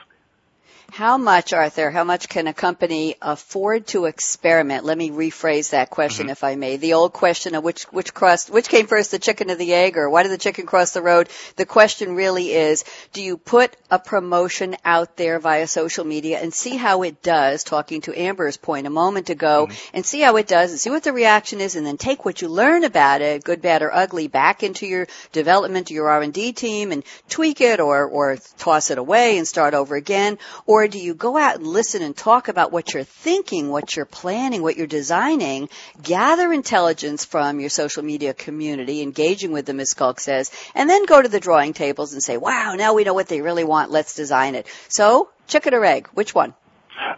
How 0.92 1.18
much, 1.18 1.52
Arthur, 1.52 1.90
how 1.90 2.02
much 2.02 2.28
can 2.28 2.48
a 2.48 2.52
company 2.52 3.14
afford 3.22 3.86
to 3.88 4.06
experiment? 4.06 4.84
Let 4.84 4.98
me 4.98 5.10
rephrase 5.10 5.70
that 5.70 5.88
question 5.88 6.24
mm-hmm. 6.24 6.32
if 6.32 6.42
I 6.42 6.56
may. 6.56 6.78
The 6.78 6.94
old 6.94 7.12
question 7.12 7.54
of 7.54 7.62
which, 7.62 7.84
which 7.84 8.12
crossed, 8.12 8.50
which 8.50 8.68
came 8.68 8.86
first, 8.86 9.12
the 9.12 9.20
chicken 9.20 9.50
or 9.50 9.54
the 9.54 9.72
egg, 9.72 9.96
or 9.96 10.10
why 10.10 10.24
did 10.24 10.32
the 10.32 10.38
chicken 10.38 10.66
cross 10.66 10.90
the 10.90 11.02
road? 11.02 11.28
The 11.56 11.64
question 11.64 12.16
really 12.16 12.52
is, 12.52 12.84
do 13.12 13.22
you 13.22 13.36
put 13.36 13.76
a 13.90 14.00
promotion 14.00 14.76
out 14.84 15.16
there 15.16 15.38
via 15.38 15.68
social 15.68 16.04
media 16.04 16.40
and 16.40 16.52
see 16.52 16.76
how 16.76 17.02
it 17.02 17.22
does, 17.22 17.62
talking 17.62 18.00
to 18.02 18.20
Amber's 18.20 18.56
point 18.56 18.88
a 18.88 18.90
moment 18.90 19.30
ago, 19.30 19.68
mm-hmm. 19.68 19.96
and 19.96 20.04
see 20.04 20.20
how 20.20 20.36
it 20.36 20.48
does 20.48 20.70
and 20.70 20.80
see 20.80 20.90
what 20.90 21.04
the 21.04 21.12
reaction 21.12 21.60
is 21.60 21.76
and 21.76 21.86
then 21.86 21.98
take 21.98 22.24
what 22.24 22.42
you 22.42 22.48
learn 22.48 22.82
about 22.82 23.22
it, 23.22 23.44
good, 23.44 23.62
bad, 23.62 23.82
or 23.82 23.94
ugly, 23.94 24.26
back 24.26 24.64
into 24.64 24.86
your 24.86 25.06
development, 25.30 25.90
your 25.90 26.08
R&D 26.08 26.52
team 26.52 26.90
and 26.90 27.04
tweak 27.28 27.60
it 27.60 27.78
or, 27.78 28.06
or 28.06 28.38
toss 28.58 28.90
it 28.90 28.98
away 28.98 29.38
and 29.38 29.46
start 29.46 29.74
over 29.74 29.94
again? 29.94 30.36
Or 30.66 30.88
do 30.88 30.98
you 30.98 31.14
go 31.14 31.36
out 31.36 31.56
and 31.56 31.66
listen 31.66 32.02
and 32.02 32.16
talk 32.16 32.48
about 32.48 32.72
what 32.72 32.94
you're 32.94 33.04
thinking, 33.04 33.68
what 33.68 33.96
you're 33.96 34.04
planning, 34.04 34.62
what 34.62 34.76
you're 34.76 34.86
designing, 34.86 35.68
gather 36.02 36.52
intelligence 36.52 37.24
from 37.24 37.60
your 37.60 37.70
social 37.70 38.02
media 38.02 38.34
community, 38.34 39.02
engaging 39.02 39.52
with 39.52 39.66
them, 39.66 39.80
as 39.80 39.94
Schalk 39.96 40.20
says, 40.20 40.50
and 40.74 40.88
then 40.88 41.06
go 41.06 41.20
to 41.20 41.28
the 41.28 41.40
drawing 41.40 41.72
tables 41.72 42.12
and 42.12 42.22
say, 42.22 42.36
wow, 42.36 42.74
now 42.76 42.94
we 42.94 43.04
know 43.04 43.14
what 43.14 43.28
they 43.28 43.40
really 43.40 43.64
want, 43.64 43.90
let's 43.90 44.14
design 44.14 44.54
it. 44.54 44.66
So, 44.88 45.28
chicken 45.46 45.74
or 45.74 45.84
egg, 45.84 46.08
which 46.14 46.34
one? 46.34 46.54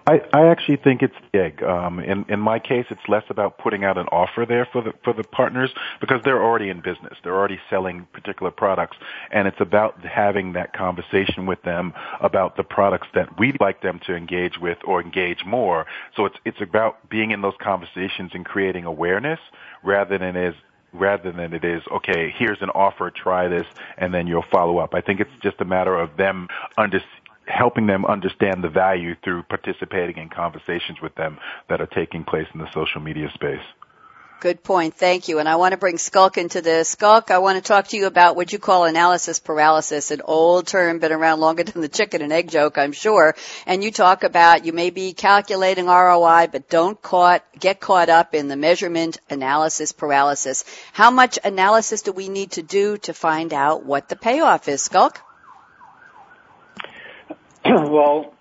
I, 0.07 0.21
I 0.33 0.47
actually 0.47 0.77
think 0.77 1.03
it's 1.03 1.15
big. 1.33 1.63
Um, 1.63 2.01
in 2.01 2.25
in 2.29 2.41
my 2.41 2.59
case, 2.59 2.87
it's 2.91 3.09
less 3.09 3.25
about 3.29 3.59
putting 3.59 3.85
out 3.85 3.99
an 3.99 4.07
offer 4.07 4.45
there 4.47 4.67
for 4.73 4.83
the 4.83 4.93
for 5.05 5.13
the 5.13 5.25
partners 5.25 5.73
because 6.01 6.21
they're 6.25 6.43
already 6.43 6.69
in 6.69 6.81
business. 6.81 7.17
They're 7.23 7.37
already 7.37 7.61
selling 7.71 8.07
particular 8.13 8.51
products, 8.51 8.97
and 9.31 9.49
it's 9.49 9.61
about 9.61 10.05
having 10.05 10.53
that 10.53 10.73
conversation 10.73 11.47
with 11.47 11.63
them 11.63 11.93
about 12.21 12.57
the 12.57 12.65
products 12.65 13.09
that 13.15 13.39
we'd 13.39 13.61
like 13.61 13.83
them 13.83 14.01
to 14.07 14.15
engage 14.15 14.59
with 14.59 14.79
or 14.85 15.01
engage 15.01 15.45
more. 15.45 15.87
So 16.17 16.27
it's 16.27 16.37
it's 16.45 16.61
about 16.61 17.09
being 17.09 17.31
in 17.31 17.41
those 17.43 17.57
conversations 17.61 18.33
and 18.35 18.45
creating 18.45 18.85
awareness 18.85 19.41
rather 19.83 20.19
than 20.19 20.37
as 20.37 20.55
rather 20.93 21.33
than 21.33 21.55
it 21.55 21.65
is, 21.65 21.83
okay, 21.91 22.33
here's 22.37 22.61
an 22.61 22.71
offer, 22.71 23.11
try 23.11 23.49
this, 23.49 23.67
and 23.97 24.13
then 24.13 24.27
you'll 24.27 24.45
follow 24.51 24.79
up. 24.79 24.95
I 24.95 25.01
think 25.01 25.21
it's 25.21 25.31
just 25.43 25.61
a 25.61 25.65
matter 25.65 25.99
of 25.99 26.17
them 26.17 26.49
under, 26.77 27.03
helping 27.47 27.87
them 27.87 28.05
understand 28.05 28.63
the 28.63 28.69
value 28.69 29.15
through 29.25 29.43
participating 29.45 30.17
in 30.17 30.29
conversations 30.29 31.01
with 31.03 31.15
them 31.17 31.39
that 31.69 31.81
are 31.81 31.87
taking 31.87 32.25
place 32.25 32.47
in 32.55 32.61
the 32.61 32.71
social 32.73 33.01
media 33.01 33.29
space. 33.35 33.65
Good 34.43 34.65
point. 34.65 34.95
Thank 34.95 35.29
you. 35.29 35.39
And 35.39 35.49
I 35.49 35.55
want 35.55 35.71
to 35.71 35.79
bring 35.79 35.99
Schalk 35.99 36.37
into 36.37 36.63
this. 36.63 36.97
Schalk, 36.99 37.31
I 37.31 37.39
want 37.39 37.59
to 37.59 37.63
talk 37.63 37.87
to 37.89 37.97
you 37.97 38.07
about 38.07 38.35
what 38.35 38.53
you 38.53 38.59
call 38.59 38.87
analysis 38.87 39.39
paralysis, 39.39 40.11
an 40.11 40.21
old 40.25 40.67
term, 40.67 40.99
been 40.99 41.13
around 41.13 41.39
longer 41.39 41.63
than 41.63 41.81
the 41.81 41.89
chicken 41.89 42.23
and 42.23 42.33
egg 42.33 42.51
joke, 42.51 42.77
I'm 42.77 42.91
sure. 42.91 43.37
And 43.67 43.85
you 43.85 43.93
talk 43.93 44.25
about 44.25 44.67
you 44.67 44.73
may 44.73 44.91
be 44.91 45.13
calculating 45.13 45.87
ROI, 45.87 46.49
but 46.51 46.69
don't 46.69 47.01
caught, 47.01 47.45
get 47.57 47.79
caught 47.79 48.09
up 48.09 48.35
in 48.35 48.49
the 48.49 48.57
measurement 48.57 49.21
analysis 49.31 49.93
paralysis. 49.93 50.65
How 50.93 51.13
much 51.13 51.39
analysis 51.45 52.03
do 52.03 52.11
we 52.11 52.29
need 52.29 52.51
to 52.53 52.63
do 52.63 52.97
to 52.99 53.15
find 53.15 53.55
out 53.55 53.85
what 53.85 54.09
the 54.09 54.17
payoff 54.17 54.67
is, 54.67 54.89
Schalk? 54.91 55.21
well, 57.91 58.35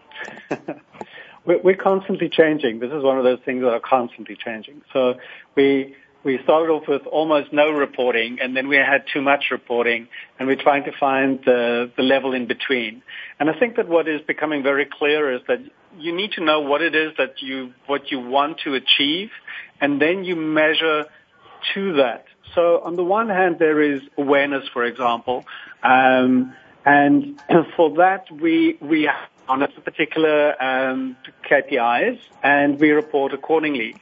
we're 1.45 1.76
constantly 1.76 2.30
changing. 2.30 2.80
This 2.80 2.91
is 2.91 3.03
one 3.03 3.17
of 3.17 3.24
those 3.24 3.39
things 3.45 3.61
that 3.61 3.72
are 3.72 3.80
constantly 3.80 4.36
changing. 4.36 4.82
So 4.93 5.15
we 5.55 5.95
we 6.24 6.39
started 6.43 6.72
off 6.72 6.88
with 6.88 7.07
almost 7.07 7.51
no 7.51 7.72
reporting, 7.72 8.38
and 8.41 8.55
then 8.55 8.67
we 8.67 8.76
had 8.76 9.05
too 9.11 9.22
much 9.22 9.45
reporting, 9.49 10.07
and 10.38 10.47
we're 10.47 10.61
trying 10.61 10.84
to 10.84 10.91
find 10.99 11.39
the, 11.43 11.91
the 11.97 12.03
level 12.03 12.34
in 12.34 12.45
between. 12.45 13.01
And 13.39 13.49
I 13.49 13.57
think 13.57 13.78
that 13.78 13.88
what 13.88 14.07
is 14.07 14.22
becoming 14.22 14.61
very 14.61 14.86
clear 14.86 15.34
is 15.34 15.41
that 15.47 15.59
you 15.97 16.15
need 16.15 16.34
to 16.34 16.43
know 16.43 16.61
what 16.61 16.82
it 16.82 16.93
is 16.93 17.13
that 17.17 17.41
you 17.41 17.74
what 17.88 18.11
you 18.11 18.19
want 18.19 18.59
to 18.65 18.76
achieve, 18.76 19.32
and 19.80 20.01
then 20.01 20.24
you 20.24 20.36
measure 20.36 21.05
to 21.74 21.93
that. 21.93 22.26
So 22.53 22.82
on 22.82 22.95
the 22.95 23.03
one 23.03 23.30
hand, 23.30 23.57
there 23.59 23.82
is 23.82 24.01
awareness, 24.17 24.67
for 24.74 24.84
example. 24.86 25.45
Um, 25.84 26.53
and 26.86 27.41
for 27.75 27.95
that, 27.97 28.25
we, 28.32 28.77
we 28.82 29.09
on 29.47 29.61
a 29.61 29.67
particular 29.67 30.61
um, 30.63 31.17
KPIs 31.49 32.19
and 32.43 32.79
we 32.79 32.91
report 32.91 33.34
accordingly. 33.34 33.95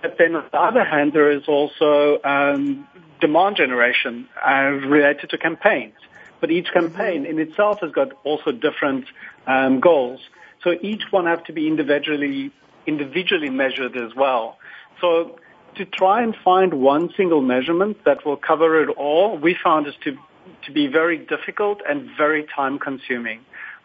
But 0.00 0.16
then 0.18 0.34
on 0.36 0.44
the 0.50 0.60
other 0.60 0.84
hand, 0.84 1.12
there 1.12 1.30
is 1.30 1.48
also 1.48 2.20
um, 2.24 2.86
demand 3.20 3.56
generation 3.56 4.28
uh, 4.46 4.78
related 4.86 5.30
to 5.30 5.38
campaigns. 5.38 5.94
But 6.40 6.50
each 6.50 6.72
campaign 6.72 7.24
in 7.24 7.38
itself 7.38 7.80
has 7.80 7.92
got 7.92 8.12
also 8.24 8.50
different 8.50 9.06
um, 9.46 9.80
goals. 9.80 10.20
So 10.64 10.74
each 10.82 11.02
one 11.10 11.26
have 11.26 11.44
to 11.44 11.52
be 11.52 11.66
individually 11.68 12.50
individually 12.84 13.48
measured 13.48 13.96
as 13.96 14.14
well. 14.16 14.58
So 15.00 15.38
to 15.76 15.84
try 15.84 16.22
and 16.22 16.34
find 16.44 16.74
one 16.74 17.10
single 17.16 17.40
measurement 17.40 18.04
that 18.04 18.26
will 18.26 18.36
cover 18.36 18.82
it 18.82 18.88
all, 18.88 19.38
we 19.38 19.56
found 19.62 19.86
is 19.86 19.94
to, 20.02 20.18
to 20.66 20.72
be 20.72 20.86
very 20.86 21.18
difficult 21.18 21.80
and 21.88 22.10
very 22.16 22.46
time 22.54 22.78
consuming. 22.78 23.40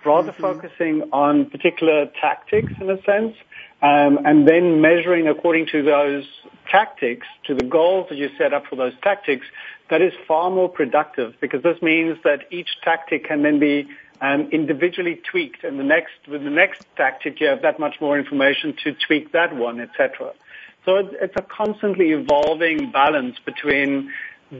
Rather 0.05 0.31
mm-hmm. 0.31 0.41
focusing 0.41 1.09
on 1.11 1.49
particular 1.49 2.07
tactics 2.21 2.71
in 2.79 2.89
a 2.89 3.01
sense, 3.03 3.35
um, 3.81 4.19
and 4.25 4.47
then 4.47 4.81
measuring 4.81 5.27
according 5.27 5.67
to 5.67 5.83
those 5.83 6.25
tactics, 6.69 7.27
to 7.45 7.55
the 7.55 7.63
goals 7.63 8.07
that 8.09 8.17
you 8.17 8.29
set 8.37 8.53
up 8.53 8.65
for 8.67 8.75
those 8.75 8.93
tactics, 9.01 9.45
that 9.89 10.01
is 10.01 10.13
far 10.27 10.49
more 10.49 10.69
productive 10.69 11.33
because 11.39 11.63
this 11.63 11.81
means 11.81 12.17
that 12.23 12.51
each 12.51 12.69
tactic 12.83 13.25
can 13.25 13.41
then 13.43 13.59
be 13.59 13.87
um, 14.21 14.49
individually 14.51 15.21
tweaked, 15.29 15.63
and 15.63 15.79
the 15.79 15.83
next 15.83 16.13
with 16.27 16.43
the 16.43 16.49
next 16.49 16.85
tactic 16.95 17.39
you 17.39 17.47
have 17.47 17.61
that 17.61 17.79
much 17.79 18.01
more 18.01 18.17
information 18.17 18.75
to 18.83 18.93
tweak 18.93 19.31
that 19.31 19.55
one, 19.55 19.79
etc. 19.79 20.33
So 20.85 20.95
it's, 20.95 21.13
it's 21.21 21.35
a 21.37 21.41
constantly 21.41 22.11
evolving 22.11 22.91
balance 22.91 23.37
between 23.45 24.11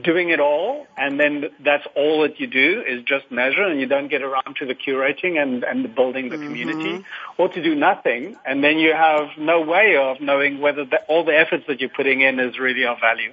doing 0.02 0.28
it 0.28 0.38
all 0.38 0.86
and 0.96 1.18
then 1.18 1.46
that's 1.60 1.86
all 1.96 2.22
that 2.22 2.38
you 2.38 2.46
do 2.46 2.82
is 2.86 3.02
just 3.04 3.30
measure 3.30 3.62
and 3.62 3.80
you 3.80 3.86
don't 3.86 4.08
get 4.08 4.22
around 4.22 4.56
to 4.56 4.66
the 4.66 4.74
curating 4.74 5.40
and, 5.40 5.64
and 5.64 5.94
building 5.94 6.28
the 6.28 6.36
mm-hmm. 6.36 6.44
community 6.44 7.04
or 7.38 7.48
to 7.48 7.62
do 7.62 7.74
nothing 7.74 8.36
and 8.44 8.62
then 8.62 8.78
you 8.78 8.92
have 8.92 9.28
no 9.38 9.62
way 9.62 9.96
of 9.96 10.20
knowing 10.20 10.60
whether 10.60 10.84
the, 10.84 11.00
all 11.08 11.24
the 11.24 11.36
efforts 11.36 11.64
that 11.68 11.80
you're 11.80 11.88
putting 11.88 12.20
in 12.20 12.38
is 12.38 12.58
really 12.58 12.84
of 12.84 13.00
value. 13.00 13.32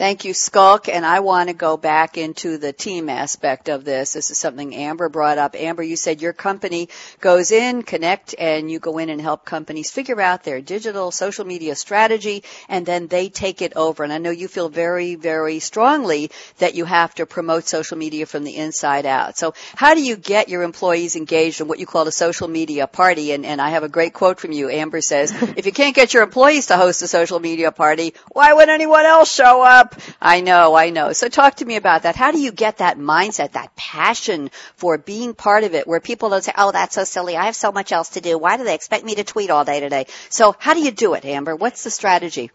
Thank 0.00 0.24
you, 0.24 0.32
Schalk. 0.32 0.88
And 0.88 1.04
I 1.04 1.20
want 1.20 1.50
to 1.50 1.54
go 1.54 1.76
back 1.76 2.16
into 2.16 2.56
the 2.56 2.72
team 2.72 3.10
aspect 3.10 3.68
of 3.68 3.84
this. 3.84 4.14
This 4.14 4.30
is 4.30 4.38
something 4.38 4.74
Amber 4.74 5.10
brought 5.10 5.36
up. 5.36 5.54
Amber, 5.54 5.82
you 5.82 5.94
said 5.96 6.22
your 6.22 6.32
company 6.32 6.88
goes 7.20 7.52
in, 7.52 7.82
connect, 7.82 8.34
and 8.38 8.70
you 8.70 8.78
go 8.78 8.96
in 8.96 9.10
and 9.10 9.20
help 9.20 9.44
companies 9.44 9.90
figure 9.90 10.18
out 10.18 10.42
their 10.42 10.62
digital 10.62 11.10
social 11.10 11.44
media 11.44 11.76
strategy, 11.76 12.44
and 12.66 12.86
then 12.86 13.08
they 13.08 13.28
take 13.28 13.60
it 13.60 13.74
over. 13.76 14.02
And 14.02 14.10
I 14.10 14.16
know 14.16 14.30
you 14.30 14.48
feel 14.48 14.70
very, 14.70 15.16
very 15.16 15.58
strongly 15.58 16.30
that 16.60 16.74
you 16.74 16.86
have 16.86 17.14
to 17.16 17.26
promote 17.26 17.68
social 17.68 17.98
media 17.98 18.24
from 18.24 18.44
the 18.44 18.56
inside 18.56 19.04
out. 19.04 19.36
So 19.36 19.52
how 19.74 19.92
do 19.92 20.02
you 20.02 20.16
get 20.16 20.48
your 20.48 20.62
employees 20.62 21.14
engaged 21.14 21.60
in 21.60 21.68
what 21.68 21.78
you 21.78 21.84
call 21.84 22.08
a 22.08 22.12
social 22.12 22.48
media 22.48 22.86
party? 22.86 23.32
And, 23.32 23.44
and 23.44 23.60
I 23.60 23.68
have 23.68 23.82
a 23.82 23.88
great 23.90 24.14
quote 24.14 24.40
from 24.40 24.52
you. 24.52 24.70
Amber 24.70 25.02
says, 25.02 25.30
if 25.58 25.66
you 25.66 25.72
can't 25.72 25.94
get 25.94 26.14
your 26.14 26.22
employees 26.22 26.68
to 26.68 26.78
host 26.78 27.02
a 27.02 27.06
social 27.06 27.38
media 27.38 27.70
party, 27.70 28.14
why 28.32 28.54
would 28.54 28.70
anyone 28.70 29.04
else 29.04 29.30
show 29.30 29.62
up? 29.62 29.89
I 30.20 30.40
know, 30.40 30.74
I 30.74 30.90
know. 30.90 31.12
So 31.12 31.28
talk 31.28 31.56
to 31.56 31.64
me 31.64 31.76
about 31.76 32.02
that. 32.02 32.16
How 32.16 32.32
do 32.32 32.40
you 32.40 32.52
get 32.52 32.78
that 32.78 32.98
mindset, 32.98 33.52
that 33.52 33.74
passion 33.76 34.50
for 34.76 34.98
being 34.98 35.34
part 35.34 35.64
of 35.64 35.74
it 35.74 35.86
where 35.86 36.00
people 36.00 36.30
don't 36.30 36.42
say, 36.44 36.52
oh, 36.56 36.72
that's 36.72 36.94
so 36.94 37.04
silly. 37.04 37.36
I 37.36 37.46
have 37.46 37.56
so 37.56 37.72
much 37.72 37.92
else 37.92 38.10
to 38.10 38.20
do. 38.20 38.38
Why 38.38 38.56
do 38.56 38.64
they 38.64 38.74
expect 38.74 39.04
me 39.04 39.14
to 39.16 39.24
tweet 39.24 39.50
all 39.50 39.64
day 39.64 39.80
today? 39.80 40.06
So 40.28 40.54
how 40.58 40.74
do 40.74 40.80
you 40.80 40.90
do 40.90 41.14
it, 41.14 41.24
Amber? 41.24 41.56
What's 41.56 41.84
the 41.84 41.90
strategy? 41.90 42.50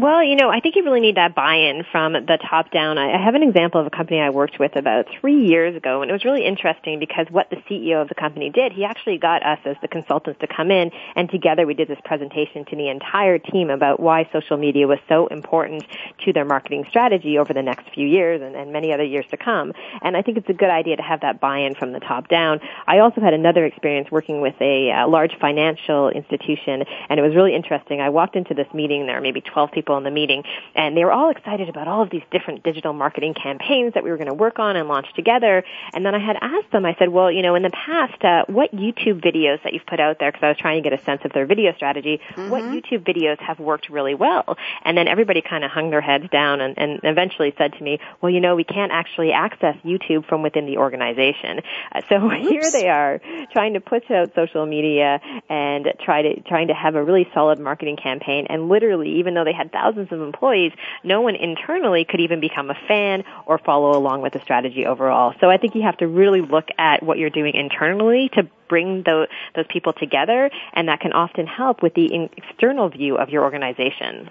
Well, 0.00 0.22
you 0.22 0.36
know, 0.36 0.48
I 0.48 0.60
think 0.60 0.76
you 0.76 0.84
really 0.84 1.00
need 1.00 1.16
that 1.16 1.34
buy-in 1.34 1.82
from 1.90 2.12
the 2.12 2.38
top 2.48 2.70
down. 2.70 2.98
I 2.98 3.20
have 3.20 3.34
an 3.34 3.42
example 3.42 3.80
of 3.80 3.88
a 3.88 3.90
company 3.90 4.20
I 4.20 4.30
worked 4.30 4.60
with 4.60 4.76
about 4.76 5.06
three 5.20 5.44
years 5.48 5.74
ago, 5.74 6.02
and 6.02 6.08
it 6.08 6.12
was 6.12 6.24
really 6.24 6.46
interesting 6.46 7.00
because 7.00 7.26
what 7.30 7.50
the 7.50 7.56
CEO 7.68 8.00
of 8.00 8.08
the 8.08 8.14
company 8.14 8.48
did, 8.48 8.70
he 8.70 8.84
actually 8.84 9.18
got 9.18 9.44
us 9.44 9.58
as 9.64 9.74
the 9.82 9.88
consultants 9.88 10.38
to 10.38 10.46
come 10.46 10.70
in, 10.70 10.92
and 11.16 11.28
together 11.28 11.66
we 11.66 11.74
did 11.74 11.88
this 11.88 11.98
presentation 12.04 12.64
to 12.66 12.76
the 12.76 12.88
entire 12.88 13.38
team 13.38 13.70
about 13.70 13.98
why 13.98 14.30
social 14.32 14.56
media 14.56 14.86
was 14.86 15.00
so 15.08 15.26
important 15.26 15.84
to 16.24 16.32
their 16.32 16.44
marketing 16.44 16.84
strategy 16.88 17.36
over 17.36 17.52
the 17.52 17.62
next 17.62 17.92
few 17.92 18.06
years 18.06 18.40
and, 18.40 18.54
and 18.54 18.72
many 18.72 18.92
other 18.92 19.02
years 19.02 19.26
to 19.32 19.36
come. 19.36 19.72
And 20.00 20.16
I 20.16 20.22
think 20.22 20.38
it's 20.38 20.48
a 20.48 20.54
good 20.54 20.70
idea 20.70 20.94
to 20.94 21.02
have 21.02 21.22
that 21.22 21.40
buy-in 21.40 21.74
from 21.74 21.90
the 21.90 21.98
top 21.98 22.28
down. 22.28 22.60
I 22.86 23.00
also 23.00 23.20
had 23.20 23.34
another 23.34 23.64
experience 23.64 24.12
working 24.12 24.42
with 24.42 24.54
a 24.60 24.92
uh, 24.92 25.08
large 25.08 25.36
financial 25.40 26.08
institution, 26.08 26.84
and 27.08 27.18
it 27.18 27.22
was 27.24 27.34
really 27.34 27.56
interesting. 27.56 28.00
I 28.00 28.10
walked 28.10 28.36
into 28.36 28.54
this 28.54 28.72
meeting, 28.72 29.06
there 29.06 29.16
were 29.16 29.22
maybe 29.22 29.40
12 29.40 29.72
people 29.72 29.87
in 29.96 30.04
the 30.04 30.10
meeting, 30.10 30.42
and 30.74 30.96
they 30.96 31.04
were 31.04 31.12
all 31.12 31.30
excited 31.30 31.68
about 31.68 31.88
all 31.88 32.02
of 32.02 32.10
these 32.10 32.22
different 32.30 32.62
digital 32.62 32.92
marketing 32.92 33.34
campaigns 33.34 33.94
that 33.94 34.04
we 34.04 34.10
were 34.10 34.16
going 34.16 34.28
to 34.28 34.34
work 34.34 34.58
on 34.58 34.76
and 34.76 34.88
launch 34.88 35.06
together. 35.14 35.64
And 35.92 36.04
then 36.04 36.14
I 36.14 36.18
had 36.18 36.36
asked 36.40 36.70
them, 36.72 36.84
I 36.84 36.94
said, 36.98 37.08
well, 37.08 37.30
you 37.30 37.42
know, 37.42 37.54
in 37.54 37.62
the 37.62 37.70
past, 37.70 38.22
uh, 38.24 38.44
what 38.46 38.72
YouTube 38.74 39.24
videos 39.24 39.62
that 39.64 39.72
you've 39.72 39.86
put 39.86 40.00
out 40.00 40.18
there, 40.18 40.30
because 40.30 40.44
I 40.44 40.48
was 40.48 40.58
trying 40.58 40.82
to 40.82 40.88
get 40.88 40.98
a 40.98 41.02
sense 41.04 41.22
of 41.24 41.32
their 41.32 41.46
video 41.46 41.72
strategy, 41.74 42.20
mm-hmm. 42.30 42.50
what 42.50 42.62
YouTube 42.62 43.06
videos 43.06 43.38
have 43.40 43.58
worked 43.58 43.88
really 43.88 44.14
well? 44.14 44.56
And 44.84 44.96
then 44.96 45.08
everybody 45.08 45.42
kind 45.42 45.64
of 45.64 45.70
hung 45.70 45.90
their 45.90 46.00
heads 46.00 46.28
down 46.30 46.60
and, 46.60 46.76
and 46.78 47.00
eventually 47.04 47.54
said 47.56 47.72
to 47.74 47.82
me, 47.82 47.98
well, 48.20 48.30
you 48.30 48.40
know, 48.40 48.56
we 48.56 48.64
can't 48.64 48.92
actually 48.92 49.32
access 49.32 49.76
YouTube 49.84 50.28
from 50.28 50.42
within 50.42 50.66
the 50.66 50.78
organization. 50.78 51.60
Uh, 51.92 52.00
so 52.08 52.16
Oops. 52.30 52.48
here 52.48 52.62
they 52.72 52.88
are 52.88 53.20
trying 53.52 53.74
to 53.74 53.80
push 53.80 54.10
out 54.10 54.34
social 54.34 54.66
media 54.66 55.20
and 55.48 55.86
try 56.04 56.22
to, 56.22 56.40
trying 56.42 56.68
to 56.68 56.74
have 56.74 56.94
a 56.94 57.02
really 57.02 57.28
solid 57.34 57.58
marketing 57.58 57.96
campaign. 57.96 58.46
And 58.48 58.68
literally, 58.68 59.18
even 59.18 59.34
though 59.34 59.44
they 59.44 59.52
had 59.52 59.70
thousands 59.78 60.12
of 60.12 60.20
employees, 60.20 60.72
no 61.04 61.20
one 61.20 61.34
internally 61.34 62.04
could 62.04 62.20
even 62.20 62.40
become 62.40 62.70
a 62.70 62.76
fan 62.86 63.24
or 63.46 63.58
follow 63.58 63.96
along 63.96 64.22
with 64.22 64.32
the 64.32 64.40
strategy 64.40 64.86
overall. 64.86 65.34
So 65.40 65.50
I 65.50 65.56
think 65.56 65.74
you 65.74 65.82
have 65.82 65.96
to 65.98 66.06
really 66.06 66.40
look 66.40 66.68
at 66.78 67.02
what 67.02 67.18
you're 67.18 67.30
doing 67.30 67.54
internally 67.54 68.30
to 68.34 68.48
bring 68.68 69.02
those, 69.04 69.28
those 69.54 69.66
people 69.68 69.92
together, 69.92 70.50
and 70.72 70.88
that 70.88 71.00
can 71.00 71.12
often 71.12 71.46
help 71.46 71.82
with 71.82 71.94
the 71.94 72.28
external 72.36 72.88
view 72.88 73.16
of 73.16 73.30
your 73.30 73.44
organization. 73.44 74.30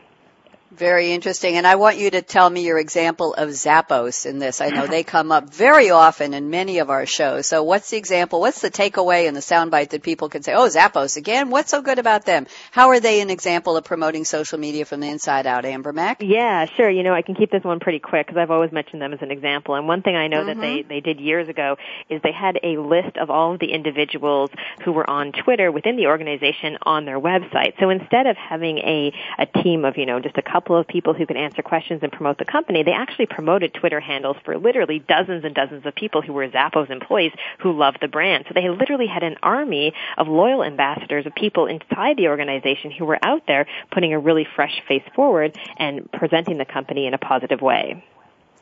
Very 0.71 1.13
interesting. 1.13 1.55
And 1.55 1.65
I 1.65 1.75
want 1.75 1.97
you 1.97 2.11
to 2.11 2.21
tell 2.21 2.49
me 2.49 2.65
your 2.65 2.77
example 2.77 3.33
of 3.33 3.49
Zappos 3.49 4.25
in 4.25 4.37
this. 4.37 4.59
I 4.59 4.69
know 4.69 4.85
they 4.85 5.03
come 5.03 5.31
up 5.31 5.49
very 5.49 5.91
often 5.91 6.33
in 6.33 6.49
many 6.49 6.79
of 6.79 6.89
our 6.89 7.05
shows. 7.05 7.47
So 7.47 7.63
what's 7.63 7.89
the 7.89 7.97
example? 7.97 8.41
What's 8.41 8.59
the 8.59 8.69
takeaway 8.69 9.27
and 9.27 9.35
the 9.35 9.41
soundbite 9.41 9.89
that 9.89 10.03
people 10.03 10.27
can 10.27 10.43
say, 10.43 10.53
oh, 10.53 10.67
Zappos 10.67 11.15
again? 11.15 11.49
What's 11.51 11.71
so 11.71 11.81
good 11.81 11.99
about 11.99 12.25
them? 12.25 12.47
How 12.71 12.89
are 12.89 12.99
they 12.99 13.21
an 13.21 13.29
example 13.29 13.77
of 13.77 13.85
promoting 13.85 14.25
social 14.25 14.59
media 14.59 14.83
from 14.83 14.99
the 14.99 15.07
inside 15.07 15.47
out, 15.47 15.63
Amber 15.63 15.93
Mac? 15.93 16.21
Yeah, 16.21 16.65
sure. 16.75 16.89
You 16.89 17.03
know, 17.03 17.13
I 17.13 17.21
can 17.21 17.35
keep 17.35 17.49
this 17.49 17.63
one 17.63 17.79
pretty 17.79 17.99
quick 17.99 18.27
because 18.27 18.37
I've 18.37 18.51
always 18.51 18.73
mentioned 18.73 19.01
them 19.01 19.13
as 19.13 19.21
an 19.21 19.31
example. 19.31 19.75
And 19.75 19.87
one 19.87 20.01
thing 20.01 20.17
I 20.17 20.27
know 20.27 20.43
mm-hmm. 20.43 20.59
that 20.59 20.61
they, 20.61 20.81
they 20.81 20.99
did 20.99 21.21
years 21.21 21.47
ago 21.47 21.77
is 22.09 22.21
they 22.23 22.33
had 22.33 22.59
a 22.61 22.77
list 22.77 23.15
of 23.17 23.29
all 23.29 23.53
of 23.53 23.59
the 23.59 23.71
individuals 23.71 24.49
who 24.83 24.91
were 24.91 25.09
on 25.09 25.31
Twitter 25.31 25.71
within 25.71 25.95
the 25.95 26.07
organization 26.07 26.77
on 26.81 27.05
their 27.05 27.19
website. 27.19 27.79
So 27.79 27.89
instead 27.89 28.27
of 28.27 28.35
having 28.35 28.79
a, 28.79 29.13
a 29.39 29.45
team 29.63 29.85
of, 29.85 29.97
you 29.97 30.05
know, 30.05 30.19
just 30.19 30.37
a 30.37 30.41
couple 30.41 30.56
couple 30.57 30.75
of 30.75 30.87
people 30.87 31.13
who 31.13 31.27
could 31.27 31.37
answer 31.37 31.61
questions 31.61 31.99
and 32.01 32.11
promote 32.11 32.39
the 32.39 32.45
company, 32.45 32.81
they 32.81 32.91
actually 32.91 33.27
promoted 33.27 33.75
Twitter 33.75 33.99
handles 33.99 34.37
for 34.43 34.57
literally 34.57 34.97
dozens 34.97 35.45
and 35.45 35.53
dozens 35.53 35.85
of 35.85 35.93
people 35.93 36.23
who 36.23 36.33
were 36.33 36.47
Zappos 36.47 36.89
employees 36.89 37.31
who 37.59 37.77
loved 37.77 37.99
the 38.01 38.07
brand. 38.07 38.45
So 38.47 38.55
they 38.55 38.67
literally 38.67 39.05
had 39.05 39.21
an 39.21 39.35
army 39.43 39.93
of 40.17 40.27
loyal 40.27 40.63
ambassadors 40.63 41.27
of 41.27 41.35
people 41.35 41.67
inside 41.67 42.17
the 42.17 42.29
organization 42.29 42.89
who 42.89 43.05
were 43.05 43.19
out 43.21 43.43
there 43.45 43.67
putting 43.91 44.13
a 44.13 44.19
really 44.19 44.47
fresh 44.55 44.81
face 44.87 45.03
forward 45.15 45.55
and 45.77 46.11
presenting 46.11 46.57
the 46.57 46.65
company 46.65 47.05
in 47.05 47.13
a 47.13 47.19
positive 47.19 47.61
way. 47.61 48.03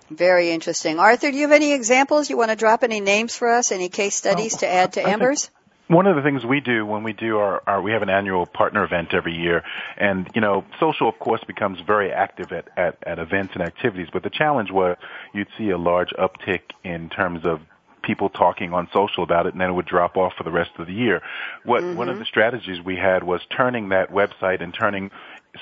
Very 0.09 0.51
interesting. 0.51 0.99
Arthur, 0.99 1.31
do 1.31 1.37
you 1.37 1.43
have 1.43 1.53
any 1.53 1.71
examples? 1.71 2.29
You 2.29 2.35
want 2.35 2.49
to 2.49 2.57
drop 2.57 2.83
any 2.83 2.99
names 2.99 3.37
for 3.37 3.49
us? 3.49 3.71
Any 3.71 3.87
case 3.87 4.15
studies 4.15 4.57
to 4.57 4.67
add 4.67 4.93
to 4.93 5.07
Amber's? 5.07 5.49
One 5.87 6.07
of 6.07 6.15
the 6.15 6.21
things 6.21 6.43
we 6.43 6.59
do 6.59 6.85
when 6.85 7.03
we 7.03 7.13
do 7.13 7.37
our, 7.37 7.61
our 7.67 7.81
we 7.81 7.91
have 7.91 8.01
an 8.01 8.09
annual 8.09 8.45
partner 8.45 8.83
event 8.83 9.13
every 9.13 9.35
year 9.35 9.63
and 9.97 10.29
you 10.33 10.41
know 10.41 10.65
social 10.79 11.07
of 11.07 11.17
course 11.19 11.41
becomes 11.45 11.79
very 11.81 12.11
active 12.11 12.51
at, 12.51 12.67
at, 12.77 12.97
at 13.05 13.19
events 13.19 13.53
and 13.53 13.63
activities 13.63 14.07
but 14.11 14.23
the 14.23 14.29
challenge 14.29 14.71
was 14.71 14.97
you'd 15.33 15.47
see 15.57 15.69
a 15.69 15.77
large 15.77 16.09
uptick 16.19 16.61
in 16.83 17.09
terms 17.09 17.45
of 17.45 17.59
people 18.01 18.29
talking 18.29 18.71
on 18.73 18.87
social 18.93 19.23
about 19.23 19.47
it 19.47 19.53
and 19.53 19.61
then 19.61 19.69
it 19.69 19.73
would 19.73 19.85
drop 19.85 20.15
off 20.15 20.33
for 20.37 20.43
the 20.43 20.51
rest 20.51 20.71
of 20.77 20.87
the 20.87 20.93
year 20.93 21.21
what 21.63 21.81
mm-hmm. 21.81 21.97
one 21.97 22.09
of 22.09 22.19
the 22.19 22.25
strategies 22.25 22.83
we 22.83 22.95
had 22.95 23.23
was 23.23 23.41
turning 23.55 23.89
that 23.89 24.11
website 24.11 24.61
and 24.61 24.73
turning 24.73 25.09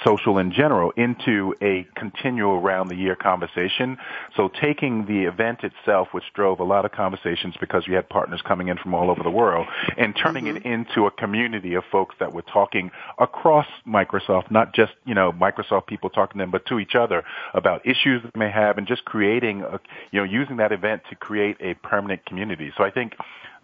social 0.04 0.38
in 0.38 0.52
general 0.52 0.92
into 0.98 1.54
a 1.62 1.86
continual 1.96 2.62
round 2.62 2.90
the 2.90 2.96
year 2.96 3.16
conversation. 3.16 3.98
So 4.36 4.50
taking 4.62 5.06
the 5.06 5.24
event 5.24 5.64
itself, 5.64 6.10
which 6.12 6.24
drove 6.34 6.60
a 6.60 6.64
lot 6.64 6.86
of 6.86 6.92
conversations 6.92 7.56
because 7.60 7.88
we 7.88 7.94
had 7.94 8.10
partners 8.10 8.42
coming 8.46 8.68
in 8.70 8.78
from 8.78 8.94
all 8.94 9.10
over 9.10 9.24
the 9.24 9.32
world, 9.32 9.68
and 9.98 10.16
turning 10.16 10.46
mm-hmm. 10.46 10.58
it 10.58 10.66
into 10.66 11.06
a 11.06 11.12
community 11.12 11.76
of 11.76 11.84
folks 11.92 12.16
that 12.20 12.34
were 12.34 12.42
talking 12.42 12.92
across 13.20 13.68
Microsoft, 13.88 14.50
not 14.52 14.74
just, 14.74 14.94
you 15.06 15.14
know, 15.14 15.32
Microsoft 15.32 15.88
people 15.88 16.10
talking 16.10 16.40
to 16.40 16.44
them, 16.44 16.52
but 16.52 16.66
to 16.66 16.80
each 16.80 16.96
other 16.96 17.24
about 17.54 17.86
issues 17.86 18.22
that 18.24 18.32
they 18.34 18.40
may 18.40 18.52
have 18.52 18.78
and 18.78 18.88
just 18.88 19.06
creating, 19.06 19.62
a, 19.62 19.80
you 20.12 20.20
know, 20.20 20.24
using 20.24 20.58
that 20.58 20.72
event 20.72 21.02
to 21.10 21.16
create 21.16 21.58
a 21.60 21.74
permanent 21.76 22.26
community. 22.26 22.72
So 22.78 22.84
I 22.84 22.92
think 22.92 23.16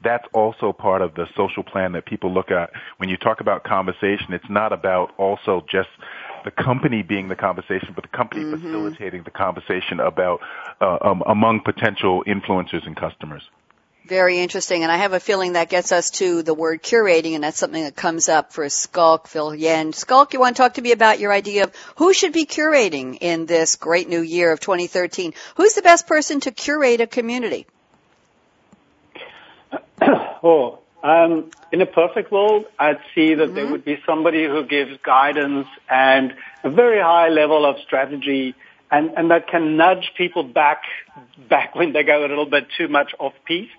that's 0.04 0.26
also 0.34 0.72
part 0.72 1.02
of 1.02 1.16
the 1.16 1.28
social 1.36 1.64
plan 1.64 1.91
that 1.93 2.06
people 2.06 2.34
look 2.34 2.52
at. 2.52 2.72
When 2.97 3.10
you 3.10 3.18
talk 3.18 3.41
about 3.41 3.64
conversation, 3.64 4.34
it's 4.34 4.50
not 4.50 4.72
about 4.72 5.14
also 5.18 5.66
just 5.70 5.89
the 6.45 6.52
company 6.52 7.02
being 7.04 7.28
the 7.28 7.36
conversation, 7.36 7.93
but 7.93 8.04
the 8.04 8.18
company 8.18 8.43
mm-hmm. 8.43 8.56
facilitating 8.56 9.24
the 9.24 9.32
conversation 9.32 10.00
about 10.00 10.41
uh, 10.80 10.97
um, 11.02 11.24
among 11.26 11.62
potential 11.62 12.24
influencers 12.26 12.86
and 12.86 12.95
customers. 12.95 13.43
Very 14.06 14.39
interesting, 14.39 14.82
and 14.82 14.91
I 14.91 14.97
have 14.97 15.14
a 15.14 15.20
feeling 15.20 15.54
that 15.54 15.70
gets 15.70 15.91
us 15.91 16.10
to 16.12 16.41
the 16.41 16.54
word 16.54 16.82
curating, 16.82 17.36
and 17.36 17.43
that's 17.43 17.60
something 17.60 17.84
that 17.84 17.95
comes 17.95 18.28
up 18.28 18.54
for 18.54 18.68
Skulk 18.68 19.28
Phil 19.28 19.54
Yen. 19.54 19.91
Schalk, 19.91 20.34
you 20.34 20.39
want 20.39 20.56
to 20.56 20.64
talk 20.64 20.76
to 20.76 20.82
me 20.82 20.93
about 20.93 21.20
your 21.20 21.32
idea 21.32 21.66
of 21.66 21.76
who 21.97 22.12
should 22.14 22.34
be 22.34 22.45
curating 22.45 23.20
in 23.22 23.45
this 23.45 23.76
great 23.76 24.10
new 24.10 24.22
year 24.22 24.52
of 24.52 24.62
2013? 24.62 25.34
Who's 25.58 25.76
the 25.76 25.84
best 25.84 26.08
person 26.08 26.39
to 26.39 26.52
curate 26.52 27.02
a 27.02 27.08
community? 27.08 27.68
oh, 30.43 30.80
Um, 31.02 31.52
in 31.72 31.82
a 31.82 31.86
perfect 31.86 32.32
world, 32.32 32.66
I'd 32.78 33.00
see 33.16 33.36
that 33.36 33.45
mm-hmm. 33.45 33.56
there 33.56 33.68
would 33.68 33.86
be 33.86 34.00
somebody 34.06 34.45
who 34.45 34.66
gives 34.66 34.97
guidance 35.04 35.68
and 35.89 36.34
a 36.64 36.70
very 36.70 37.00
high 37.02 37.30
level 37.30 37.66
of 37.66 37.78
strategy 37.86 38.56
and, 38.91 39.12
and 39.16 39.32
that 39.32 39.47
can 39.47 39.78
nudge 39.78 40.12
people 40.18 40.43
back, 40.43 40.84
back 41.47 41.76
when 41.76 41.93
they 41.93 42.04
go 42.04 42.26
a 42.26 42.28
little 42.28 42.45
bit 42.45 42.68
too 42.78 42.88
much 42.88 43.14
off 43.20 43.34
piste. 43.45 43.72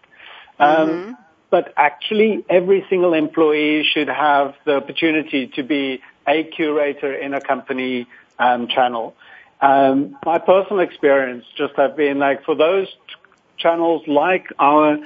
Um, 0.59 0.89
mm-hmm. 0.89 1.13
But 1.51 1.75
actually, 1.77 2.45
every 2.49 2.87
single 2.89 3.13
employee 3.13 3.85
should 3.93 4.09
have 4.09 4.55
the 4.65 4.77
opportunity 4.77 5.49
to 5.57 5.65
be 5.65 6.01
a 6.29 6.45
curator 6.45 7.13
in 7.13 7.35
a 7.35 7.41
company 7.41 8.07
um, 8.39 8.69
channel. 8.69 9.17
Um, 9.61 10.17
my 10.25 10.39
personal 10.39 10.79
experience 10.81 11.45
just 11.57 11.75
have 11.77 11.97
been 11.97 12.19
like 12.19 12.45
for 12.45 12.55
those 12.55 12.87
channels 13.59 14.07
like 14.07 14.47
our 14.59 14.99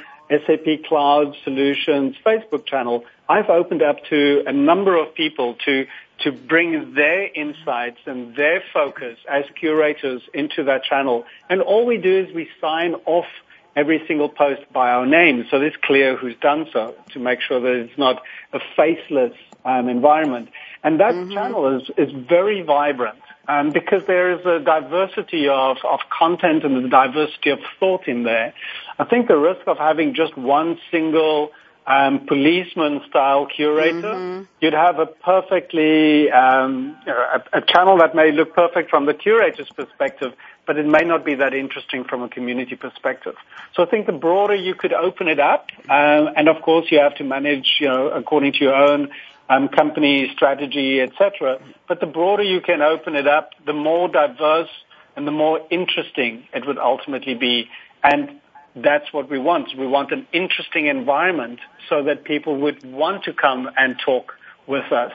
SAP 0.46 0.84
Cloud 0.88 1.34
Solutions 1.44 2.16
Facebook 2.24 2.66
channel, 2.66 3.04
I've 3.28 3.48
opened 3.48 3.82
up 3.82 3.96
to 4.10 4.42
a 4.46 4.52
number 4.52 4.96
of 4.96 5.14
people 5.14 5.56
to 5.64 5.86
to 6.20 6.30
bring 6.30 6.94
their 6.94 7.26
insights 7.26 7.98
and 8.06 8.36
their 8.36 8.62
focus 8.72 9.18
as 9.28 9.44
curators 9.58 10.22
into 10.32 10.62
that 10.64 10.84
channel. 10.84 11.24
And 11.50 11.60
all 11.60 11.84
we 11.84 11.98
do 11.98 12.18
is 12.24 12.32
we 12.32 12.48
sign 12.60 12.94
off 13.04 13.26
every 13.74 14.02
single 14.06 14.28
post 14.28 14.62
by 14.72 14.90
our 14.90 15.06
name, 15.06 15.44
so 15.50 15.60
it's 15.60 15.76
clear 15.82 16.16
who's 16.16 16.36
done 16.40 16.66
so 16.72 16.94
to 17.12 17.18
make 17.18 17.40
sure 17.40 17.60
that 17.60 17.72
it's 17.72 17.98
not 17.98 18.22
a 18.52 18.60
faceless 18.76 19.32
um, 19.64 19.88
environment. 19.88 20.50
And 20.84 21.00
that 21.00 21.14
mm-hmm. 21.14 21.32
channel 21.32 21.76
is 21.78 21.90
is 21.96 22.10
very 22.28 22.62
vibrant. 22.62 23.18
Um, 23.46 23.72
because 23.72 24.02
there 24.06 24.32
is 24.32 24.46
a 24.46 24.58
diversity 24.58 25.48
of, 25.48 25.76
of 25.84 26.00
content 26.08 26.64
and 26.64 26.84
a 26.84 26.88
diversity 26.88 27.50
of 27.50 27.58
thought 27.78 28.08
in 28.08 28.22
there. 28.22 28.54
I 28.98 29.04
think 29.04 29.28
the 29.28 29.36
risk 29.36 29.66
of 29.66 29.76
having 29.76 30.14
just 30.14 30.34
one 30.36 30.78
single 30.90 31.52
um, 31.86 32.26
policeman 32.26 33.02
style 33.08 33.46
curator, 33.46 34.00
mm-hmm. 34.00 34.44
you'd 34.60 34.72
have 34.72 34.98
a 34.98 35.06
perfectly 35.06 36.30
um, 36.30 36.96
a, 37.06 37.58
a, 37.58 37.60
channel 37.60 37.98
that 37.98 38.14
may 38.14 38.32
look 38.32 38.54
perfect 38.54 38.88
from 38.88 39.04
the 39.04 39.12
curator's 39.12 39.68
perspective, 39.68 40.32
but 40.66 40.78
it 40.78 40.86
may 40.86 41.04
not 41.04 41.26
be 41.26 41.34
that 41.34 41.52
interesting 41.52 42.04
from 42.04 42.22
a 42.22 42.28
community 42.28 42.74
perspective. 42.74 43.34
So 43.74 43.82
I 43.82 43.86
think 43.86 44.06
the 44.06 44.12
broader 44.12 44.54
you 44.54 44.74
could 44.74 44.94
open 44.94 45.28
it 45.28 45.38
up, 45.38 45.68
um, 45.90 46.30
and 46.36 46.48
of 46.48 46.62
course 46.62 46.86
you 46.90 47.00
have 47.00 47.16
to 47.16 47.24
manage, 47.24 47.76
you 47.80 47.88
know, 47.88 48.08
according 48.08 48.54
to 48.54 48.58
your 48.60 48.74
own 48.74 49.10
um, 49.48 49.68
company 49.68 50.30
strategy, 50.34 51.00
etc. 51.00 51.58
But 51.88 52.00
the 52.00 52.06
broader 52.06 52.42
you 52.42 52.60
can 52.60 52.82
open 52.82 53.14
it 53.14 53.26
up, 53.26 53.50
the 53.66 53.72
more 53.72 54.08
diverse 54.08 54.70
and 55.16 55.26
the 55.26 55.32
more 55.32 55.60
interesting 55.70 56.46
it 56.52 56.66
would 56.66 56.78
ultimately 56.78 57.34
be. 57.34 57.68
And 58.02 58.40
that's 58.76 59.12
what 59.12 59.30
we 59.30 59.38
want. 59.38 59.68
We 59.78 59.86
want 59.86 60.12
an 60.12 60.26
interesting 60.32 60.86
environment 60.86 61.60
so 61.88 62.04
that 62.04 62.24
people 62.24 62.56
would 62.62 62.84
want 62.84 63.24
to 63.24 63.32
come 63.32 63.70
and 63.76 63.96
talk 64.04 64.32
with 64.66 64.90
us 64.92 65.12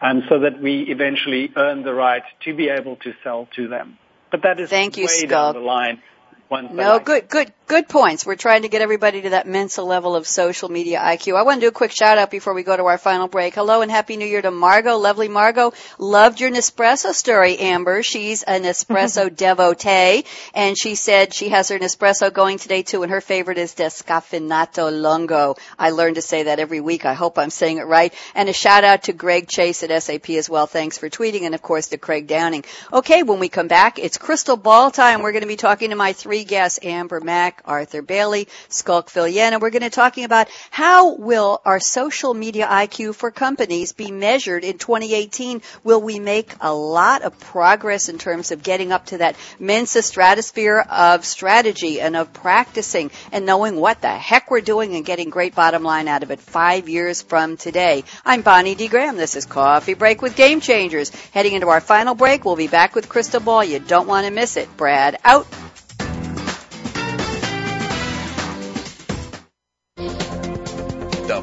and 0.00 0.22
so 0.28 0.40
that 0.40 0.60
we 0.60 0.82
eventually 0.82 1.50
earn 1.56 1.82
the 1.82 1.92
right 1.92 2.22
to 2.44 2.54
be 2.54 2.68
able 2.68 2.96
to 2.96 3.12
sell 3.22 3.48
to 3.56 3.68
them. 3.68 3.98
But 4.30 4.42
that 4.42 4.60
is 4.60 4.70
Thank 4.70 4.96
way 4.96 5.02
you, 5.20 5.26
down 5.26 5.54
the 5.54 5.60
line 5.60 6.02
no, 6.50 6.98
good, 6.98 7.28
good, 7.28 7.52
good 7.70 7.88
points. 7.88 8.26
We're 8.26 8.34
trying 8.34 8.62
to 8.62 8.68
get 8.68 8.82
everybody 8.82 9.22
to 9.22 9.30
that 9.30 9.46
mental 9.46 9.86
level 9.86 10.16
of 10.16 10.26
social 10.26 10.68
media 10.68 10.98
IQ. 10.98 11.36
I 11.36 11.42
want 11.42 11.60
to 11.60 11.66
do 11.66 11.68
a 11.68 11.72
quick 11.72 11.92
shout 11.92 12.18
out 12.18 12.28
before 12.28 12.52
we 12.52 12.64
go 12.64 12.76
to 12.76 12.84
our 12.86 12.98
final 12.98 13.28
break. 13.28 13.54
Hello 13.54 13.80
and 13.80 13.88
happy 13.88 14.16
new 14.16 14.26
year 14.26 14.42
to 14.42 14.50
Margot. 14.50 14.96
Lovely 14.96 15.28
Margot. 15.28 15.72
Loved 15.96 16.40
your 16.40 16.50
Nespresso 16.50 17.12
story, 17.12 17.58
Amber. 17.58 18.02
She's 18.02 18.42
a 18.42 18.58
Nespresso 18.58 19.32
devotee 19.44 20.24
and 20.52 20.76
she 20.76 20.96
said 20.96 21.32
she 21.32 21.50
has 21.50 21.68
her 21.68 21.78
Nespresso 21.78 22.32
going 22.32 22.58
today 22.58 22.82
too 22.82 23.04
and 23.04 23.12
her 23.12 23.20
favorite 23.20 23.56
is 23.56 23.76
Descafinato 23.76 24.90
Lungo. 24.90 25.54
I 25.78 25.90
learn 25.90 26.14
to 26.14 26.22
say 26.22 26.42
that 26.44 26.58
every 26.58 26.80
week. 26.80 27.04
I 27.04 27.14
hope 27.14 27.38
I'm 27.38 27.50
saying 27.50 27.78
it 27.78 27.86
right. 27.86 28.12
And 28.34 28.48
a 28.48 28.52
shout 28.52 28.82
out 28.82 29.04
to 29.04 29.12
Greg 29.12 29.46
Chase 29.46 29.84
at 29.84 30.02
SAP 30.02 30.30
as 30.30 30.50
well. 30.50 30.66
Thanks 30.66 30.98
for 30.98 31.08
tweeting 31.08 31.42
and 31.42 31.54
of 31.54 31.62
course 31.62 31.90
to 31.90 31.98
Craig 31.98 32.26
Downing. 32.26 32.64
Okay, 32.92 33.22
when 33.22 33.38
we 33.38 33.48
come 33.48 33.68
back, 33.68 34.00
it's 34.00 34.18
crystal 34.18 34.56
ball 34.56 34.90
time. 34.90 35.22
We're 35.22 35.30
going 35.30 35.42
to 35.42 35.46
be 35.46 35.54
talking 35.54 35.90
to 35.90 35.96
my 35.96 36.14
three 36.14 36.40
three 36.40 36.44
guests, 36.44 36.78
Amber 36.82 37.20
Mac, 37.20 37.59
Arthur 37.64 38.02
Bailey, 38.02 38.48
Schalk 38.70 39.10
Viljoen. 39.10 39.60
We're 39.60 39.70
going 39.70 39.82
to 39.82 39.86
be 39.86 39.90
talking 39.90 40.24
about 40.24 40.48
how 40.70 41.14
will 41.14 41.60
our 41.64 41.80
social 41.80 42.34
media 42.34 42.66
IQ 42.66 43.14
for 43.14 43.30
companies 43.30 43.92
be 43.92 44.10
measured 44.10 44.64
in 44.64 44.78
2018? 44.78 45.62
Will 45.84 46.00
we 46.00 46.18
make 46.18 46.54
a 46.60 46.72
lot 46.72 47.22
of 47.22 47.38
progress 47.38 48.08
in 48.08 48.18
terms 48.18 48.50
of 48.52 48.62
getting 48.62 48.92
up 48.92 49.06
to 49.06 49.18
that 49.18 49.36
Mensa 49.58 50.02
stratosphere 50.02 50.78
of 50.78 51.24
strategy 51.24 52.00
and 52.00 52.16
of 52.16 52.32
practicing 52.32 53.10
and 53.32 53.46
knowing 53.46 53.76
what 53.76 54.00
the 54.00 54.08
heck 54.08 54.50
we're 54.50 54.60
doing 54.60 54.94
and 54.94 55.04
getting 55.04 55.30
great 55.30 55.54
bottom 55.54 55.82
line 55.82 56.08
out 56.08 56.22
of 56.22 56.30
it 56.30 56.40
five 56.40 56.88
years 56.88 57.22
from 57.22 57.56
today? 57.56 58.04
I'm 58.24 58.42
Bonnie 58.42 58.74
D. 58.74 58.88
Graham. 58.88 59.16
This 59.16 59.36
is 59.36 59.46
Coffee 59.46 59.94
Break 59.94 60.22
with 60.22 60.36
Game 60.36 60.60
Changers. 60.60 61.10
Heading 61.32 61.54
into 61.54 61.68
our 61.68 61.80
final 61.80 62.14
break, 62.14 62.44
we'll 62.44 62.56
be 62.56 62.68
back 62.68 62.94
with 62.94 63.08
Crystal 63.08 63.40
Ball. 63.40 63.64
You 63.64 63.78
don't 63.78 64.06
want 64.06 64.26
to 64.26 64.32
miss 64.32 64.56
it. 64.56 64.74
Brad 64.76 65.18
out. 65.24 65.46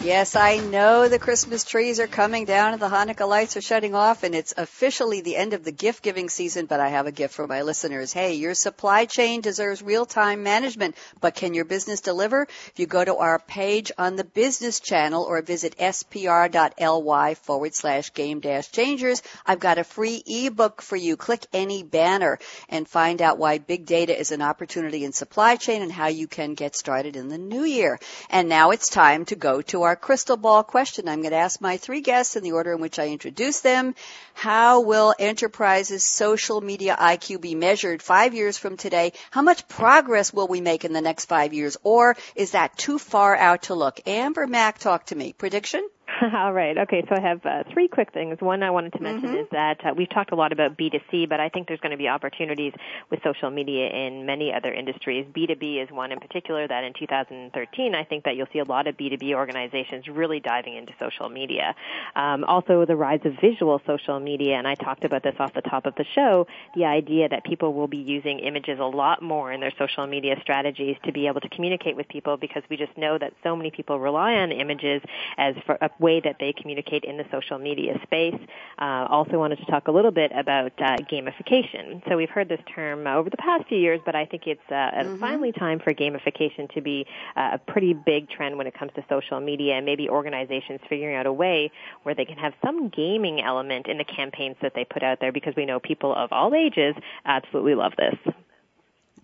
Yes, 0.00 0.36
I 0.36 0.58
know 0.58 1.08
the 1.08 1.18
Christmas 1.18 1.64
trees 1.64 1.98
are 1.98 2.06
coming 2.06 2.44
down 2.44 2.72
and 2.72 2.80
the 2.80 2.88
Hanukkah 2.88 3.28
lights 3.28 3.56
are 3.56 3.60
shutting 3.60 3.96
off 3.96 4.22
and 4.22 4.32
it's 4.32 4.54
officially 4.56 5.22
the 5.22 5.34
end 5.34 5.54
of 5.54 5.64
the 5.64 5.72
gift 5.72 6.04
giving 6.04 6.28
season, 6.28 6.66
but 6.66 6.78
I 6.78 6.88
have 6.88 7.08
a 7.08 7.12
gift 7.12 7.34
for 7.34 7.48
my 7.48 7.62
listeners. 7.62 8.12
Hey, 8.12 8.34
your 8.34 8.54
supply 8.54 9.06
chain 9.06 9.40
deserves 9.40 9.82
real 9.82 10.06
time 10.06 10.44
management, 10.44 10.94
but 11.20 11.34
can 11.34 11.52
your 11.52 11.64
business 11.64 12.00
deliver? 12.00 12.42
If 12.42 12.74
you 12.76 12.86
go 12.86 13.04
to 13.04 13.16
our 13.16 13.40
page 13.40 13.90
on 13.98 14.14
the 14.14 14.22
business 14.22 14.78
channel 14.78 15.24
or 15.24 15.42
visit 15.42 15.76
spr.ly 15.76 17.34
forward 17.34 17.74
slash 17.74 18.14
game 18.14 18.38
dash 18.38 18.70
changers, 18.70 19.20
I've 19.44 19.60
got 19.60 19.78
a 19.78 19.84
free 19.84 20.22
ebook 20.24 20.80
for 20.80 20.96
you. 20.96 21.16
Click 21.16 21.44
any 21.52 21.82
banner 21.82 22.38
and 22.68 22.86
find 22.88 23.20
out 23.20 23.38
why 23.38 23.58
big 23.58 23.84
data 23.84 24.18
is 24.18 24.30
an 24.30 24.42
opportunity 24.42 25.04
in 25.04 25.12
supply 25.12 25.56
chain 25.56 25.82
and 25.82 25.90
how 25.90 26.06
you 26.06 26.28
can 26.28 26.54
get 26.54 26.76
started 26.76 27.16
in 27.16 27.28
the 27.28 27.36
new 27.36 27.64
year. 27.64 27.98
And 28.30 28.48
now 28.48 28.70
it's 28.70 28.88
time 28.88 29.24
to 29.26 29.34
go 29.34 29.60
to 29.62 29.82
our 29.82 29.87
crystal 29.96 30.36
ball 30.36 30.62
question. 30.62 31.08
I'm 31.08 31.20
going 31.20 31.32
to 31.32 31.36
ask 31.36 31.60
my 31.60 31.76
three 31.76 32.00
guests 32.00 32.36
in 32.36 32.42
the 32.42 32.52
order 32.52 32.72
in 32.72 32.80
which 32.80 32.98
I 32.98 33.08
introduce 33.08 33.60
them. 33.60 33.94
How 34.34 34.80
will 34.80 35.14
enterprises 35.18 36.04
social 36.04 36.60
media 36.60 36.96
IQ 36.98 37.40
be 37.40 37.54
measured 37.54 38.02
five 38.02 38.34
years 38.34 38.58
from 38.58 38.76
today? 38.76 39.12
How 39.30 39.42
much 39.42 39.68
progress 39.68 40.32
will 40.32 40.48
we 40.48 40.60
make 40.60 40.84
in 40.84 40.92
the 40.92 41.00
next 41.00 41.26
five 41.26 41.52
years? 41.52 41.76
Or 41.82 42.16
is 42.34 42.52
that 42.52 42.76
too 42.76 42.98
far 42.98 43.36
out 43.36 43.62
to 43.64 43.74
look? 43.74 44.00
Amber 44.06 44.46
Mac, 44.46 44.78
talk 44.78 45.06
to 45.06 45.16
me. 45.16 45.32
Prediction? 45.32 45.88
All 46.34 46.52
right. 46.52 46.76
Okay. 46.76 47.04
So 47.08 47.14
I 47.14 47.20
have 47.20 47.44
uh, 47.44 47.62
three 47.72 47.88
quick 47.88 48.12
things. 48.12 48.38
One 48.40 48.62
I 48.62 48.70
wanted 48.70 48.92
to 48.94 49.00
mention 49.02 49.18
Mm-hmm. 49.18 49.34
is 49.34 49.46
that 49.50 49.84
uh, 49.84 49.94
we've 49.96 50.08
talked 50.08 50.32
a 50.32 50.36
lot 50.36 50.52
about 50.52 50.76
B2C, 50.78 51.28
but 51.28 51.40
I 51.40 51.48
think 51.48 51.66
there's 51.66 51.80
going 51.80 51.92
to 51.92 51.98
be 51.98 52.08
opportunities 52.08 52.72
with 53.10 53.20
social 53.24 53.50
media 53.50 53.88
in 53.88 54.26
many 54.26 54.52
other 54.52 54.72
industries. 54.72 55.26
B2B 55.34 55.82
is 55.82 55.90
one 55.90 56.12
in 56.12 56.20
particular 56.20 56.68
that 56.68 56.84
in 56.84 56.92
2013, 56.98 57.94
I 57.94 58.04
think 58.04 58.24
that 58.24 58.36
you'll 58.36 58.46
see 58.52 58.60
a 58.60 58.64
lot 58.64 58.86
of 58.86 58.96
B2B 58.96 59.34
organizations 59.34 60.06
really 60.08 60.40
diving 60.40 60.76
into 60.76 60.92
social 61.00 61.28
media. 61.28 61.74
Um, 62.14 62.44
also, 62.44 62.84
the 62.86 62.96
rise 62.96 63.20
of 63.24 63.34
visual 63.40 63.80
social 63.86 64.20
media, 64.20 64.54
and 64.54 64.68
I 64.68 64.74
talked 64.76 65.04
about 65.04 65.22
this 65.22 65.34
off 65.38 65.52
the 65.54 65.62
top 65.62 65.86
of 65.86 65.94
the 65.96 66.04
show, 66.14 66.46
the 66.76 66.84
idea 66.84 67.28
that 67.28 67.44
people 67.44 67.74
will 67.74 67.88
be 67.88 67.98
using 67.98 68.38
images 68.38 68.78
a 68.78 68.84
lot 68.84 69.20
more 69.22 69.52
in 69.52 69.60
their 69.60 69.72
social 69.78 70.06
media 70.06 70.36
strategies 70.42 70.96
to 71.04 71.12
be 71.12 71.26
able 71.26 71.40
to 71.40 71.48
communicate 71.48 71.96
with 71.96 72.08
people 72.08 72.36
because 72.36 72.62
we 72.70 72.76
just 72.76 72.96
know 72.96 73.18
that 73.18 73.32
so 73.42 73.56
many 73.56 73.70
people 73.70 73.98
rely 73.98 74.34
on 74.34 74.52
images 74.52 75.02
as 75.36 75.54
for 75.66 75.76
a 75.80 75.88
way 76.08 76.20
that 76.24 76.36
they 76.40 76.54
communicate 76.54 77.04
in 77.04 77.18
the 77.18 77.24
social 77.30 77.58
media 77.58 77.92
space. 78.02 78.40
Uh, 78.78 79.06
also 79.10 79.38
wanted 79.38 79.58
to 79.58 79.66
talk 79.66 79.88
a 79.88 79.90
little 79.90 80.10
bit 80.10 80.32
about 80.34 80.72
uh, 80.80 80.96
gamification. 81.12 82.02
So 82.08 82.16
we've 82.16 82.30
heard 82.30 82.48
this 82.48 82.60
term 82.74 83.06
uh, 83.06 83.16
over 83.16 83.28
the 83.28 83.36
past 83.36 83.68
few 83.68 83.78
years, 83.78 84.00
but 84.06 84.14
I 84.14 84.24
think 84.24 84.44
it's 84.46 84.70
uh, 84.70 85.16
finally 85.20 85.52
time 85.52 85.80
for 85.84 85.92
gamification 85.92 86.72
to 86.74 86.80
be 86.80 87.04
uh, 87.36 87.50
a 87.56 87.58
pretty 87.58 87.92
big 87.92 88.30
trend 88.30 88.56
when 88.56 88.66
it 88.66 88.74
comes 88.78 88.92
to 88.94 89.04
social 89.08 89.40
media 89.40 89.74
and 89.74 89.84
maybe 89.84 90.08
organizations 90.08 90.80
figuring 90.88 91.16
out 91.16 91.26
a 91.26 91.32
way 91.32 91.70
where 92.04 92.14
they 92.14 92.24
can 92.24 92.38
have 92.38 92.54
some 92.64 92.88
gaming 92.88 93.42
element 93.42 93.86
in 93.86 93.98
the 93.98 94.04
campaigns 94.04 94.56
that 94.62 94.72
they 94.74 94.84
put 94.84 95.02
out 95.02 95.18
there 95.20 95.32
because 95.32 95.54
we 95.56 95.66
know 95.66 95.78
people 95.78 96.14
of 96.14 96.32
all 96.32 96.54
ages 96.54 96.94
absolutely 97.26 97.74
love 97.74 97.92
this. 97.98 98.34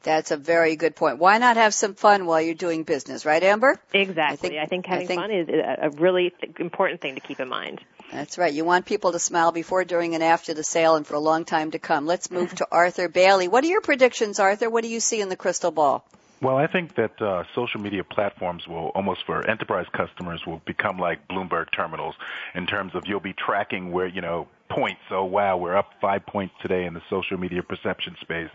That's 0.04 0.30
a 0.30 0.36
very 0.36 0.76
good 0.76 0.94
point. 0.94 1.18
Why 1.18 1.38
not 1.38 1.56
have 1.56 1.74
some 1.74 1.94
fun 1.94 2.26
while 2.26 2.40
you're 2.40 2.54
doing 2.54 2.84
business, 2.84 3.24
right, 3.26 3.42
Amber? 3.42 3.80
Exactly. 3.92 4.60
I 4.60 4.66
think, 4.66 4.86
I 4.86 4.92
having 4.92 5.06
think- 5.08 5.20
fun 5.20 5.30
is 5.32 5.48
a, 5.48 5.86
a 5.86 5.90
really 5.90 6.32
important 6.58 7.00
thing 7.00 7.14
to 7.16 7.20
keep 7.20 7.40
in 7.40 7.48
mind. 7.48 7.80
That's 8.12 8.38
right. 8.38 8.52
You 8.52 8.64
want 8.64 8.86
people 8.86 9.12
to 9.12 9.18
smile 9.18 9.50
before, 9.50 9.84
during, 9.84 10.14
and 10.14 10.22
after 10.22 10.54
the 10.54 10.62
sale 10.62 10.94
and 10.94 11.06
for 11.06 11.14
a 11.14 11.18
long 11.20 11.44
time 11.44 11.72
to 11.72 11.78
come. 11.78 12.06
Let's 12.06 12.30
move 12.30 12.54
to 12.56 12.68
Arthur 12.72 13.08
Bailey. 13.08 13.48
What 13.48 13.64
are 13.64 13.68
your 13.68 13.80
predictions, 13.80 14.38
Arthur? 14.38 14.70
What 14.70 14.84
do 14.84 14.90
you 14.90 15.00
see 15.00 15.20
in 15.20 15.30
the 15.30 15.36
crystal 15.36 15.70
ball? 15.70 16.04
Well, 16.42 16.56
I 16.56 16.66
think 16.66 16.94
that 16.96 17.20
uh, 17.22 17.44
social 17.54 17.80
media 17.80 18.04
platforms 18.04 18.68
will 18.68 18.88
almost 18.88 19.20
for 19.24 19.48
enterprise 19.48 19.86
customers 19.96 20.42
will 20.46 20.60
become 20.66 20.98
like 20.98 21.26
Bloomberg 21.28 21.66
terminals 21.74 22.14
in 22.54 22.66
terms 22.66 22.94
of 22.94 23.04
you'll 23.06 23.20
be 23.20 23.32
tracking 23.32 23.90
where 23.90 24.06
you 24.06 24.20
know 24.20 24.46
points. 24.70 25.00
Oh 25.10 25.24
wow, 25.24 25.56
we're 25.56 25.76
up 25.76 25.90
five 26.00 26.24
points 26.26 26.54
today 26.62 26.84
in 26.84 26.94
the 26.94 27.02
social 27.10 27.36
media 27.36 27.62
perception 27.62 28.16
space. 28.20 28.50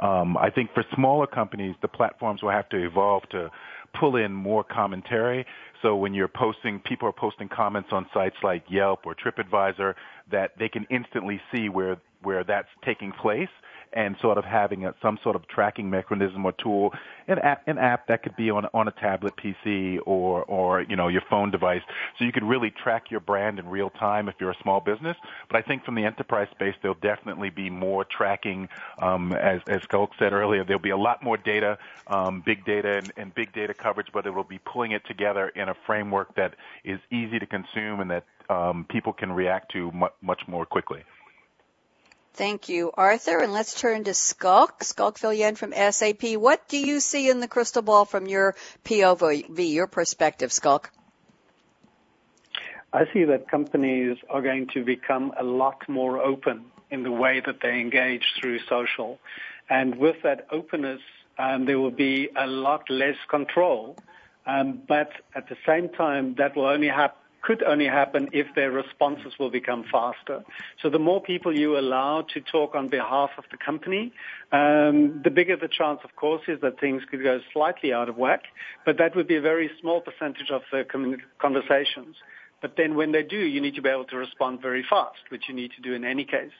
Um, 0.00 0.36
I 0.36 0.50
think 0.50 0.70
for 0.74 0.84
smaller 0.94 1.26
companies, 1.26 1.74
the 1.82 1.88
platforms 1.88 2.42
will 2.42 2.50
have 2.50 2.68
to 2.70 2.84
evolve 2.84 3.22
to 3.30 3.50
pull 3.98 4.16
in 4.16 4.32
more 4.32 4.64
commentary. 4.64 5.46
So 5.82 5.96
when 5.96 6.14
you're 6.14 6.28
posting, 6.28 6.80
people 6.80 7.08
are 7.08 7.12
posting 7.12 7.48
comments 7.48 7.90
on 7.92 8.06
sites 8.12 8.36
like 8.42 8.64
Yelp 8.68 9.00
or 9.04 9.14
TripAdvisor 9.14 9.94
that 10.30 10.52
they 10.58 10.68
can 10.68 10.86
instantly 10.90 11.40
see 11.52 11.68
where 11.68 11.96
where 12.22 12.42
that's 12.42 12.68
taking 12.84 13.12
place 13.12 13.50
and 13.94 14.16
sort 14.20 14.38
of 14.38 14.44
having 14.44 14.84
a, 14.84 14.94
some 15.00 15.18
sort 15.22 15.36
of 15.36 15.46
tracking 15.48 15.88
mechanism 15.88 16.44
or 16.44 16.52
tool, 16.52 16.92
an 17.28 17.38
app, 17.38 17.66
an 17.66 17.78
app 17.78 18.06
that 18.08 18.22
could 18.22 18.36
be 18.36 18.50
on 18.50 18.66
on 18.74 18.88
a 18.88 18.92
tablet 18.92 19.34
PC 19.36 19.98
or 20.04 20.44
or 20.44 20.82
you 20.82 20.96
know 20.96 21.08
your 21.08 21.22
phone 21.30 21.50
device, 21.50 21.82
so 22.18 22.24
you 22.24 22.32
could 22.32 22.44
really 22.44 22.72
track 22.82 23.10
your 23.10 23.20
brand 23.20 23.58
in 23.58 23.68
real 23.68 23.90
time 23.90 24.28
if 24.28 24.34
you're 24.40 24.50
a 24.50 24.62
small 24.62 24.80
business. 24.80 25.16
But 25.50 25.56
I 25.58 25.62
think 25.62 25.84
from 25.84 25.94
the 25.94 26.04
enterprise 26.04 26.48
space, 26.50 26.74
there'll 26.82 26.98
definitely 27.00 27.50
be 27.50 27.70
more 27.70 28.04
tracking. 28.04 28.68
Um, 29.00 29.32
as 29.32 29.60
as 29.66 29.80
Schalk 29.90 30.10
said 30.18 30.32
earlier, 30.32 30.64
there'll 30.64 30.82
be 30.82 30.90
a 30.90 30.96
lot 30.96 31.22
more 31.22 31.36
data, 31.36 31.78
um, 32.06 32.42
big 32.44 32.64
data 32.64 32.88
and, 32.98 33.12
and 33.16 33.34
big 33.34 33.52
data 33.52 33.74
coverage, 33.74 34.08
but 34.12 34.26
it 34.26 34.30
will 34.30 34.44
be 34.44 34.58
pulling 34.58 34.92
it 34.92 35.02
together 35.06 35.48
in 35.50 35.68
a 35.68 35.74
framework 35.86 36.34
that 36.36 36.54
is 36.84 36.98
easy 37.10 37.38
to 37.38 37.46
consume 37.46 38.00
and 38.00 38.10
that 38.10 38.24
um, 38.50 38.86
people 38.90 39.12
can 39.12 39.32
react 39.32 39.72
to 39.72 39.90
mu- 39.92 40.08
much 40.20 40.42
more 40.46 40.66
quickly. 40.66 41.02
Thank 42.34 42.68
you, 42.68 42.90
Arthur. 42.92 43.38
And 43.38 43.52
let's 43.52 43.80
turn 43.80 44.02
to 44.04 44.12
Schalk. 44.12 44.82
Schalk 44.82 45.18
Viljoen 45.20 45.56
from 45.56 45.72
SAP. 45.72 46.36
What 46.36 46.68
do 46.68 46.78
you 46.78 46.98
see 46.98 47.30
in 47.30 47.38
the 47.38 47.46
crystal 47.46 47.80
ball 47.80 48.04
from 48.04 48.26
your 48.26 48.56
POV, 48.84 49.72
your 49.72 49.86
perspective, 49.86 50.52
Schalk? 50.52 50.90
I 52.92 53.04
see 53.12 53.22
that 53.24 53.48
companies 53.48 54.18
are 54.28 54.42
going 54.42 54.66
to 54.74 54.84
become 54.84 55.32
a 55.38 55.44
lot 55.44 55.88
more 55.88 56.18
open 56.18 56.64
in 56.90 57.04
the 57.04 57.12
way 57.12 57.40
that 57.46 57.60
they 57.62 57.80
engage 57.80 58.24
through 58.40 58.58
social. 58.68 59.20
And 59.70 59.94
with 59.96 60.16
that 60.24 60.48
openness, 60.50 61.00
um, 61.38 61.66
there 61.66 61.78
will 61.78 61.92
be 61.92 62.30
a 62.36 62.48
lot 62.48 62.90
less 62.90 63.16
control. 63.28 63.96
Um, 64.44 64.82
but 64.88 65.12
at 65.36 65.48
the 65.48 65.56
same 65.64 65.88
time, 65.88 66.34
that 66.38 66.56
will 66.56 66.66
only 66.66 66.88
happen 66.88 67.23
could 67.44 67.62
only 67.62 67.86
happen 67.86 68.28
if 68.32 68.46
their 68.54 68.70
responses 68.70 69.34
will 69.38 69.50
become 69.50 69.84
faster. 69.92 70.42
So 70.82 70.88
the 70.88 70.98
more 70.98 71.22
people 71.22 71.56
you 71.56 71.78
allow 71.78 72.22
to 72.32 72.40
talk 72.40 72.74
on 72.74 72.88
behalf 72.88 73.30
of 73.36 73.44
the 73.50 73.58
company, 73.58 74.12
um, 74.50 75.20
the 75.22 75.30
bigger 75.30 75.56
the 75.56 75.68
chance, 75.68 76.00
of 76.04 76.16
course, 76.16 76.42
is 76.48 76.60
that 76.62 76.80
things 76.80 77.02
could 77.10 77.22
go 77.22 77.40
slightly 77.52 77.92
out 77.92 78.08
of 78.08 78.16
whack. 78.16 78.44
But 78.86 78.96
that 78.98 79.14
would 79.14 79.28
be 79.28 79.36
a 79.36 79.42
very 79.42 79.70
small 79.80 80.00
percentage 80.00 80.50
of 80.50 80.62
the 80.72 80.84
conversations. 81.38 82.16
But 82.62 82.76
then 82.78 82.94
when 82.94 83.12
they 83.12 83.22
do, 83.22 83.36
you 83.36 83.60
need 83.60 83.74
to 83.74 83.82
be 83.82 83.90
able 83.90 84.06
to 84.06 84.16
respond 84.16 84.62
very 84.62 84.84
fast, 84.88 85.20
which 85.28 85.42
you 85.48 85.54
need 85.54 85.72
to 85.72 85.82
do 85.82 85.92
in 85.92 86.04
any 86.04 86.24
case. 86.24 86.56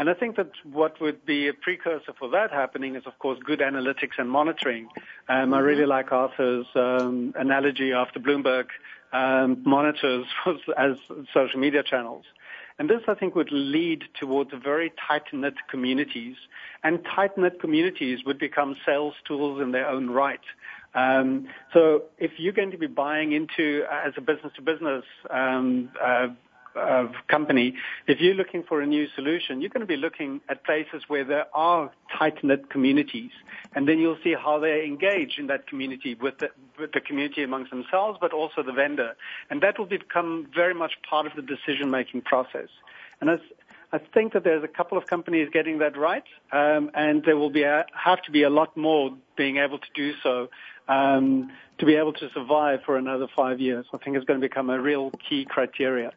And 0.00 0.08
I 0.08 0.14
think 0.14 0.36
that 0.36 0.52
what 0.64 0.98
would 1.02 1.26
be 1.26 1.48
a 1.48 1.52
precursor 1.52 2.14
for 2.18 2.30
that 2.30 2.50
happening 2.50 2.96
is, 2.96 3.02
of 3.04 3.18
course, 3.18 3.38
good 3.44 3.60
analytics 3.60 4.16
and 4.16 4.30
monitoring. 4.30 4.88
Um, 5.28 5.52
I 5.52 5.58
really 5.58 5.84
like 5.84 6.10
Arthur's 6.10 6.64
um, 6.74 7.34
analogy 7.38 7.92
of 7.92 8.08
the 8.14 8.20
Bloomberg 8.20 8.68
um, 9.12 9.62
monitors 9.62 10.24
as 10.78 10.96
social 11.34 11.60
media 11.60 11.82
channels. 11.82 12.24
And 12.78 12.88
this, 12.88 13.02
I 13.08 13.14
think, 13.14 13.34
would 13.34 13.52
lead 13.52 14.04
towards 14.18 14.52
very 14.64 14.90
tight-knit 15.06 15.56
communities. 15.68 16.36
And 16.82 17.04
tight-knit 17.04 17.60
communities 17.60 18.20
would 18.24 18.38
become 18.38 18.76
sales 18.86 19.12
tools 19.28 19.60
in 19.60 19.72
their 19.72 19.86
own 19.86 20.08
right. 20.08 20.40
Um, 20.94 21.46
so 21.74 22.04
if 22.16 22.30
you're 22.38 22.54
going 22.54 22.70
to 22.70 22.78
be 22.78 22.86
buying 22.86 23.32
into, 23.32 23.84
as 23.92 24.14
a 24.16 24.22
business-to-business 24.22 25.04
um, 25.28 25.90
uh, 26.02 26.28
uh, 26.76 27.06
company, 27.28 27.74
if 28.06 28.20
you're 28.20 28.34
looking 28.34 28.62
for 28.62 28.80
a 28.80 28.86
new 28.86 29.06
solution, 29.16 29.60
you're 29.60 29.70
going 29.70 29.80
to 29.80 29.86
be 29.86 29.96
looking 29.96 30.40
at 30.48 30.64
places 30.64 31.04
where 31.08 31.24
there 31.24 31.46
are 31.54 31.90
tight-knit 32.16 32.70
communities, 32.70 33.32
and 33.74 33.88
then 33.88 33.98
you'll 33.98 34.18
see 34.22 34.34
how 34.34 34.58
they 34.58 34.84
engage 34.84 35.38
in 35.38 35.46
that 35.48 35.66
community 35.66 36.14
with 36.14 36.38
the, 36.38 36.50
with 36.78 36.92
the 36.92 37.00
community 37.00 37.42
amongst 37.42 37.70
themselves, 37.70 38.18
but 38.20 38.32
also 38.32 38.62
the 38.62 38.72
vendor, 38.72 39.16
and 39.50 39.60
that 39.62 39.78
will 39.78 39.86
become 39.86 40.46
very 40.54 40.74
much 40.74 40.92
part 41.08 41.26
of 41.26 41.32
the 41.34 41.42
decision-making 41.42 42.20
process. 42.22 42.68
And 43.20 43.30
as 43.30 43.40
I 43.92 43.98
think 43.98 44.34
that 44.34 44.44
there's 44.44 44.62
a 44.62 44.68
couple 44.68 44.96
of 44.96 45.06
companies 45.06 45.48
getting 45.52 45.78
that 45.78 45.96
right, 45.96 46.22
um, 46.52 46.90
and 46.94 47.24
there 47.24 47.36
will 47.36 47.50
be 47.50 47.64
a, 47.64 47.84
have 47.92 48.22
to 48.22 48.30
be 48.30 48.44
a 48.44 48.50
lot 48.50 48.76
more 48.76 49.12
being 49.36 49.56
able 49.56 49.78
to 49.78 49.88
do 49.94 50.12
so 50.22 50.48
um, 50.88 51.50
to 51.78 51.86
be 51.86 51.96
able 51.96 52.12
to 52.12 52.30
survive 52.32 52.80
for 52.84 52.96
another 52.96 53.26
five 53.34 53.60
years. 53.60 53.86
I 53.92 53.98
think 53.98 54.16
it's 54.16 54.24
going 54.24 54.40
to 54.40 54.48
become 54.48 54.70
a 54.70 54.80
real 54.80 55.10
key 55.28 55.44
criteria. 55.44 56.12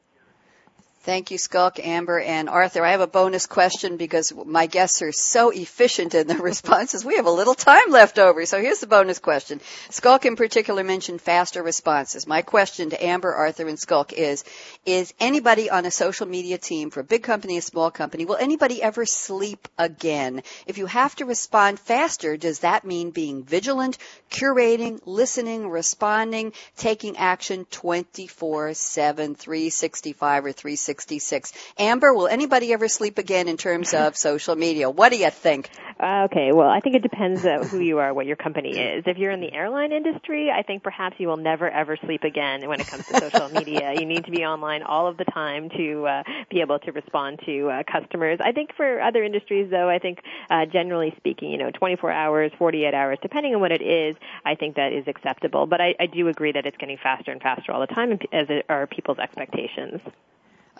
Thank 1.04 1.32
you, 1.32 1.38
Schalk, 1.38 1.86
Amber, 1.86 2.18
and 2.18 2.48
Arthur. 2.48 2.86
I 2.86 2.92
have 2.92 3.02
a 3.02 3.08
bonus 3.08 3.46
question 3.46 3.98
because 3.98 4.32
my 4.46 4.68
guests 4.68 5.02
are 5.02 5.12
so 5.12 5.50
efficient 5.50 6.16
in 6.16 6.28
their 6.28 6.38
responses. 6.42 7.04
We 7.04 7.18
have 7.18 7.26
a 7.26 7.30
little 7.30 7.56
time 7.56 7.90
left 7.90 8.20
over. 8.20 8.46
So 8.46 8.62
here's 8.62 8.80
the 8.80 8.88
bonus 8.88 9.20
question. 9.20 9.60
Schalk 9.92 10.26
in 10.26 10.38
particular 10.38 10.82
mentioned 10.82 11.20
faster 11.20 11.62
responses. 11.62 12.26
My 12.26 12.42
question 12.42 12.92
to 12.92 13.06
Amber, 13.06 13.34
Arthur, 13.34 13.68
and 13.68 13.78
Schalk 13.78 14.14
is, 14.14 14.46
is 14.86 15.14
anybody 15.20 15.70
on 15.70 15.86
a 15.86 15.92
social 15.92 16.26
media 16.26 16.58
team 16.58 16.90
for 16.90 17.02
a 17.02 17.04
big 17.04 17.24
company, 17.24 17.58
a 17.58 17.62
small 17.62 17.92
company, 17.92 18.24
will 18.24 18.38
anybody 18.38 18.82
ever 18.82 19.06
sleep 19.06 19.68
again? 19.78 20.42
If 20.68 20.78
you 20.78 20.86
have 20.86 21.18
to 21.18 21.26
respond 21.26 21.82
faster, 21.82 22.38
does 22.38 22.60
that 22.60 22.86
mean 22.86 23.12
being 23.12 23.44
vigilant, 23.44 23.98
curating, 24.32 25.02
listening, 25.06 25.68
responding, 25.68 26.54
taking 26.78 27.18
action 27.18 27.66
24-7, 27.66 29.36
365 29.36 30.46
or 30.46 30.54
366? 31.02 31.54
Amber, 31.78 32.14
will 32.14 32.28
anybody 32.28 32.74
ever 32.74 32.88
sleep 32.88 33.18
again 33.18 33.48
in 33.48 33.58
terms 33.58 33.94
of 33.94 34.16
social 34.30 34.56
media? 34.56 34.90
What 34.90 35.12
do 35.12 35.18
you 35.18 35.30
think? 35.30 35.70
Uh, 36.00 36.26
okay, 36.26 36.52
well, 36.52 36.68
I 36.68 36.80
think 36.80 36.96
it 36.96 37.02
depends 37.02 37.46
uh, 37.46 37.64
who 37.64 37.80
you 37.80 38.00
are, 38.00 38.14
what 38.14 38.26
your 38.26 38.36
company 38.36 38.78
is. 38.78 39.04
If 39.06 39.18
you're 39.18 39.32
in 39.32 39.42
the 39.42 39.54
airline 39.54 39.92
industry, 39.92 40.50
I 40.52 40.64
think 40.64 40.84
perhaps 40.84 41.16
you 41.20 41.28
will 41.28 41.38
never 41.38 41.70
ever 41.70 41.98
sleep 41.98 42.24
again 42.24 42.68
when 42.68 42.82
it 42.82 42.88
comes 42.88 43.06
to 43.08 43.20
social 43.20 43.50
media. 43.54 43.94
You 43.94 44.06
need 44.06 44.26
to 44.26 44.32
be 44.32 44.44
online 44.44 44.84
all 44.84 45.08
of 45.08 45.18
the 45.18 45.26
time 45.26 45.70
to 45.70 46.06
uh, 46.06 46.24
be 46.50 46.62
able 46.62 46.80
to 46.80 46.92
respond 46.92 47.40
to 47.46 47.70
uh, 47.70 47.84
customers. 47.90 48.40
I 48.44 48.52
think 48.52 48.76
for 48.76 49.02
other 49.02 49.24
industries, 49.24 49.70
though, 49.70 49.90
I 49.90 50.00
think 50.00 50.20
uh, 50.50 50.66
generally 50.66 51.14
speaking, 51.18 51.52
you 51.52 51.58
know, 51.58 51.72
24 51.72 52.12
hours, 52.12 52.52
48 52.58 52.94
hours, 52.94 53.20
depending 53.22 53.56
on 53.56 53.62
what 53.62 53.72
it 53.72 53.82
is, 53.82 54.16
I 54.44 54.56
think 54.56 54.76
that 54.76 54.94
is 54.94 55.08
acceptable. 55.08 55.68
But 55.68 55.80
I, 55.80 55.96
I 56.00 56.08
do 56.08 56.28
agree 56.28 56.52
that 56.52 56.66
it's 56.66 56.78
getting 56.78 56.98
faster 56.98 57.32
and 57.32 57.42
faster 57.42 57.72
all 57.72 57.82
the 57.82 57.88
time, 57.88 58.14
as 58.32 58.48
it 58.50 58.66
are 58.68 58.88
people's 58.88 59.20
expectations. 59.20 60.02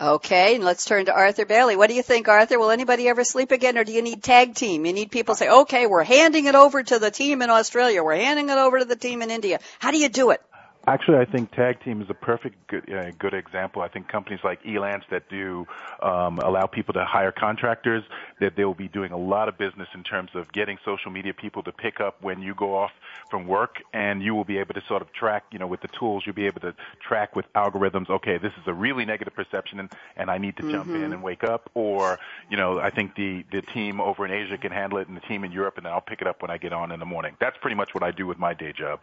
Okay, 0.00 0.56
and 0.56 0.64
let's 0.64 0.84
turn 0.84 1.04
to 1.04 1.14
Arthur 1.14 1.44
Bailey. 1.44 1.76
What 1.76 1.88
do 1.88 1.94
you 1.94 2.02
think, 2.02 2.26
Arthur? 2.26 2.58
Will 2.58 2.70
anybody 2.70 3.08
ever 3.08 3.22
sleep 3.22 3.52
again, 3.52 3.78
or 3.78 3.84
do 3.84 3.92
you 3.92 4.02
need 4.02 4.24
tag 4.24 4.56
team? 4.56 4.86
You 4.86 4.92
need 4.92 5.12
people 5.12 5.36
say, 5.36 5.48
okay, 5.48 5.86
we're 5.86 6.02
handing 6.02 6.46
it 6.46 6.56
over 6.56 6.82
to 6.82 6.98
the 6.98 7.12
team 7.12 7.42
in 7.42 7.50
Australia, 7.50 8.02
we're 8.02 8.16
handing 8.16 8.48
it 8.48 8.58
over 8.58 8.80
to 8.80 8.84
the 8.84 8.96
team 8.96 9.22
in 9.22 9.30
India. 9.30 9.60
How 9.78 9.92
do 9.92 9.98
you 9.98 10.08
do 10.08 10.30
it? 10.30 10.42
Actually, 10.86 11.18
I 11.18 11.24
think 11.24 11.50
tag 11.52 11.82
team 11.82 12.02
is 12.02 12.10
a 12.10 12.14
perfect 12.14 12.66
good, 12.66 12.92
uh, 12.92 13.10
good 13.18 13.32
example. 13.32 13.80
I 13.80 13.88
think 13.88 14.08
companies 14.08 14.40
like 14.44 14.62
Elance 14.64 15.04
that 15.10 15.28
do 15.30 15.66
um, 16.02 16.38
allow 16.38 16.66
people 16.66 16.92
to 16.94 17.04
hire 17.04 17.32
contractors, 17.32 18.04
that 18.40 18.56
they 18.56 18.64
will 18.64 18.74
be 18.74 18.88
doing 18.88 19.12
a 19.12 19.16
lot 19.16 19.48
of 19.48 19.56
business 19.56 19.88
in 19.94 20.02
terms 20.02 20.30
of 20.34 20.52
getting 20.52 20.76
social 20.84 21.10
media 21.10 21.32
people 21.32 21.62
to 21.62 21.72
pick 21.72 22.00
up 22.00 22.22
when 22.22 22.42
you 22.42 22.54
go 22.54 22.76
off 22.76 22.90
from 23.30 23.46
work, 23.46 23.76
and 23.94 24.22
you 24.22 24.34
will 24.34 24.44
be 24.44 24.58
able 24.58 24.74
to 24.74 24.82
sort 24.86 25.00
of 25.00 25.10
track, 25.12 25.44
you 25.50 25.58
know, 25.58 25.66
with 25.66 25.80
the 25.80 25.88
tools, 25.88 26.24
you'll 26.26 26.34
be 26.34 26.46
able 26.46 26.60
to 26.60 26.74
track 27.00 27.34
with 27.34 27.50
algorithms. 27.54 28.10
Okay, 28.10 28.36
this 28.36 28.52
is 28.60 28.66
a 28.66 28.74
really 28.74 29.06
negative 29.06 29.34
perception, 29.34 29.80
and, 29.80 29.90
and 30.16 30.30
I 30.30 30.36
need 30.36 30.56
to 30.58 30.62
mm-hmm. 30.62 30.72
jump 30.72 30.88
in 30.88 30.96
mm-hmm. 30.96 31.12
and 31.14 31.22
wake 31.22 31.44
up. 31.44 31.70
Or, 31.74 32.18
you 32.50 32.58
know, 32.58 32.78
I 32.78 32.90
think 32.90 33.14
the 33.14 33.44
the 33.50 33.62
team 33.62 34.00
over 34.00 34.26
in 34.26 34.32
Asia 34.32 34.58
can 34.58 34.72
handle 34.72 34.98
it, 34.98 35.08
and 35.08 35.16
the 35.16 35.22
team 35.22 35.44
in 35.44 35.52
Europe, 35.52 35.78
and 35.78 35.86
then 35.86 35.92
I'll 35.92 36.00
pick 36.02 36.20
it 36.20 36.26
up 36.26 36.42
when 36.42 36.50
I 36.50 36.58
get 36.58 36.74
on 36.74 36.92
in 36.92 37.00
the 37.00 37.06
morning. 37.06 37.36
That's 37.40 37.56
pretty 37.56 37.76
much 37.76 37.94
what 37.94 38.02
I 38.02 38.10
do 38.10 38.26
with 38.26 38.38
my 38.38 38.52
day 38.52 38.72
job. 38.72 39.00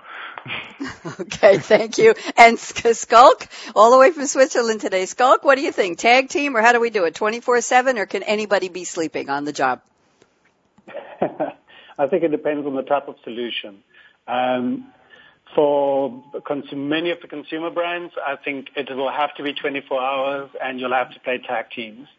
okay. 1.20 1.58
Thank 1.72 1.98
you. 1.98 2.14
And 2.36 2.60
Schalk, 2.60 3.48
all 3.78 3.92
the 3.92 3.98
way 3.98 4.12
from 4.12 4.28
Switzerland 4.28 4.82
today. 4.82 5.06
Schalk, 5.06 5.46
what 5.46 5.56
do 5.56 5.62
you 5.62 5.72
think? 5.72 6.00
Tag 6.00 6.28
team 6.28 6.58
or 6.58 6.62
how 6.62 6.74
do 6.74 6.82
we 6.82 6.90
do 6.90 7.06
it? 7.06 7.14
24-7 7.14 7.98
or 7.98 8.06
can 8.06 8.24
anybody 8.24 8.68
be 8.68 8.84
sleeping 8.84 9.30
on 9.30 9.46
the 9.46 9.54
job? 9.54 9.82
I 11.22 12.08
think 12.08 12.24
it 12.24 12.32
depends 12.32 12.68
on 12.68 12.76
the 12.76 12.82
type 12.82 13.08
of 13.08 13.16
solution. 13.24 13.84
Um, 14.28 14.92
for 15.56 16.24
many 16.74 17.12
of 17.12 17.22
the 17.22 17.30
consumer 17.30 17.70
brands, 17.70 18.14
I 18.26 18.36
think 18.36 18.68
it 18.76 18.94
will 18.94 19.12
have 19.12 19.34
to 19.36 19.44
be 19.44 19.54
24 19.54 20.02
hours 20.02 20.50
and 20.62 20.78
you'll 20.78 20.94
have 20.94 21.14
to 21.14 21.20
play 21.22 21.38
tag 21.38 21.68
teams. 21.74 22.10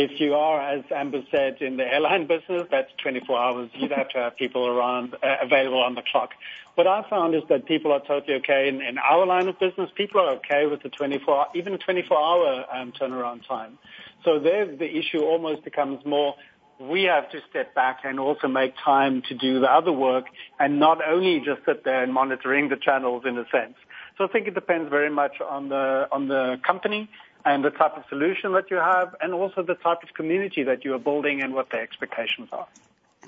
If 0.00 0.20
you 0.20 0.34
are, 0.34 0.60
as 0.60 0.84
Amber 0.94 1.22
said, 1.28 1.60
in 1.60 1.76
the 1.76 1.82
airline 1.82 2.28
business, 2.28 2.68
that's 2.70 2.88
24 3.02 3.36
hours. 3.36 3.68
You'd 3.74 3.90
have 3.90 4.08
to 4.10 4.18
have 4.18 4.36
people 4.36 4.64
around 4.64 5.14
uh, 5.14 5.38
available 5.42 5.82
on 5.82 5.96
the 5.96 6.02
clock. 6.12 6.30
What 6.76 6.86
I 6.86 7.02
found 7.10 7.34
is 7.34 7.42
that 7.48 7.66
people 7.66 7.90
are 7.90 7.98
totally 7.98 8.34
okay 8.34 8.68
in, 8.68 8.80
in 8.80 8.98
our 8.98 9.26
line 9.26 9.48
of 9.48 9.58
business. 9.58 9.90
People 9.96 10.20
are 10.20 10.34
okay 10.36 10.66
with 10.66 10.84
the 10.84 10.88
24, 10.88 11.48
even 11.56 11.74
a 11.74 11.78
24-hour 11.78 12.66
um, 12.72 12.92
turnaround 12.92 13.44
time. 13.48 13.76
So 14.24 14.38
there, 14.38 14.66
the 14.66 14.88
issue 14.88 15.18
almost 15.18 15.64
becomes 15.64 16.06
more 16.06 16.36
we 16.78 17.02
have 17.02 17.28
to 17.32 17.40
step 17.50 17.74
back 17.74 18.02
and 18.04 18.20
also 18.20 18.46
make 18.46 18.72
time 18.84 19.22
to 19.28 19.34
do 19.34 19.58
the 19.58 19.66
other 19.66 19.90
work 19.90 20.26
and 20.60 20.78
not 20.78 20.98
only 21.04 21.40
just 21.40 21.66
sit 21.66 21.82
there 21.84 22.04
and 22.04 22.14
monitoring 22.14 22.68
the 22.68 22.76
channels 22.76 23.24
in 23.26 23.36
a 23.36 23.44
sense. 23.50 23.74
So 24.16 24.22
I 24.22 24.28
think 24.28 24.46
it 24.46 24.54
depends 24.54 24.88
very 24.88 25.10
much 25.10 25.40
on 25.40 25.70
the 25.70 26.06
on 26.12 26.28
the 26.28 26.60
company 26.64 27.10
and 27.48 27.64
the 27.64 27.70
type 27.70 27.96
of 27.96 28.04
solution 28.10 28.52
that 28.52 28.70
you 28.70 28.76
have 28.76 29.14
and 29.20 29.32
also 29.32 29.62
the 29.62 29.74
type 29.74 30.02
of 30.02 30.12
community 30.12 30.64
that 30.64 30.84
you 30.84 30.94
are 30.94 30.98
building 30.98 31.42
and 31.42 31.54
what 31.54 31.70
the 31.70 31.78
expectations 31.78 32.48
are. 32.52 32.66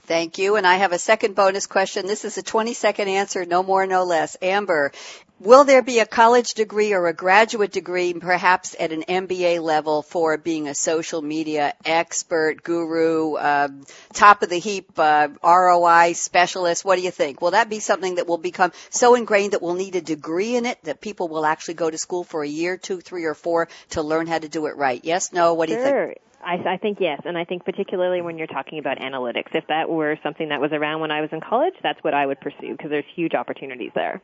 Thank 0.03 0.39
you. 0.39 0.57
And 0.57 0.67
I 0.67 0.77
have 0.77 0.93
a 0.93 0.99
second 0.99 1.35
bonus 1.35 1.67
question. 1.67 2.07
This 2.07 2.25
is 2.25 2.37
a 2.37 2.43
20 2.43 2.75
second 2.75 3.09
answer, 3.09 3.45
no 3.47 3.63
more, 3.63 3.87
no 3.87 4.05
less. 4.05 4.37
Amber, 4.43 4.93
will 5.41 5.65
there 5.65 5.83
be 5.83 5.99
a 5.99 6.07
college 6.07 6.55
degree 6.55 6.93
or 6.93 7.07
a 7.07 7.15
graduate 7.15 7.73
degree, 7.73 8.13
perhaps 8.13 8.77
at 8.79 8.93
an 8.93 9.03
MBA 9.03 9.61
level 9.61 10.03
for 10.03 10.37
being 10.37 10.69
a 10.69 10.75
social 10.75 11.23
media 11.23 11.75
expert, 11.85 12.63
guru, 12.63 13.35
uh, 13.35 13.69
top 14.13 14.43
of 14.43 14.51
the 14.51 14.59
heap, 14.59 14.99
uh, 14.99 15.29
ROI 15.43 16.13
specialist? 16.13 16.85
What 16.85 16.97
do 16.97 17.03
you 17.03 17.11
think? 17.11 17.41
Will 17.41 17.53
that 17.53 17.71
be 17.71 17.81
something 17.81 18.17
that 18.17 18.27
will 18.27 18.39
become 18.39 18.73
so 18.91 19.15
ingrained 19.15 19.55
that 19.55 19.63
we'll 19.63 19.75
need 19.75 19.97
a 19.97 20.03
degree 20.03 20.57
in 20.57 20.67
it 20.67 20.79
that 20.85 21.01
people 21.01 21.29
will 21.29 21.47
actually 21.47 21.75
go 21.75 21.91
to 21.91 21.99
school 21.99 22.23
for 22.23 22.45
a 22.45 22.49
year, 22.49 22.77
two, 22.77 23.01
three, 23.01 23.25
or 23.25 23.35
four 23.35 23.69
to 23.91 24.03
learn 24.03 24.27
how 24.27 24.39
to 24.39 24.49
do 24.49 24.67
it 24.67 24.77
right? 24.77 25.01
Yes, 25.05 25.33
no, 25.33 25.55
what 25.55 25.69
do 25.69 25.75
you 25.75 25.83
think? 25.83 26.19
I, 26.43 26.55
I 26.55 26.77
think 26.79 26.99
yes, 27.01 27.21
and 27.25 27.37
I 27.37 27.45
think 27.45 27.65
particularly 27.65 28.23
when 28.23 28.39
you're 28.39 28.47
talking 28.47 28.79
about 28.79 28.99
analytics, 28.99 29.55
if 29.55 29.67
that 29.69 29.91
were 29.91 30.19
something 30.23 30.49
that 30.49 30.61
was 30.61 30.73
around 30.73 31.01
when 31.01 31.11
I 31.11 31.21
was 31.21 31.29
in 31.33 31.41
college, 31.41 31.75
that's 31.83 32.03
what 32.03 32.15
I 32.15 32.25
would 32.25 32.41
pursue 32.41 32.73
because 32.73 32.91
there's 32.91 33.05
huge 33.15 33.35
opportunities 33.35 33.91
there. 33.95 34.23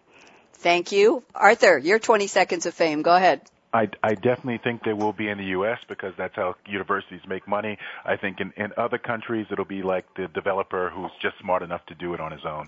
Thank 0.67 0.91
you, 0.91 1.23
Arthur. 1.33 1.79
Your 1.79 2.01
20 2.01 2.27
seconds 2.27 2.67
of 2.67 2.75
fame. 2.75 3.03
Go 3.03 3.14
ahead. 3.14 3.41
I, 3.73 3.89
I 4.03 4.14
definitely 4.14 4.59
think 4.59 4.83
there 4.83 4.97
will 4.97 5.12
be 5.12 5.29
in 5.29 5.39
the 5.39 5.45
U.S. 5.59 5.79
because 5.89 6.12
that's 6.19 6.35
how 6.35 6.57
universities 6.67 7.21
make 7.29 7.47
money. 7.47 7.79
I 8.05 8.17
think 8.17 8.41
in, 8.41 8.53
in 8.57 8.73
other 8.77 8.99
countries 8.99 9.47
it'll 9.53 9.64
be 9.64 9.85
like 9.85 10.07
the 10.17 10.27
developer 10.27 10.91
who's 10.91 11.12
just 11.23 11.39
smart 11.39 11.62
enough 11.62 11.87
to 11.87 11.95
do 11.95 12.14
it 12.14 12.21
on 12.21 12.33
his 12.33 12.41
own. 12.45 12.67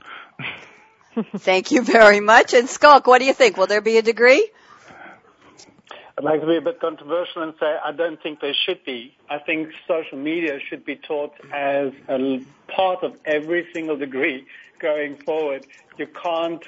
Thank 1.39 1.73
you 1.73 1.83
very 1.83 2.21
much. 2.21 2.55
And 2.55 2.69
Schalk, 2.69 3.09
what 3.09 3.19
do 3.19 3.25
you 3.25 3.35
think? 3.35 3.57
Will 3.57 3.67
there 3.67 3.81
be 3.81 3.99
a 3.99 4.03
degree? 4.03 4.49
I'd 6.19 6.25
like 6.25 6.41
to 6.41 6.49
be 6.49 6.57
a 6.57 6.61
bit 6.61 6.81
controversial 6.81 7.43
and 7.43 7.55
say 7.61 7.77
I 7.85 7.93
don't 7.93 8.21
think 8.21 8.41
there 8.41 8.55
should 8.67 8.85
be. 8.85 9.15
I 9.31 9.39
think 9.39 9.69
social 9.87 10.19
media 10.19 10.59
should 10.69 10.85
be 10.85 10.97
taught 10.97 11.33
as 11.55 11.93
a 12.09 12.45
part 12.75 13.05
of 13.05 13.13
every 13.25 13.69
single 13.73 13.97
degree 13.97 14.45
going 14.81 15.19
forward. 15.25 15.63
You 15.97 16.09
can't, 16.21 16.61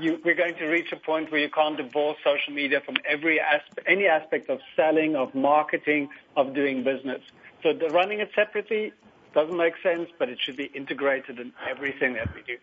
you, 0.00 0.18
we're 0.24 0.34
going 0.34 0.54
to 0.56 0.64
reach 0.64 0.90
a 0.90 0.96
point 0.96 1.30
where 1.30 1.40
you 1.42 1.50
can't 1.50 1.76
divorce 1.76 2.16
social 2.24 2.54
media 2.54 2.80
from 2.80 2.96
every 3.06 3.38
aspect, 3.40 3.86
any 3.86 4.06
aspect 4.06 4.48
of 4.48 4.60
selling, 4.74 5.16
of 5.16 5.34
marketing, 5.34 6.08
of 6.38 6.54
doing 6.54 6.82
business. 6.82 7.20
So 7.62 7.72
running 7.90 8.20
it 8.20 8.30
separately 8.34 8.94
doesn't 9.34 9.56
make 9.56 9.74
sense, 9.82 10.08
but 10.18 10.28
it 10.28 10.38
should 10.40 10.56
be 10.56 10.64
integrated 10.64 11.40
in 11.40 11.52
everything 11.68 12.14
that 12.14 12.34
we 12.34 12.42
do. 12.42 12.56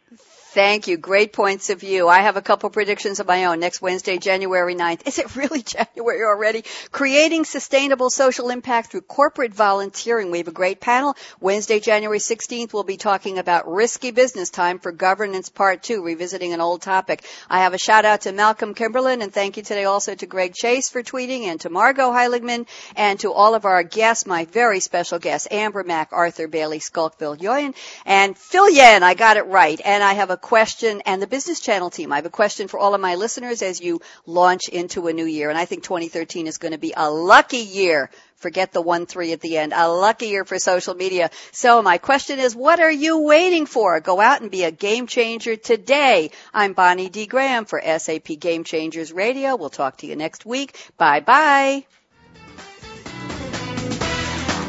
Thank 0.53 0.87
you. 0.87 0.97
Great 0.97 1.33
points 1.33 1.69
of 1.69 1.79
view. 1.79 2.07
I 2.07 2.21
have 2.21 2.37
a 2.37 2.41
couple 2.41 2.69
predictions 2.69 3.19
of 3.19 3.27
my 3.27 3.45
own. 3.45 3.59
Next 3.59 3.81
Wednesday, 3.81 4.17
January 4.17 4.75
9th. 4.75 5.07
Is 5.07 5.19
it 5.19 5.35
really 5.35 5.61
January 5.63 6.23
already? 6.23 6.63
Creating 6.91 7.45
sustainable 7.45 8.09
social 8.09 8.49
impact 8.49 8.91
through 8.91 9.01
corporate 9.01 9.53
volunteering. 9.53 10.31
We 10.31 10.39
have 10.39 10.47
a 10.47 10.53
great 10.53 10.79
panel. 10.79 11.15
Wednesday, 11.39 11.79
January 11.79 12.19
16th, 12.19 12.73
we'll 12.73 12.83
be 12.83 12.97
talking 12.97 13.37
about 13.37 13.71
risky 13.71 14.11
business 14.11 14.49
time 14.49 14.79
for 14.79 14.91
governance 14.91 15.49
part 15.49 15.83
two, 15.83 16.03
revisiting 16.03 16.53
an 16.53 16.61
old 16.61 16.81
topic. 16.81 17.23
I 17.49 17.59
have 17.59 17.73
a 17.73 17.77
shout 17.77 18.05
out 18.05 18.21
to 18.21 18.31
Malcolm 18.31 18.73
Kimberlin 18.73 19.21
and 19.21 19.33
thank 19.33 19.57
you 19.57 19.63
today 19.63 19.85
also 19.85 20.15
to 20.15 20.25
Greg 20.25 20.53
Chase 20.53 20.89
for 20.89 21.03
tweeting 21.03 21.43
and 21.43 21.59
to 21.61 21.69
Margot 21.69 22.11
Heiligman 22.11 22.67
and 22.95 23.19
to 23.21 23.31
all 23.31 23.55
of 23.55 23.65
our 23.65 23.83
guests, 23.83 24.25
my 24.25 24.45
very 24.45 24.79
special 24.79 25.19
guests, 25.19 25.47
Amber 25.51 25.83
Mac, 25.83 26.09
Arthur 26.11 26.47
Bailey 26.61 26.77
Skulkville 26.77 27.39
Yoyen 27.39 27.73
and 28.05 28.35
Viljoen. 28.35 29.01
I 29.01 29.15
got 29.15 29.37
it 29.37 29.47
right. 29.47 29.81
And 29.83 30.03
I 30.03 30.13
have 30.13 30.29
a 30.29 30.37
question 30.37 31.01
and 31.07 31.19
the 31.19 31.25
Business 31.25 31.59
Channel 31.59 31.89
team. 31.89 32.11
I 32.11 32.17
have 32.17 32.27
a 32.27 32.29
question 32.29 32.67
for 32.67 32.79
all 32.79 32.93
of 32.93 33.01
my 33.01 33.15
listeners 33.15 33.63
as 33.63 33.81
you 33.81 33.99
launch 34.27 34.69
into 34.69 35.07
a 35.07 35.13
new 35.13 35.25
year. 35.25 35.49
And 35.49 35.57
I 35.57 35.65
think 35.65 35.81
2013 35.81 36.45
is 36.45 36.59
going 36.59 36.73
to 36.73 36.77
be 36.77 36.93
a 36.95 37.09
lucky 37.09 37.57
year 37.57 38.11
Forget 38.41 38.73
the 38.73 38.81
one 38.81 39.05
three 39.05 39.33
at 39.33 39.41
the 39.41 39.59
end. 39.59 39.71
A 39.71 39.87
lucky 39.87 40.29
year 40.29 40.45
for 40.45 40.57
social 40.57 40.95
media. 40.95 41.29
So 41.51 41.83
my 41.83 41.99
question 41.99 42.39
is, 42.39 42.55
what 42.55 42.79
are 42.79 42.91
you 42.91 43.19
waiting 43.19 43.67
for? 43.67 43.99
Go 43.99 44.19
out 44.19 44.41
and 44.41 44.49
be 44.49 44.63
a 44.63 44.71
game 44.71 45.05
changer 45.05 45.55
today. 45.55 46.31
I'm 46.51 46.73
Bonnie 46.73 47.09
D. 47.09 47.27
Graham 47.27 47.65
for 47.65 47.79
SAP 47.79 48.39
Game 48.39 48.63
Changers 48.63 49.13
Radio. 49.13 49.55
We'll 49.55 49.69
talk 49.69 49.97
to 49.97 50.07
you 50.07 50.15
next 50.15 50.43
week. 50.43 50.75
Bye 50.97 51.19
bye. 51.19 51.85